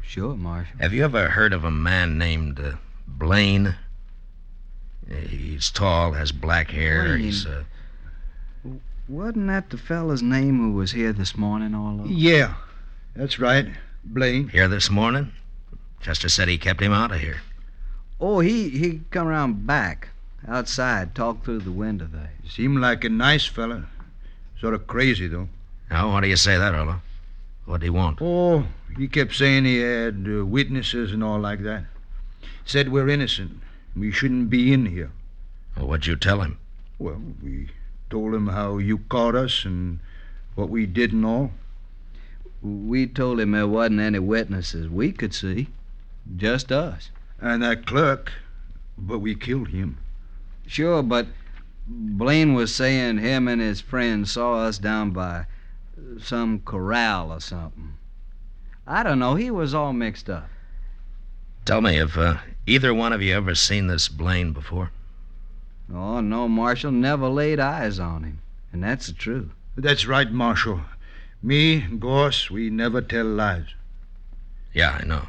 Sure, 0.00 0.36
Marshal. 0.36 0.76
Have 0.78 0.92
you 0.92 1.02
ever 1.02 1.30
heard 1.30 1.52
of 1.52 1.64
a 1.64 1.72
man 1.72 2.18
named 2.18 2.60
uh, 2.60 2.74
Blaine? 3.08 3.74
He's 5.28 5.70
tall, 5.70 6.12
has 6.12 6.30
black 6.30 6.70
hair. 6.70 7.04
Blaine? 7.04 7.20
He's 7.20 7.46
uh, 7.46 7.64
Wasn't 9.08 9.48
that 9.48 9.70
the 9.70 9.76
fellow's 9.76 10.22
name 10.22 10.58
who 10.58 10.72
was 10.72 10.92
here 10.92 11.12
this 11.12 11.36
morning, 11.36 11.74
Orlo? 11.74 12.04
Yeah, 12.06 12.54
that's 13.16 13.40
right. 13.40 13.66
Blaine. 14.04 14.48
here 14.48 14.68
this 14.68 14.88
morning. 14.88 15.32
Chester 16.00 16.28
said 16.28 16.46
he 16.48 16.58
kept 16.58 16.80
him 16.80 16.92
out 16.92 17.10
of 17.10 17.20
here. 17.20 17.40
Oh, 18.20 18.38
he 18.38 18.68
he 18.68 19.00
come 19.10 19.26
around 19.26 19.66
back, 19.66 20.10
outside, 20.48 21.14
talked 21.14 21.44
through 21.44 21.60
the 21.60 21.72
window 21.72 22.08
there. 22.10 22.32
Seemed 22.48 22.80
like 22.80 23.04
a 23.04 23.08
nice 23.08 23.46
fella. 23.46 23.86
Sort 24.60 24.74
of 24.74 24.86
crazy, 24.86 25.26
though. 25.26 25.48
Now, 25.90 26.12
why 26.12 26.20
do 26.22 26.28
you 26.28 26.36
say 26.36 26.56
that, 26.58 26.74
Orlo? 26.74 27.00
What 27.66 27.80
do 27.80 27.84
he 27.84 27.90
want? 27.90 28.18
Oh, 28.20 28.66
he 28.96 29.08
kept 29.08 29.34
saying 29.34 29.64
he 29.64 29.78
had 29.78 30.26
uh, 30.28 30.44
witnesses 30.44 31.12
and 31.12 31.24
all 31.24 31.40
like 31.40 31.62
that. 31.62 31.84
Said 32.64 32.90
we're 32.90 33.08
innocent. 33.08 33.60
We 33.96 34.10
shouldn't 34.10 34.50
be 34.50 34.72
in 34.72 34.86
here. 34.86 35.12
Well, 35.76 35.88
what'd 35.88 36.06
you 36.06 36.16
tell 36.16 36.40
him? 36.40 36.58
Well, 36.98 37.20
we 37.42 37.68
told 38.10 38.34
him 38.34 38.48
how 38.48 38.78
you 38.78 38.98
caught 39.08 39.34
us 39.34 39.64
and 39.64 40.00
what 40.54 40.68
we 40.68 40.86
did 40.86 41.12
and 41.12 41.24
all. 41.24 41.50
We 42.62 43.06
told 43.06 43.40
him 43.40 43.52
there 43.52 43.66
wasn't 43.66 44.00
any 44.00 44.18
witnesses 44.18 44.88
we 44.88 45.12
could 45.12 45.34
see. 45.34 45.68
Just 46.36 46.72
us. 46.72 47.10
And 47.40 47.62
that 47.62 47.86
clerk, 47.86 48.32
but 48.96 49.18
we 49.18 49.34
killed 49.34 49.68
him. 49.68 49.98
Sure, 50.66 51.02
but 51.02 51.26
Blaine 51.86 52.54
was 52.54 52.74
saying 52.74 53.18
him 53.18 53.48
and 53.48 53.60
his 53.60 53.80
friend 53.80 54.26
saw 54.28 54.64
us 54.64 54.78
down 54.78 55.10
by 55.10 55.46
some 56.18 56.60
corral 56.60 57.32
or 57.32 57.40
something. 57.40 57.94
I 58.86 59.02
don't 59.02 59.18
know. 59.18 59.34
He 59.34 59.50
was 59.50 59.74
all 59.74 59.92
mixed 59.92 60.28
up. 60.28 60.48
Tell 61.64 61.80
me, 61.80 61.96
have 61.96 62.16
uh, 62.16 62.38
either 62.66 62.92
one 62.92 63.12
of 63.12 63.22
you 63.22 63.34
ever 63.34 63.54
seen 63.54 63.86
this 63.86 64.08
Blaine 64.08 64.52
before? 64.52 64.90
Oh, 65.92 66.20
no, 66.20 66.48
Marshal. 66.48 66.90
Never 66.90 67.28
laid 67.28 67.60
eyes 67.60 67.98
on 67.98 68.24
him. 68.24 68.40
And 68.72 68.82
that's 68.82 69.06
the 69.06 69.12
truth. 69.12 69.50
That's 69.76 70.06
right, 70.06 70.30
Marshal. 70.30 70.80
Me, 71.42 71.80
Gorse, 71.80 72.50
we 72.50 72.70
never 72.70 73.00
tell 73.00 73.26
lies. 73.26 73.66
Yeah, 74.72 74.98
I 75.00 75.04
know. 75.04 75.26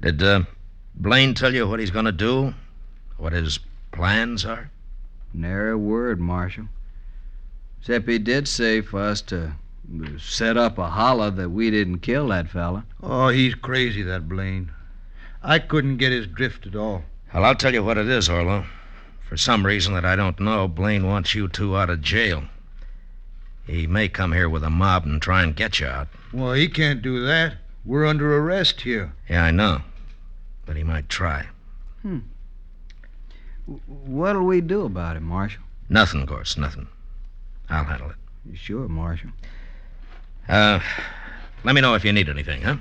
Did 0.00 0.22
uh, 0.22 0.42
Blaine 0.94 1.34
tell 1.34 1.54
you 1.54 1.66
what 1.66 1.80
he's 1.80 1.90
going 1.90 2.04
to 2.04 2.12
do? 2.12 2.54
What 3.16 3.32
his 3.32 3.58
plans 3.92 4.44
are? 4.44 4.70
Nary 5.34 5.72
a 5.72 5.78
word, 5.78 6.20
Marshal. 6.20 6.68
Except 7.80 8.08
he 8.08 8.18
did 8.18 8.46
say 8.46 8.80
for 8.80 9.00
us 9.00 9.22
to 9.22 9.54
set 10.18 10.56
up 10.56 10.78
a 10.78 10.90
holler 10.90 11.30
that 11.30 11.50
we 11.50 11.70
didn't 11.70 11.98
kill 11.98 12.28
that 12.28 12.48
fella. 12.48 12.84
Oh, 13.02 13.28
he's 13.28 13.54
crazy, 13.54 14.02
that 14.02 14.28
Blaine. 14.28 14.70
I 15.42 15.58
couldn't 15.58 15.96
get 15.96 16.12
his 16.12 16.26
drift 16.26 16.66
at 16.66 16.76
all. 16.76 17.04
Well, 17.34 17.44
I'll 17.44 17.54
tell 17.54 17.74
you 17.74 17.82
what 17.82 17.98
it 17.98 18.08
is, 18.08 18.28
Orlo. 18.28 18.64
For 19.28 19.36
some 19.36 19.66
reason 19.66 19.94
that 19.94 20.04
I 20.04 20.14
don't 20.14 20.38
know, 20.38 20.68
Blaine 20.68 21.06
wants 21.06 21.34
you 21.34 21.48
two 21.48 21.76
out 21.76 21.90
of 21.90 22.02
jail. 22.02 22.44
He 23.66 23.86
may 23.86 24.08
come 24.08 24.32
here 24.32 24.48
with 24.48 24.62
a 24.62 24.70
mob 24.70 25.04
and 25.06 25.20
try 25.20 25.42
and 25.42 25.56
get 25.56 25.80
you 25.80 25.86
out. 25.86 26.08
Well, 26.32 26.52
he 26.52 26.68
can't 26.68 27.02
do 27.02 27.24
that. 27.24 27.56
We're 27.84 28.06
under 28.06 28.36
arrest 28.36 28.82
here. 28.82 29.14
Yeah, 29.28 29.44
I 29.44 29.50
know. 29.50 29.82
But 30.66 30.76
he 30.76 30.84
might 30.84 31.08
try. 31.08 31.46
Hmm. 32.02 32.18
What'll 33.66 34.42
we 34.42 34.60
do 34.60 34.84
about 34.84 35.16
it, 35.16 35.20
Marshal? 35.20 35.62
Nothing, 35.88 36.22
of 36.22 36.28
course, 36.28 36.56
nothing. 36.56 36.88
I'll 37.68 37.84
handle 37.84 38.10
it. 38.10 38.16
You 38.44 38.56
sure, 38.56 38.88
Marshal? 38.88 39.30
Uh, 40.48 40.80
let 41.64 41.74
me 41.74 41.80
know 41.80 41.94
if 41.94 42.04
you 42.04 42.12
need 42.12 42.28
anything, 42.28 42.62
huh? 42.62 42.76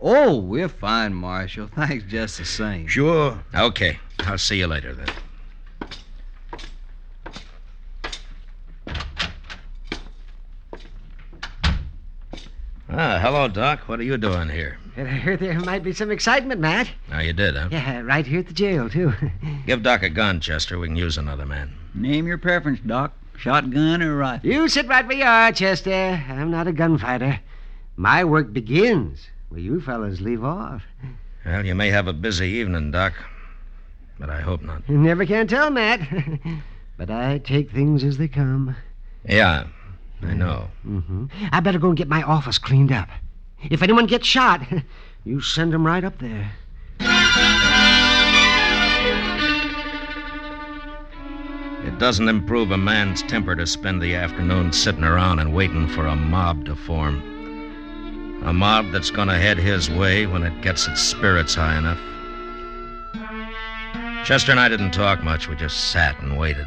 Oh, 0.00 0.38
we're 0.38 0.68
fine, 0.68 1.14
Marshal. 1.14 1.66
Thanks 1.74 2.04
just 2.04 2.38
the 2.38 2.44
same. 2.44 2.86
Sure. 2.86 3.38
Okay. 3.54 3.98
I'll 4.20 4.38
see 4.38 4.58
you 4.58 4.66
later 4.66 4.94
then. 4.94 5.08
Ah, 12.88 13.18
hello, 13.20 13.48
Doc. 13.48 13.88
What 13.88 13.98
are 13.98 14.04
you 14.04 14.16
doing 14.16 14.48
here? 14.48 14.78
I 14.96 15.00
heard 15.02 15.40
there 15.40 15.58
might 15.60 15.82
be 15.82 15.92
some 15.92 16.10
excitement, 16.10 16.60
Matt. 16.60 16.88
Oh, 17.12 17.18
you 17.18 17.32
did, 17.32 17.56
huh? 17.56 17.68
Yeah, 17.70 18.00
right 18.00 18.26
here 18.26 18.40
at 18.40 18.46
the 18.46 18.54
jail, 18.54 18.88
too. 18.88 19.12
Give 19.66 19.82
Doc 19.82 20.02
a 20.02 20.08
gun, 20.08 20.40
Chester. 20.40 20.78
We 20.78 20.86
can 20.86 20.96
use 20.96 21.18
another 21.18 21.46
man. 21.46 21.72
Name 21.94 22.26
your 22.26 22.38
preference, 22.38 22.80
Doc. 22.80 23.12
Shotgun 23.36 24.02
or 24.02 24.16
rifle? 24.16 24.48
You 24.48 24.68
sit 24.68 24.86
right 24.86 25.06
where 25.06 25.16
you 25.16 25.24
are, 25.24 25.50
Chester. 25.50 26.22
I'm 26.28 26.50
not 26.50 26.68
a 26.68 26.72
gunfighter. 26.72 27.40
My 27.96 28.24
work 28.24 28.52
begins 28.52 29.26
where 29.48 29.60
you 29.60 29.80
fellas 29.80 30.20
leave 30.20 30.44
off. 30.44 30.82
Well, 31.44 31.66
you 31.66 31.74
may 31.74 31.90
have 31.90 32.06
a 32.06 32.12
busy 32.12 32.48
evening, 32.48 32.92
Doc. 32.92 33.14
But 34.18 34.30
I 34.30 34.40
hope 34.40 34.62
not. 34.62 34.88
You 34.88 34.96
never 34.96 35.26
can 35.26 35.48
tell, 35.48 35.70
Matt. 35.70 36.00
but 36.96 37.10
I 37.10 37.38
take 37.38 37.70
things 37.70 38.04
as 38.04 38.16
they 38.16 38.28
come. 38.28 38.76
Yeah, 39.28 39.66
I 40.22 40.34
know. 40.34 40.68
Mm-hmm. 40.86 41.26
I 41.50 41.60
better 41.60 41.80
go 41.80 41.88
and 41.88 41.96
get 41.96 42.08
my 42.08 42.22
office 42.22 42.58
cleaned 42.58 42.92
up. 42.92 43.08
If 43.70 43.82
anyone 43.82 44.06
gets 44.06 44.26
shot, 44.26 44.62
you 45.24 45.40
send 45.40 45.72
'em 45.74 45.86
right 45.86 46.04
up 46.04 46.18
there. 46.18 46.52
It 51.86 51.98
doesn't 51.98 52.28
improve 52.28 52.70
a 52.70 52.78
man's 52.78 53.22
temper 53.22 53.54
to 53.54 53.66
spend 53.66 54.00
the 54.00 54.14
afternoon 54.14 54.72
sitting 54.72 55.04
around 55.04 55.38
and 55.38 55.54
waiting 55.54 55.86
for 55.86 56.06
a 56.06 56.16
mob 56.16 56.64
to 56.66 56.74
form. 56.74 57.22
A 58.44 58.52
mob 58.52 58.90
that's 58.90 59.10
going 59.10 59.28
to 59.28 59.34
head 59.34 59.58
his 59.58 59.90
way 59.90 60.26
when 60.26 60.42
it 60.42 60.62
gets 60.62 60.88
its 60.88 61.02
spirits 61.02 61.54
high 61.54 61.78
enough. 61.78 61.98
Chester 64.26 64.50
and 64.50 64.60
I 64.60 64.68
didn't 64.68 64.92
talk 64.92 65.22
much. 65.22 65.48
We 65.48 65.56
just 65.56 65.90
sat 65.92 66.20
and 66.20 66.38
waited. 66.38 66.66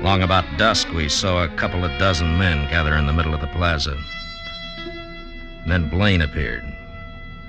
Long 0.00 0.22
about 0.22 0.44
dusk, 0.56 0.88
we 0.92 1.08
saw 1.08 1.44
a 1.44 1.48
couple 1.56 1.84
of 1.84 1.98
dozen 1.98 2.38
men 2.38 2.68
gather 2.70 2.94
in 2.96 3.06
the 3.06 3.12
middle 3.12 3.34
of 3.34 3.40
the 3.40 3.46
plaza. 3.48 3.96
Then 5.66 5.88
Blaine 5.88 6.22
appeared, 6.22 6.64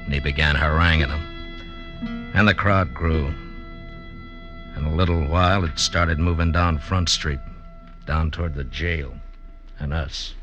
and 0.05 0.13
he 0.13 0.19
began 0.19 0.55
haranguing 0.55 1.09
them. 1.09 2.31
And 2.33 2.47
the 2.47 2.53
crowd 2.53 2.93
grew. 2.93 3.33
In 4.75 4.85
a 4.85 4.95
little 4.95 5.25
while, 5.25 5.63
it 5.63 5.77
started 5.79 6.19
moving 6.19 6.51
down 6.51 6.77
Front 6.77 7.09
Street, 7.09 7.39
down 8.05 8.31
toward 8.31 8.55
the 8.55 8.63
jail, 8.63 9.13
and 9.79 9.93
us. 9.93 10.33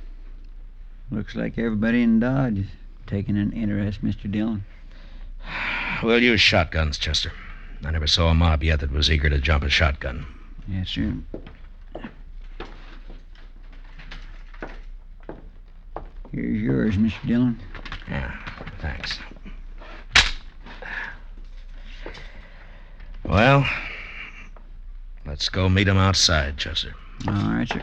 Looks 1.10 1.34
like 1.34 1.58
everybody 1.58 2.02
in 2.02 2.20
Dodge 2.20 2.58
is 2.58 2.66
taking 3.06 3.36
an 3.36 3.52
interest, 3.52 4.04
Mr. 4.04 4.30
Dillon. 4.30 4.64
We'll 6.02 6.22
use 6.22 6.40
shotguns, 6.40 6.96
Chester. 6.96 7.30
I 7.84 7.90
never 7.90 8.06
saw 8.06 8.28
a 8.28 8.34
mob 8.34 8.62
yet 8.62 8.80
that 8.80 8.90
was 8.90 9.10
eager 9.10 9.28
to 9.28 9.38
jump 9.38 9.64
a 9.64 9.68
shotgun. 9.68 10.24
Yes, 10.66 10.88
sir. 10.88 11.14
Here's 16.32 16.62
yours, 16.62 16.96
Mr. 16.96 17.26
Dillon. 17.26 17.60
Yeah, 18.08 18.36
thanks. 18.80 19.18
Well, 23.24 23.66
let's 25.26 25.48
go 25.48 25.68
meet 25.68 25.88
him 25.88 25.96
outside, 25.96 26.56
Chester. 26.56 26.94
All 27.26 27.34
right, 27.34 27.68
sir. 27.68 27.82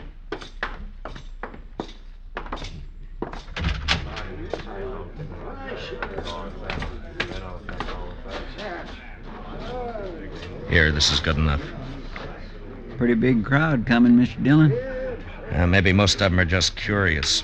Here, 10.70 10.92
this 10.92 11.10
is 11.10 11.20
good 11.20 11.36
enough. 11.36 11.62
Pretty 12.98 13.14
big 13.14 13.44
crowd 13.44 13.86
coming, 13.86 14.12
Mr. 14.12 14.42
Dillon. 14.42 14.72
Uh, 15.52 15.66
maybe 15.66 15.92
most 15.92 16.14
of 16.14 16.30
them 16.30 16.40
are 16.40 16.44
just 16.44 16.76
curious. 16.76 17.42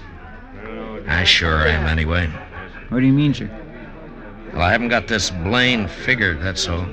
I 1.07 1.25
sure 1.25 1.67
am, 1.67 1.87
anyway. 1.87 2.29
What 2.89 3.01
do 3.01 3.07
you 3.07 3.13
mean, 3.13 3.35
sir? 3.35 3.51
Well, 4.53 4.63
I 4.63 4.71
haven't 4.73 4.89
got 4.89 5.09
this 5.09 5.31
Blaine 5.31 5.89
figured, 5.89 6.41
that's 6.41 6.69
all. 6.69 6.87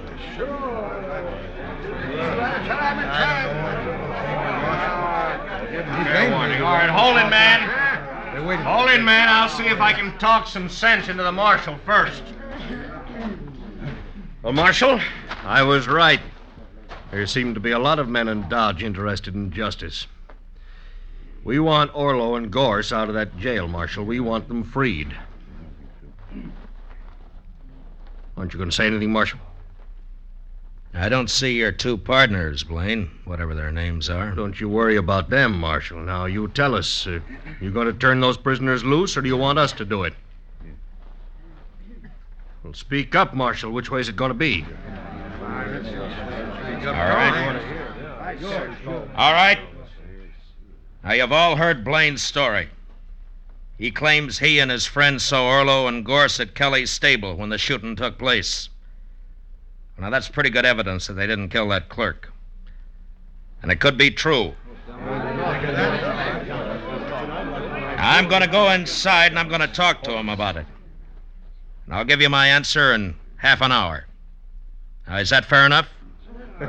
Fair 6.11 6.29
warning. 6.31 6.61
All 6.61 6.73
right, 6.73 6.89
hold 6.89 7.17
it, 7.17 7.29
man. 7.29 7.67
Hold 8.63 8.89
it, 8.89 9.01
man. 9.01 9.29
I'll 9.29 9.49
see 9.49 9.67
if 9.67 9.79
I 9.79 9.93
can 9.93 10.17
talk 10.17 10.47
some 10.47 10.67
sense 10.67 11.07
into 11.07 11.23
the 11.23 11.31
marshal 11.31 11.77
first. 11.85 12.23
Well, 14.41 14.53
Marshal, 14.53 14.99
I 15.43 15.61
was 15.61 15.87
right. 15.87 16.19
There 17.11 17.25
seem 17.27 17.53
to 17.53 17.59
be 17.59 17.71
a 17.71 17.79
lot 17.79 17.99
of 17.99 18.09
men 18.09 18.27
in 18.27 18.49
Dodge 18.49 18.81
interested 18.81 19.35
in 19.35 19.51
justice. 19.51 20.07
We 21.43 21.59
want 21.59 21.95
Orlo 21.95 22.35
and 22.35 22.51
Gorse 22.51 22.91
out 22.91 23.07
of 23.07 23.15
that 23.15 23.37
jail, 23.37 23.67
Marshal. 23.67 24.05
We 24.05 24.19
want 24.19 24.47
them 24.47 24.63
freed. 24.63 25.15
Aren't 28.37 28.53
you 28.53 28.57
going 28.57 28.69
to 28.69 28.75
say 28.75 28.87
anything, 28.87 29.11
Marshal? 29.11 29.39
I 30.93 31.09
don't 31.09 31.29
see 31.29 31.53
your 31.53 31.71
two 31.71 31.97
partners, 31.97 32.63
Blaine, 32.63 33.09
whatever 33.23 33.55
their 33.55 33.71
names 33.71 34.09
are. 34.09 34.31
Don't 34.31 34.59
you 34.59 34.67
worry 34.67 34.97
about 34.97 35.29
them, 35.29 35.57
Marshal. 35.57 35.99
Now, 35.99 36.25
you 36.25 36.47
tell 36.49 36.75
us. 36.75 37.07
Uh, 37.07 37.21
you 37.61 37.71
going 37.71 37.87
to 37.87 37.93
turn 37.93 38.19
those 38.19 38.37
prisoners 38.37 38.83
loose, 38.83 39.15
or 39.15 39.21
do 39.21 39.29
you 39.29 39.37
want 39.37 39.57
us 39.57 39.71
to 39.73 39.85
do 39.85 40.03
it? 40.03 40.13
Well, 42.63 42.73
speak 42.73 43.15
up, 43.15 43.33
Marshal. 43.33 43.71
Which 43.71 43.89
way 43.89 44.01
is 44.01 44.09
it 44.09 44.15
going 44.15 44.29
to 44.29 44.35
be? 44.35 44.65
All 46.83 46.93
right. 46.93 47.61
All 49.15 49.33
right. 49.33 49.59
Now, 51.03 51.13
you've 51.13 51.31
all 51.31 51.55
heard 51.55 51.83
Blaine's 51.83 52.21
story. 52.21 52.69
He 53.77 53.89
claims 53.89 54.37
he 54.37 54.59
and 54.59 54.69
his 54.69 54.85
friends 54.85 55.23
saw 55.23 55.47
Orlo 55.47 55.87
and 55.87 56.05
Gorse 56.05 56.39
at 56.39 56.53
Kelly's 56.53 56.91
stable 56.91 57.35
when 57.35 57.49
the 57.49 57.57
shooting 57.57 57.95
took 57.95 58.19
place. 58.19 58.69
Now, 59.97 60.09
that's 60.09 60.29
pretty 60.29 60.49
good 60.49 60.65
evidence 60.65 61.07
that 61.07 61.13
they 61.13 61.27
didn't 61.27 61.49
kill 61.49 61.67
that 61.69 61.89
clerk. 61.89 62.31
And 63.61 63.71
it 63.71 63.79
could 63.79 63.97
be 63.97 64.11
true. 64.11 64.53
I'm 67.97 68.27
going 68.27 68.41
to 68.41 68.47
go 68.47 68.71
inside 68.71 69.31
and 69.31 69.39
I'm 69.39 69.47
going 69.47 69.61
to 69.61 69.67
talk 69.67 70.03
to 70.03 70.11
him 70.11 70.29
about 70.29 70.57
it. 70.57 70.65
And 71.85 71.95
I'll 71.95 72.05
give 72.05 72.21
you 72.21 72.29
my 72.29 72.47
answer 72.47 72.93
in 72.93 73.15
half 73.37 73.61
an 73.61 73.71
hour. 73.71 74.05
Now, 75.07 75.17
is 75.17 75.29
that 75.29 75.45
fair 75.45 75.65
enough? 75.65 75.87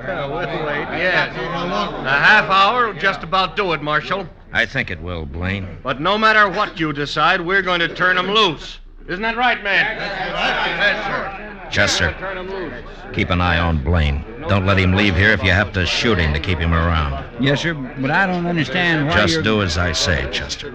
Yes. 1.03 1.37
A 1.37 2.11
half 2.11 2.49
hour 2.49 2.87
will 2.87 2.99
just 2.99 3.23
about 3.23 3.57
do 3.57 3.75
it, 3.75 3.83
Marshal. 3.83 4.27
I 4.51 4.65
think 4.65 4.91
it 4.91 5.01
will, 5.03 5.27
Blaine. 5.27 5.79
But 5.83 6.01
no 6.01 6.17
matter 6.17 6.49
what 6.49 6.81
you 6.81 6.95
decide, 6.95 7.43
we're 7.43 7.61
going 7.61 7.81
to 7.81 7.95
turn 7.95 8.17
them 8.17 8.29
loose. 8.31 8.79
Isn't 9.07 9.21
that 9.21 9.37
right, 9.37 9.63
man? 9.63 9.97
Yes, 9.99 11.05
sir. 11.07 11.69
Chester, 11.71 13.13
keep 13.13 13.29
an 13.29 13.43
eye 13.43 13.59
on 13.59 13.85
Blaine. 13.85 14.25
Don't 14.49 14.65
let 14.65 14.79
him 14.79 14.95
leave 14.95 15.15
here 15.15 15.31
if 15.31 15.43
you 15.43 15.51
have 15.51 15.73
to 15.73 15.85
shoot 15.85 16.19
him 16.19 16.33
to 16.33 16.41
keep 16.41 16.59
him 16.59 16.73
around. 16.73 17.25
Yes, 17.43 17.61
sir, 17.61 17.75
but 17.75 18.11
I 18.11 18.27
don't 18.27 18.47
understand 18.47 19.09
why 19.09 19.17
Just 19.17 19.35
you're... 19.35 19.43
do 19.43 19.63
as 19.63 19.77
I 19.77 19.93
say, 19.93 20.27
Chester. 20.33 20.73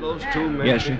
Yes, 0.64 0.86
sir. 0.86 0.98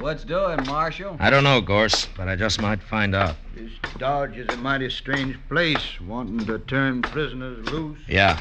What's 0.00 0.24
doing, 0.24 0.64
Marshal? 0.64 1.14
I 1.20 1.28
don't 1.28 1.44
know, 1.44 1.60
Gorse, 1.60 2.08
but 2.16 2.26
I 2.26 2.34
just 2.34 2.58
might 2.58 2.82
find 2.82 3.14
out. 3.14 3.36
This 3.54 3.70
Dodge 3.98 4.38
is 4.38 4.48
a 4.48 4.56
mighty 4.56 4.88
strange 4.88 5.36
place, 5.50 6.00
wanting 6.00 6.46
to 6.46 6.58
turn 6.60 7.02
prisoners 7.02 7.68
loose. 7.68 7.98
Yeah. 8.08 8.40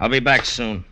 I'll 0.00 0.08
be 0.08 0.20
back 0.20 0.46
soon. 0.46 0.86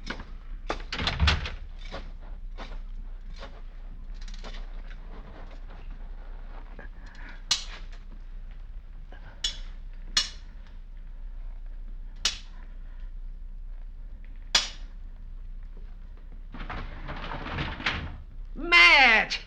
Matt! 18.55 19.39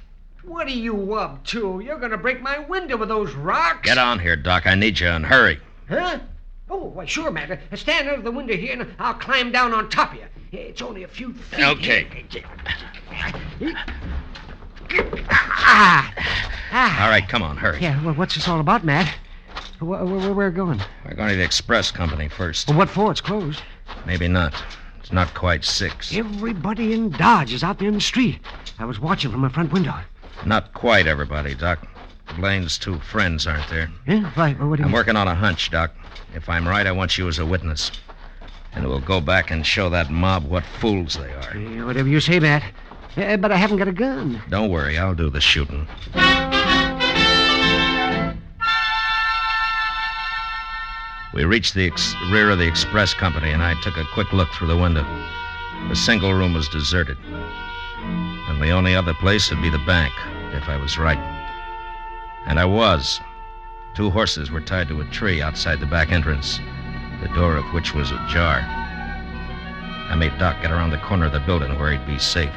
What 1.11 1.17
are 1.17 1.23
you 1.23 1.33
up 1.33 1.43
to? 1.47 1.81
You're 1.83 1.99
going 1.99 2.11
to 2.11 2.17
break 2.17 2.41
my 2.41 2.59
window 2.59 2.95
with 2.95 3.09
those 3.09 3.33
rocks. 3.33 3.85
Get 3.85 3.97
on 3.97 4.17
here, 4.17 4.37
Doc. 4.37 4.65
I 4.65 4.75
need 4.75 4.97
you 4.97 5.09
and 5.09 5.25
hurry. 5.25 5.59
Huh? 5.89 6.19
Oh, 6.69 6.85
why, 6.85 7.03
sure, 7.03 7.29
Matt. 7.29 7.51
Uh, 7.51 7.75
Stand 7.75 8.07
out 8.07 8.19
of 8.19 8.23
the 8.23 8.31
window 8.31 8.55
here 8.55 8.71
and 8.79 8.87
I'll 8.97 9.15
climb 9.15 9.51
down 9.51 9.73
on 9.73 9.89
top 9.89 10.13
of 10.13 10.19
you. 10.19 10.25
It's 10.53 10.81
only 10.81 11.03
a 11.03 11.09
few 11.09 11.33
feet. 11.33 11.65
Okay. 11.65 12.07
Ah! 15.29 16.13
Ah! 16.71 17.03
All 17.03 17.09
right, 17.09 17.27
come 17.27 17.43
on, 17.43 17.57
hurry. 17.57 17.81
Yeah, 17.81 18.01
well, 18.05 18.13
what's 18.13 18.35
this 18.35 18.47
all 18.47 18.61
about, 18.61 18.85
Matt? 18.85 19.13
Where, 19.79 20.05
where, 20.05 20.17
where, 20.17 20.33
where 20.33 20.49
going? 20.49 20.79
We're 21.03 21.15
going 21.15 21.31
to 21.31 21.35
the 21.35 21.43
express 21.43 21.91
company 21.91 22.29
first. 22.29 22.69
Well, 22.69 22.77
what 22.77 22.89
for? 22.89 23.11
It's 23.11 23.19
closed. 23.19 23.61
Maybe 24.05 24.29
not. 24.29 24.53
It's 25.01 25.11
not 25.11 25.33
quite 25.33 25.65
six. 25.65 26.15
Everybody 26.15 26.93
in 26.93 27.09
Dodge 27.09 27.51
is 27.51 27.65
out 27.65 27.79
there 27.79 27.89
in 27.89 27.95
the 27.95 27.99
street. 27.99 28.39
I 28.79 28.85
was 28.85 28.97
watching 28.97 29.29
from 29.29 29.41
my 29.41 29.49
front 29.49 29.73
window. 29.73 29.93
Not 30.45 30.73
quite 30.73 31.07
everybody, 31.07 31.55
Doc. 31.55 31.87
Blaine's 32.37 32.77
two 32.77 32.99
friends 32.99 33.45
aren't 33.45 33.69
there. 33.69 33.89
Yeah, 34.07 34.31
right. 34.37 34.57
Well, 34.57 34.69
what 34.69 34.77
do 34.77 34.83
you 34.83 34.87
I'm 34.87 34.93
working 34.93 35.15
on 35.15 35.27
a 35.27 35.35
hunch, 35.35 35.69
Doc. 35.69 35.91
If 36.33 36.47
I'm 36.49 36.67
right, 36.67 36.87
I 36.87 36.91
want 36.91 37.17
you 37.17 37.27
as 37.27 37.39
a 37.39 37.45
witness. 37.45 37.91
And 38.73 38.87
we'll 38.87 38.99
go 39.01 39.19
back 39.19 39.51
and 39.51 39.65
show 39.65 39.89
that 39.89 40.09
mob 40.09 40.45
what 40.45 40.63
fools 40.63 41.15
they 41.15 41.31
are. 41.33 41.57
Yeah, 41.57 41.85
whatever 41.85 42.07
you 42.07 42.19
say, 42.21 42.39
Matt. 42.39 42.63
Uh, 43.17 43.35
but 43.35 43.51
I 43.51 43.57
haven't 43.57 43.77
got 43.77 43.89
a 43.89 43.93
gun. 43.93 44.41
Don't 44.49 44.69
worry, 44.69 44.97
I'll 44.97 45.15
do 45.15 45.29
the 45.29 45.41
shooting. 45.41 45.85
We 51.33 51.45
reached 51.45 51.73
the 51.75 51.87
ex- 51.87 52.15
rear 52.29 52.49
of 52.49 52.59
the 52.59 52.67
express 52.67 53.13
company, 53.13 53.51
and 53.51 53.61
I 53.61 53.79
took 53.81 53.97
a 53.97 54.05
quick 54.13 54.33
look 54.33 54.49
through 54.53 54.67
the 54.67 54.77
window. 54.77 55.05
The 55.87 55.95
single 55.95 56.33
room 56.33 56.53
was 56.53 56.67
deserted. 56.69 57.17
And 58.01 58.61
the 58.61 58.71
only 58.71 58.95
other 58.95 59.13
place 59.13 59.49
would 59.49 59.61
be 59.61 59.69
the 59.69 59.77
bank, 59.79 60.13
if 60.53 60.69
I 60.69 60.77
was 60.77 60.97
right. 60.97 61.19
And 62.45 62.59
I 62.59 62.65
was. 62.65 63.19
Two 63.93 64.09
horses 64.09 64.51
were 64.51 64.61
tied 64.61 64.87
to 64.87 65.01
a 65.01 65.05
tree 65.05 65.41
outside 65.41 65.79
the 65.79 65.85
back 65.85 66.11
entrance, 66.11 66.59
the 67.21 67.27
door 67.35 67.57
of 67.57 67.65
which 67.73 67.93
was 67.93 68.11
ajar. 68.11 68.61
I 70.09 70.15
made 70.15 70.37
Doc 70.37 70.61
get 70.61 70.71
around 70.71 70.91
the 70.91 70.97
corner 70.97 71.25
of 71.27 71.33
the 71.33 71.39
building 71.39 71.77
where 71.77 71.91
he'd 71.91 72.05
be 72.05 72.19
safe. 72.19 72.53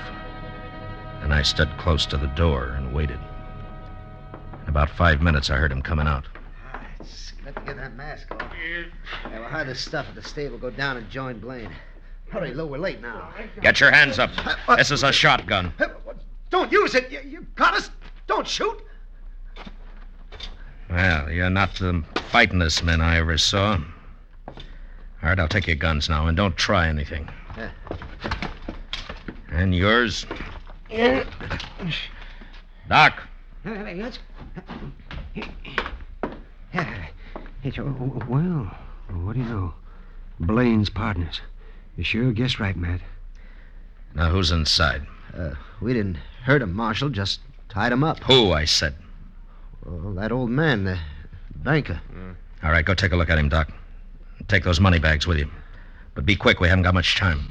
And 1.22 1.32
I 1.32 1.42
stood 1.42 1.70
close 1.78 2.06
to 2.06 2.16
the 2.16 2.26
door 2.28 2.74
and 2.76 2.94
waited. 2.94 3.18
In 4.62 4.68
about 4.68 4.90
five 4.90 5.22
minutes, 5.22 5.50
I 5.50 5.56
heard 5.56 5.72
him 5.72 5.82
coming 5.82 6.06
out. 6.06 6.26
Ah, 6.72 6.82
got 7.44 7.54
to 7.54 7.60
get 7.62 7.76
that 7.76 7.94
mask 7.94 8.30
off. 8.32 8.52
Yeah, 8.62 9.38
we'll 9.38 9.48
hide 9.48 9.66
this 9.66 9.80
stuff 9.80 10.06
at 10.08 10.14
the 10.14 10.22
stable, 10.22 10.58
go 10.58 10.70
down 10.70 10.96
and 10.96 11.08
join 11.10 11.38
Blaine. 11.38 11.70
Hurry, 12.30 12.52
Lou, 12.54 12.66
we're 12.66 12.78
late 12.78 13.00
now. 13.00 13.32
Get 13.60 13.80
your 13.80 13.90
hands 13.90 14.18
up. 14.18 14.30
This 14.76 14.90
is 14.90 15.02
a 15.02 15.12
shotgun. 15.12 15.72
Don't 16.50 16.70
use 16.70 16.94
it. 16.94 17.10
You, 17.10 17.20
you 17.26 17.46
got 17.54 17.74
us. 17.74 17.90
Don't 18.26 18.46
shoot. 18.46 18.80
Well, 20.88 21.30
you're 21.30 21.50
not 21.50 21.74
the 21.74 22.04
fightingest 22.30 22.84
men 22.84 23.00
I 23.00 23.18
ever 23.18 23.38
saw. 23.38 23.78
All 24.46 24.54
right, 25.22 25.38
I'll 25.38 25.48
take 25.48 25.66
your 25.66 25.76
guns 25.76 26.08
now, 26.08 26.26
and 26.26 26.36
don't 26.36 26.56
try 26.56 26.88
anything. 26.88 27.28
Yeah. 27.56 27.70
And 29.50 29.74
yours? 29.74 30.26
Doc. 32.88 33.22
Let's. 33.64 34.18
Yeah. 36.72 37.06
It's, 37.62 37.78
oh, 37.78 38.22
well, 38.28 38.70
what 39.22 39.32
do 39.32 39.38
you 39.40 39.46
know? 39.46 39.74
Blaine's 40.38 40.90
partners. 40.90 41.40
You 41.96 42.04
sure 42.04 42.32
guessed 42.32 42.60
right, 42.60 42.76
Matt. 42.76 43.00
Now, 44.14 44.30
who's 44.30 44.50
inside? 44.50 45.06
Uh, 45.36 45.54
we 45.80 45.94
didn't 45.94 46.18
hurt 46.44 46.62
him, 46.62 46.72
Marshal. 46.74 47.08
Just 47.08 47.40
tied 47.68 47.92
him 47.92 48.04
up. 48.04 48.20
Who, 48.24 48.52
I 48.52 48.64
said. 48.64 48.94
Well, 49.84 50.14
that 50.14 50.32
old 50.32 50.50
man, 50.50 50.84
the 50.84 50.98
banker. 51.56 52.00
All 52.62 52.70
right, 52.70 52.84
go 52.84 52.94
take 52.94 53.12
a 53.12 53.16
look 53.16 53.30
at 53.30 53.38
him, 53.38 53.48
Doc. 53.48 53.70
Take 54.48 54.64
those 54.64 54.80
money 54.80 54.98
bags 54.98 55.26
with 55.26 55.38
you. 55.38 55.50
But 56.14 56.24
be 56.24 56.36
quick, 56.36 56.60
we 56.60 56.68
haven't 56.68 56.84
got 56.84 56.94
much 56.94 57.16
time. 57.16 57.50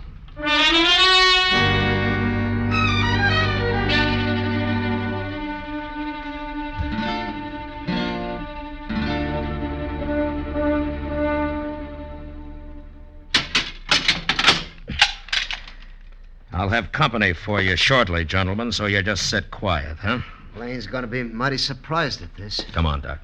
I'll 16.55 16.69
have 16.69 16.91
company 16.91 17.33
for 17.33 17.59
you 17.61 17.75
shortly, 17.75 18.23
gentlemen, 18.23 18.71
so 18.71 18.85
you 18.85 19.01
just 19.01 19.27
sit 19.27 19.49
quiet, 19.49 19.97
huh? 19.97 20.19
Blaine's 20.53 20.85
going 20.85 21.01
to 21.01 21.07
be 21.07 21.23
mighty 21.23 21.57
surprised 21.57 22.21
at 22.21 22.35
this. 22.35 22.63
Come 22.73 22.85
on, 22.85 23.01
Doc. 23.01 23.19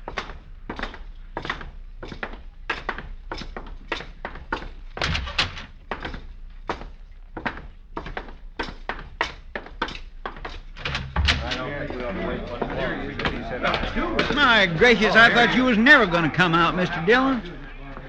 My 14.34 14.66
gracious, 14.66 15.16
I 15.16 15.32
thought 15.32 15.56
you 15.56 15.66
was 15.66 15.78
never 15.78 16.08
going 16.08 16.24
to 16.24 16.36
come 16.36 16.56
out, 16.56 16.74
Mr. 16.74 17.06
Dillon. 17.06 17.44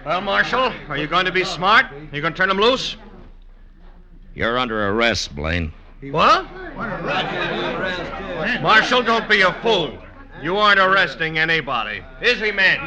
Well, 0.06 0.22
Marshal, 0.22 0.72
are 0.88 0.96
you 0.96 1.06
going 1.06 1.26
to 1.26 1.32
be 1.32 1.44
smart? 1.44 1.92
Are 1.92 2.16
you 2.16 2.22
going 2.22 2.32
to 2.32 2.36
turn 2.36 2.50
him 2.50 2.56
loose? 2.56 2.96
You're 4.40 4.56
under 4.56 4.88
arrest, 4.88 5.36
Blaine. 5.36 5.70
What? 6.00 6.50
Marshal, 8.62 9.02
don't 9.02 9.28
be 9.28 9.42
a 9.42 9.52
fool. 9.60 9.98
You 10.40 10.56
aren't 10.56 10.80
arresting 10.80 11.38
anybody. 11.38 12.02
Is 12.22 12.40
he, 12.40 12.50
man? 12.50 12.78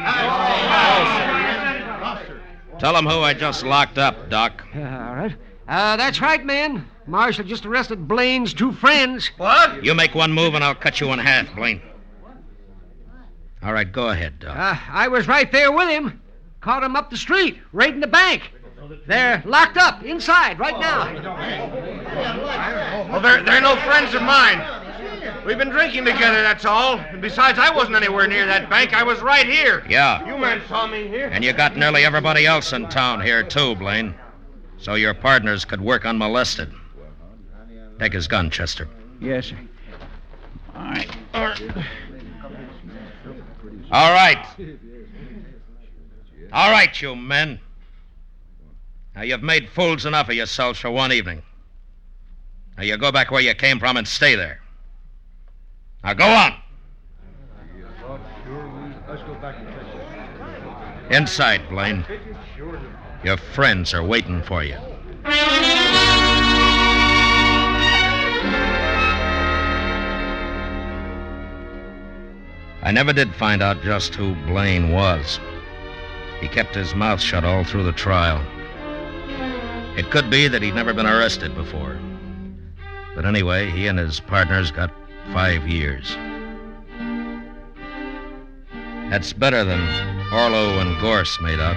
Tell 2.80 2.96
him 2.96 3.06
who 3.06 3.20
I 3.20 3.34
just 3.34 3.62
locked 3.62 3.98
up, 3.98 4.28
Doc. 4.28 4.64
All 4.74 4.80
right. 4.82 5.36
Uh, 5.68 5.96
that's 5.96 6.20
right, 6.20 6.44
man. 6.44 6.88
Marshal 7.06 7.44
just 7.44 7.64
arrested 7.64 8.08
Blaine's 8.08 8.52
two 8.52 8.72
friends. 8.72 9.30
What? 9.36 9.84
You 9.84 9.94
make 9.94 10.12
one 10.12 10.32
move 10.32 10.54
and 10.54 10.64
I'll 10.64 10.74
cut 10.74 11.00
you 11.00 11.12
in 11.12 11.20
half, 11.20 11.54
Blaine. 11.54 11.80
All 13.62 13.72
right, 13.72 13.92
go 13.92 14.08
ahead, 14.08 14.40
Doc. 14.40 14.56
Uh, 14.56 14.76
I 14.90 15.06
was 15.06 15.28
right 15.28 15.52
there 15.52 15.70
with 15.70 15.88
him. 15.88 16.20
Caught 16.62 16.82
him 16.82 16.96
up 16.96 17.10
the 17.10 17.16
street, 17.16 17.60
raiding 17.72 18.00
the 18.00 18.08
bank. 18.08 18.50
They're 19.06 19.42
locked 19.44 19.76
up 19.76 20.02
inside 20.02 20.58
right 20.58 20.78
now. 20.78 21.08
Oh, 22.16 23.12
well, 23.12 23.20
they're, 23.20 23.42
they're 23.42 23.60
no 23.60 23.76
friends 23.76 24.14
of 24.14 24.22
mine. 24.22 24.62
We've 25.46 25.58
been 25.58 25.70
drinking 25.70 26.06
together, 26.06 26.42
that's 26.42 26.64
all. 26.64 26.98
And 26.98 27.20
besides, 27.20 27.58
I 27.58 27.74
wasn't 27.74 27.96
anywhere 27.96 28.26
near 28.26 28.46
that 28.46 28.70
bank. 28.70 28.94
I 28.94 29.02
was 29.02 29.20
right 29.20 29.46
here. 29.46 29.84
Yeah. 29.88 30.26
You 30.26 30.38
men 30.38 30.62
saw 30.68 30.86
me 30.86 31.06
here. 31.06 31.28
And 31.28 31.44
you 31.44 31.52
got 31.52 31.76
nearly 31.76 32.04
everybody 32.04 32.46
else 32.46 32.72
in 32.72 32.88
town 32.88 33.20
here, 33.20 33.42
too, 33.42 33.74
Blaine. 33.74 34.14
So 34.78 34.94
your 34.94 35.12
partners 35.12 35.64
could 35.64 35.80
work 35.80 36.06
unmolested. 36.06 36.72
Take 37.98 38.14
his 38.14 38.26
gun, 38.26 38.50
Chester. 38.50 38.88
Yes, 39.20 39.46
sir. 39.46 39.58
All 40.74 40.84
right. 40.84 41.16
All 41.34 41.46
right. 44.12 44.46
All 46.52 46.70
right, 46.70 47.02
you 47.02 47.14
men. 47.14 47.60
Now, 49.14 49.22
you've 49.22 49.42
made 49.42 49.68
fools 49.68 50.06
enough 50.06 50.28
of 50.28 50.34
yourselves 50.34 50.80
for 50.80 50.90
one 50.90 51.12
evening. 51.12 51.42
Now, 52.76 52.82
you 52.82 52.96
go 52.96 53.12
back 53.12 53.30
where 53.30 53.40
you 53.40 53.54
came 53.54 53.78
from 53.78 53.96
and 53.96 54.08
stay 54.08 54.34
there. 54.34 54.60
Now, 56.02 56.14
go 56.14 56.26
on. 56.26 56.54
Inside, 61.10 61.68
Blaine. 61.68 62.04
Your 63.22 63.36
friends 63.36 63.94
are 63.94 64.02
waiting 64.02 64.42
for 64.42 64.64
you. 64.64 64.76
I 72.82 72.90
never 72.92 73.12
did 73.12 73.34
find 73.34 73.62
out 73.62 73.82
just 73.82 74.14
who 74.14 74.34
Blaine 74.46 74.92
was. 74.92 75.38
He 76.40 76.48
kept 76.48 76.74
his 76.74 76.94
mouth 76.94 77.20
shut 77.20 77.44
all 77.44 77.64
through 77.64 77.84
the 77.84 77.92
trial. 77.92 78.44
It 79.96 80.10
could 80.10 80.28
be 80.28 80.48
that 80.48 80.62
he'd 80.62 80.74
never 80.74 80.92
been 80.92 81.06
arrested 81.06 81.54
before. 81.54 81.96
But 83.14 83.24
anyway, 83.24 83.70
he 83.70 83.86
and 83.86 83.98
his 83.98 84.18
partners 84.18 84.70
got 84.72 84.90
five 85.32 85.68
years. 85.68 86.16
That's 89.10 89.32
better 89.32 89.62
than 89.62 89.80
Orlo 90.32 90.80
and 90.80 91.00
Gorse 91.00 91.40
made 91.40 91.60
out. 91.60 91.76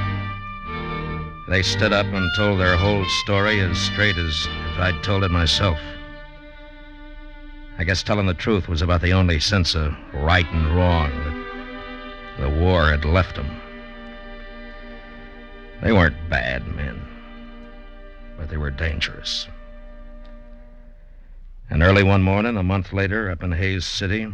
They 1.48 1.62
stood 1.62 1.94
up 1.94 2.08
and 2.08 2.28
told 2.36 2.60
their 2.60 2.76
whole 2.76 3.06
story 3.24 3.60
as 3.60 3.78
straight 3.78 4.18
as 4.18 4.48
if 4.72 4.80
I'd 4.80 5.04
told 5.04 5.24
it 5.24 5.30
myself. 5.30 5.78
I 7.78 7.84
guess 7.84 8.02
telling 8.02 8.26
the 8.26 8.34
truth 8.34 8.68
was 8.68 8.82
about 8.82 9.02
the 9.02 9.14
only 9.14 9.40
sense 9.40 9.76
of 9.76 9.96
right 10.14 10.52
and 10.52 10.76
wrong 10.76 11.12
that 12.38 12.42
the 12.42 12.50
war 12.50 12.90
had 12.90 13.06
left 13.06 13.36
them. 13.36 13.62
They 15.84 15.92
weren't 15.92 16.30
bad 16.30 16.68
men, 16.76 17.00
but 18.38 18.50
they 18.50 18.58
were 18.58 18.72
dangerous. 18.72 19.48
And 21.70 21.84
early 21.84 22.04
one 22.04 22.24
morning, 22.24 22.56
a 22.56 22.64
month 22.64 22.94
later, 22.94 23.30
up 23.30 23.44
in 23.44 23.52
Hays 23.52 23.86
City, 23.86 24.28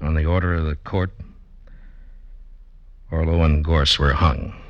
on 0.00 0.14
the 0.14 0.26
order 0.26 0.54
of 0.54 0.66
the 0.66 0.76
court, 0.76 1.10
Orlo 3.10 3.42
and 3.42 3.64
Gorse 3.64 3.98
were 3.98 4.14
hung. 4.14 4.61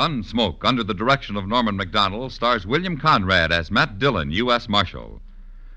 Gunsmoke, 0.00 0.64
under 0.64 0.82
the 0.82 0.94
direction 0.94 1.36
of 1.36 1.46
Norman 1.46 1.76
Macdonnell, 1.76 2.30
stars 2.30 2.66
William 2.66 2.96
Conrad 2.96 3.52
as 3.52 3.70
Matt 3.70 3.98
Dillon, 3.98 4.30
U.S. 4.30 4.66
Marshal. 4.66 5.20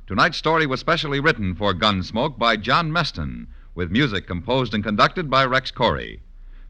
Tonight's 0.07 0.37
story 0.37 0.65
was 0.65 0.79
specially 0.79 1.19
written 1.19 1.53
for 1.53 1.73
Gunsmoke 1.73 2.39
by 2.39 2.55
John 2.55 2.89
Meston, 2.89 3.47
with 3.75 3.91
music 3.91 4.25
composed 4.25 4.73
and 4.73 4.81
conducted 4.81 5.29
by 5.29 5.43
Rex 5.43 5.71
Koury. 5.71 6.21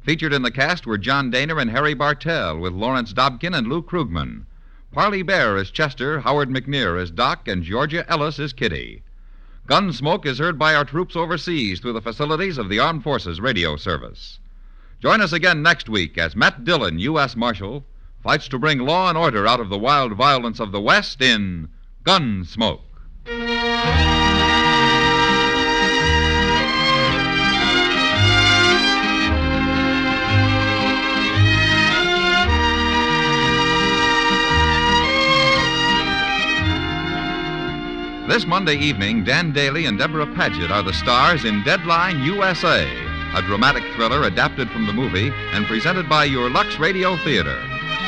Featured 0.01 0.33
in 0.33 0.41
the 0.41 0.49
cast 0.49 0.87
were 0.87 0.97
John 0.97 1.31
Dehner 1.31 1.61
and 1.61 1.69
Harry 1.69 1.93
Bartell, 1.93 2.57
with 2.57 2.73
Lawrence 2.73 3.13
Dobkin 3.13 3.55
and 3.55 3.67
Lou 3.67 3.83
Krugman. 3.83 4.47
Parley 4.91 5.21
Baer 5.21 5.55
as 5.55 5.69
Chester, 5.69 6.21
Howard 6.21 6.49
McNear 6.49 6.99
as 6.99 7.11
Doc, 7.11 7.47
and 7.47 7.61
Georgia 7.61 8.03
Ellis 8.09 8.39
as 8.39 8.53
Kitty. 8.53 9.03
Gunsmoke 9.67 10.25
is 10.25 10.39
heard 10.39 10.57
by 10.57 10.73
our 10.73 10.85
troops 10.85 11.15
overseas 11.15 11.79
through 11.79 11.93
the 11.93 12.01
facilities 12.01 12.57
of 12.57 12.67
the 12.67 12.79
Armed 12.79 13.03
Forces 13.03 13.39
Radio 13.39 13.75
Service. 13.75 14.39
Join 15.03 15.19
us 15.19 15.33
again 15.33 15.61
next 15.61 15.89
week 15.89 16.17
as 16.17 16.33
Matt 16.33 16.63
Dillon, 16.63 16.97
U.S. 16.97 17.35
Marshal, 17.35 17.83
fights 18.21 18.47
to 18.47 18.57
bring 18.57 18.79
law 18.79 19.09
and 19.09 19.17
order 19.17 19.45
out 19.45 19.59
of 19.59 19.67
the 19.67 19.77
wild 19.77 20.13
violence 20.13 20.61
of 20.61 20.71
the 20.71 20.79
West 20.79 21.21
in 21.21 21.67
Gunsmoke. 22.05 22.79
This 38.29 38.47
Monday 38.47 38.77
evening, 38.77 39.25
Dan 39.25 39.51
Dailey 39.51 39.85
and 39.85 39.99
Debra 39.99 40.27
Paget 40.27 40.71
are 40.71 40.81
the 40.81 40.93
stars 40.93 41.43
in 41.43 41.61
Deadline 41.65 42.23
USA, 42.23 43.02
a 43.33 43.41
dramatic 43.41 43.83
thriller 43.95 44.23
adapted 44.23 44.69
from 44.69 44.85
the 44.85 44.93
movie 44.93 45.31
and 45.53 45.65
presented 45.65 46.07
by 46.07 46.23
your 46.23 46.49
Lux 46.49 46.77
Radio 46.77 47.17
Theater. 47.17 47.59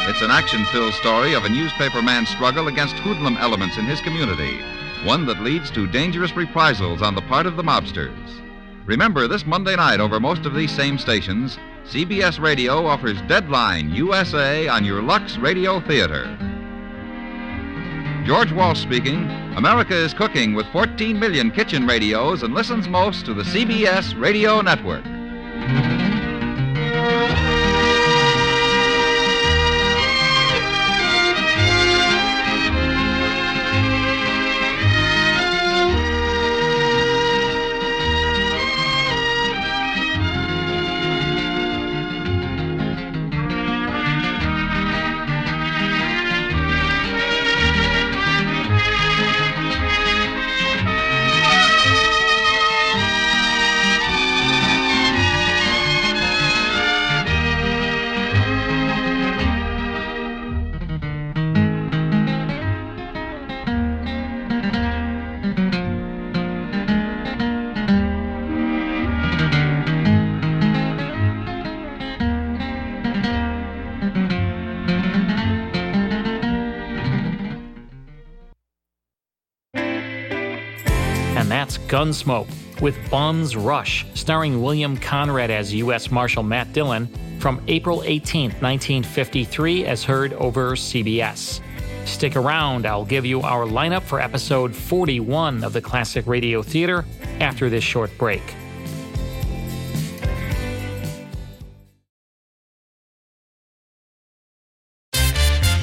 It's 0.07 0.21
an 0.21 0.29
action 0.29 0.63
filled 0.65 0.93
story 0.93 1.33
of 1.33 1.45
a 1.45 1.49
newspaper 1.49 2.01
man's 2.01 2.29
struggle 2.29 2.67
against 2.67 2.95
hoodlum 2.95 3.37
elements 3.37 3.77
in 3.77 3.85
his 3.85 4.01
community, 4.01 4.59
one 5.03 5.25
that 5.25 5.41
leads 5.41 5.71
to 5.71 5.87
dangerous 5.87 6.35
reprisals 6.35 7.01
on 7.01 7.15
the 7.15 7.21
part 7.23 7.47
of 7.47 7.57
the 7.57 7.63
mobsters. 7.63 8.41
Remember, 8.85 9.27
this 9.27 9.47
Monday 9.47 9.75
night 9.75 9.99
over 9.99 10.19
most 10.19 10.45
of 10.45 10.53
these 10.53 10.71
same 10.71 10.99
stations, 10.99 11.57
CBS 11.85 12.39
Radio 12.39 12.85
offers 12.85 13.19
Deadline 13.23 13.89
USA 13.89 14.67
on 14.67 14.85
your 14.85 15.01
Lux 15.01 15.37
Radio 15.37 15.79
Theater. 15.79 16.37
George 18.25 18.51
Walsh 18.51 18.81
speaking. 18.81 19.29
America 19.55 19.95
is 19.95 20.13
cooking 20.13 20.53
with 20.53 20.65
14 20.73 21.17
million 21.17 21.49
kitchen 21.49 21.87
radios 21.87 22.43
and 22.43 22.53
listens 22.53 22.89
most 22.89 23.25
to 23.25 23.33
the 23.33 23.43
CBS 23.43 24.19
Radio 24.19 24.61
Network. 24.61 25.05
And 25.67 25.94
Gunsmoke 82.05 82.47
with 82.81 82.95
Bums 83.09 83.55
Rush, 83.55 84.05
starring 84.13 84.61
William 84.61 84.95
Conrad 84.95 85.49
as 85.49 85.73
U.S. 85.73 86.11
Marshal 86.11 86.43
Matt 86.43 86.71
Dillon 86.71 87.07
from 87.39 87.59
April 87.67 88.03
18, 88.05 88.51
1953, 88.51 89.85
as 89.85 90.03
heard 90.03 90.33
over 90.33 90.73
CBS. 90.73 91.61
Stick 92.05 92.35
around, 92.35 92.85
I'll 92.85 93.05
give 93.05 93.25
you 93.25 93.41
our 93.41 93.65
lineup 93.65 94.03
for 94.03 94.19
episode 94.19 94.75
41 94.75 95.63
of 95.63 95.73
the 95.73 95.81
Classic 95.81 96.27
Radio 96.27 96.61
Theater 96.61 97.05
after 97.39 97.71
this 97.71 97.83
short 97.83 98.15
break. 98.19 98.43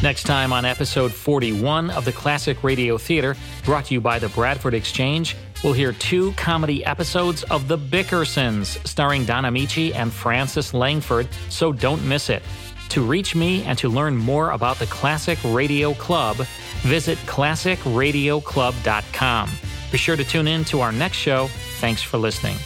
Next 0.02 0.24
time 0.24 0.52
on 0.52 0.64
episode 0.64 1.12
41 1.12 1.90
of 1.90 2.04
the 2.04 2.10
Classic 2.12 2.62
Radio 2.64 2.98
Theater, 2.98 3.36
brought 3.64 3.86
to 3.86 3.94
you 3.94 4.00
by 4.00 4.18
the 4.18 4.28
Bradford 4.30 4.74
Exchange, 4.74 5.36
we'll 5.62 5.72
hear 5.72 5.92
two 5.92 6.32
comedy 6.32 6.84
episodes 6.84 7.44
of 7.44 7.68
The 7.68 7.78
Bickersons, 7.78 8.84
starring 8.86 9.24
Don 9.24 9.44
Ameche 9.44 9.94
and 9.94 10.12
Frances 10.12 10.74
Langford, 10.74 11.28
so 11.48 11.72
don't 11.72 12.04
miss 12.04 12.28
it. 12.30 12.42
To 12.90 13.02
reach 13.02 13.34
me 13.34 13.64
and 13.64 13.76
to 13.78 13.88
learn 13.88 14.16
more 14.16 14.50
about 14.50 14.78
the 14.78 14.86
Classic 14.86 15.38
Radio 15.44 15.94
Club, 15.94 16.36
visit 16.82 17.18
classicradioclub.com. 17.18 19.50
Be 19.90 19.98
sure 19.98 20.16
to 20.16 20.24
tune 20.24 20.48
in 20.48 20.64
to 20.64 20.80
our 20.80 20.90
next 20.92 21.18
show. 21.18 21.48
Thanks 21.80 22.02
for 22.02 22.18
listening. 22.18 22.56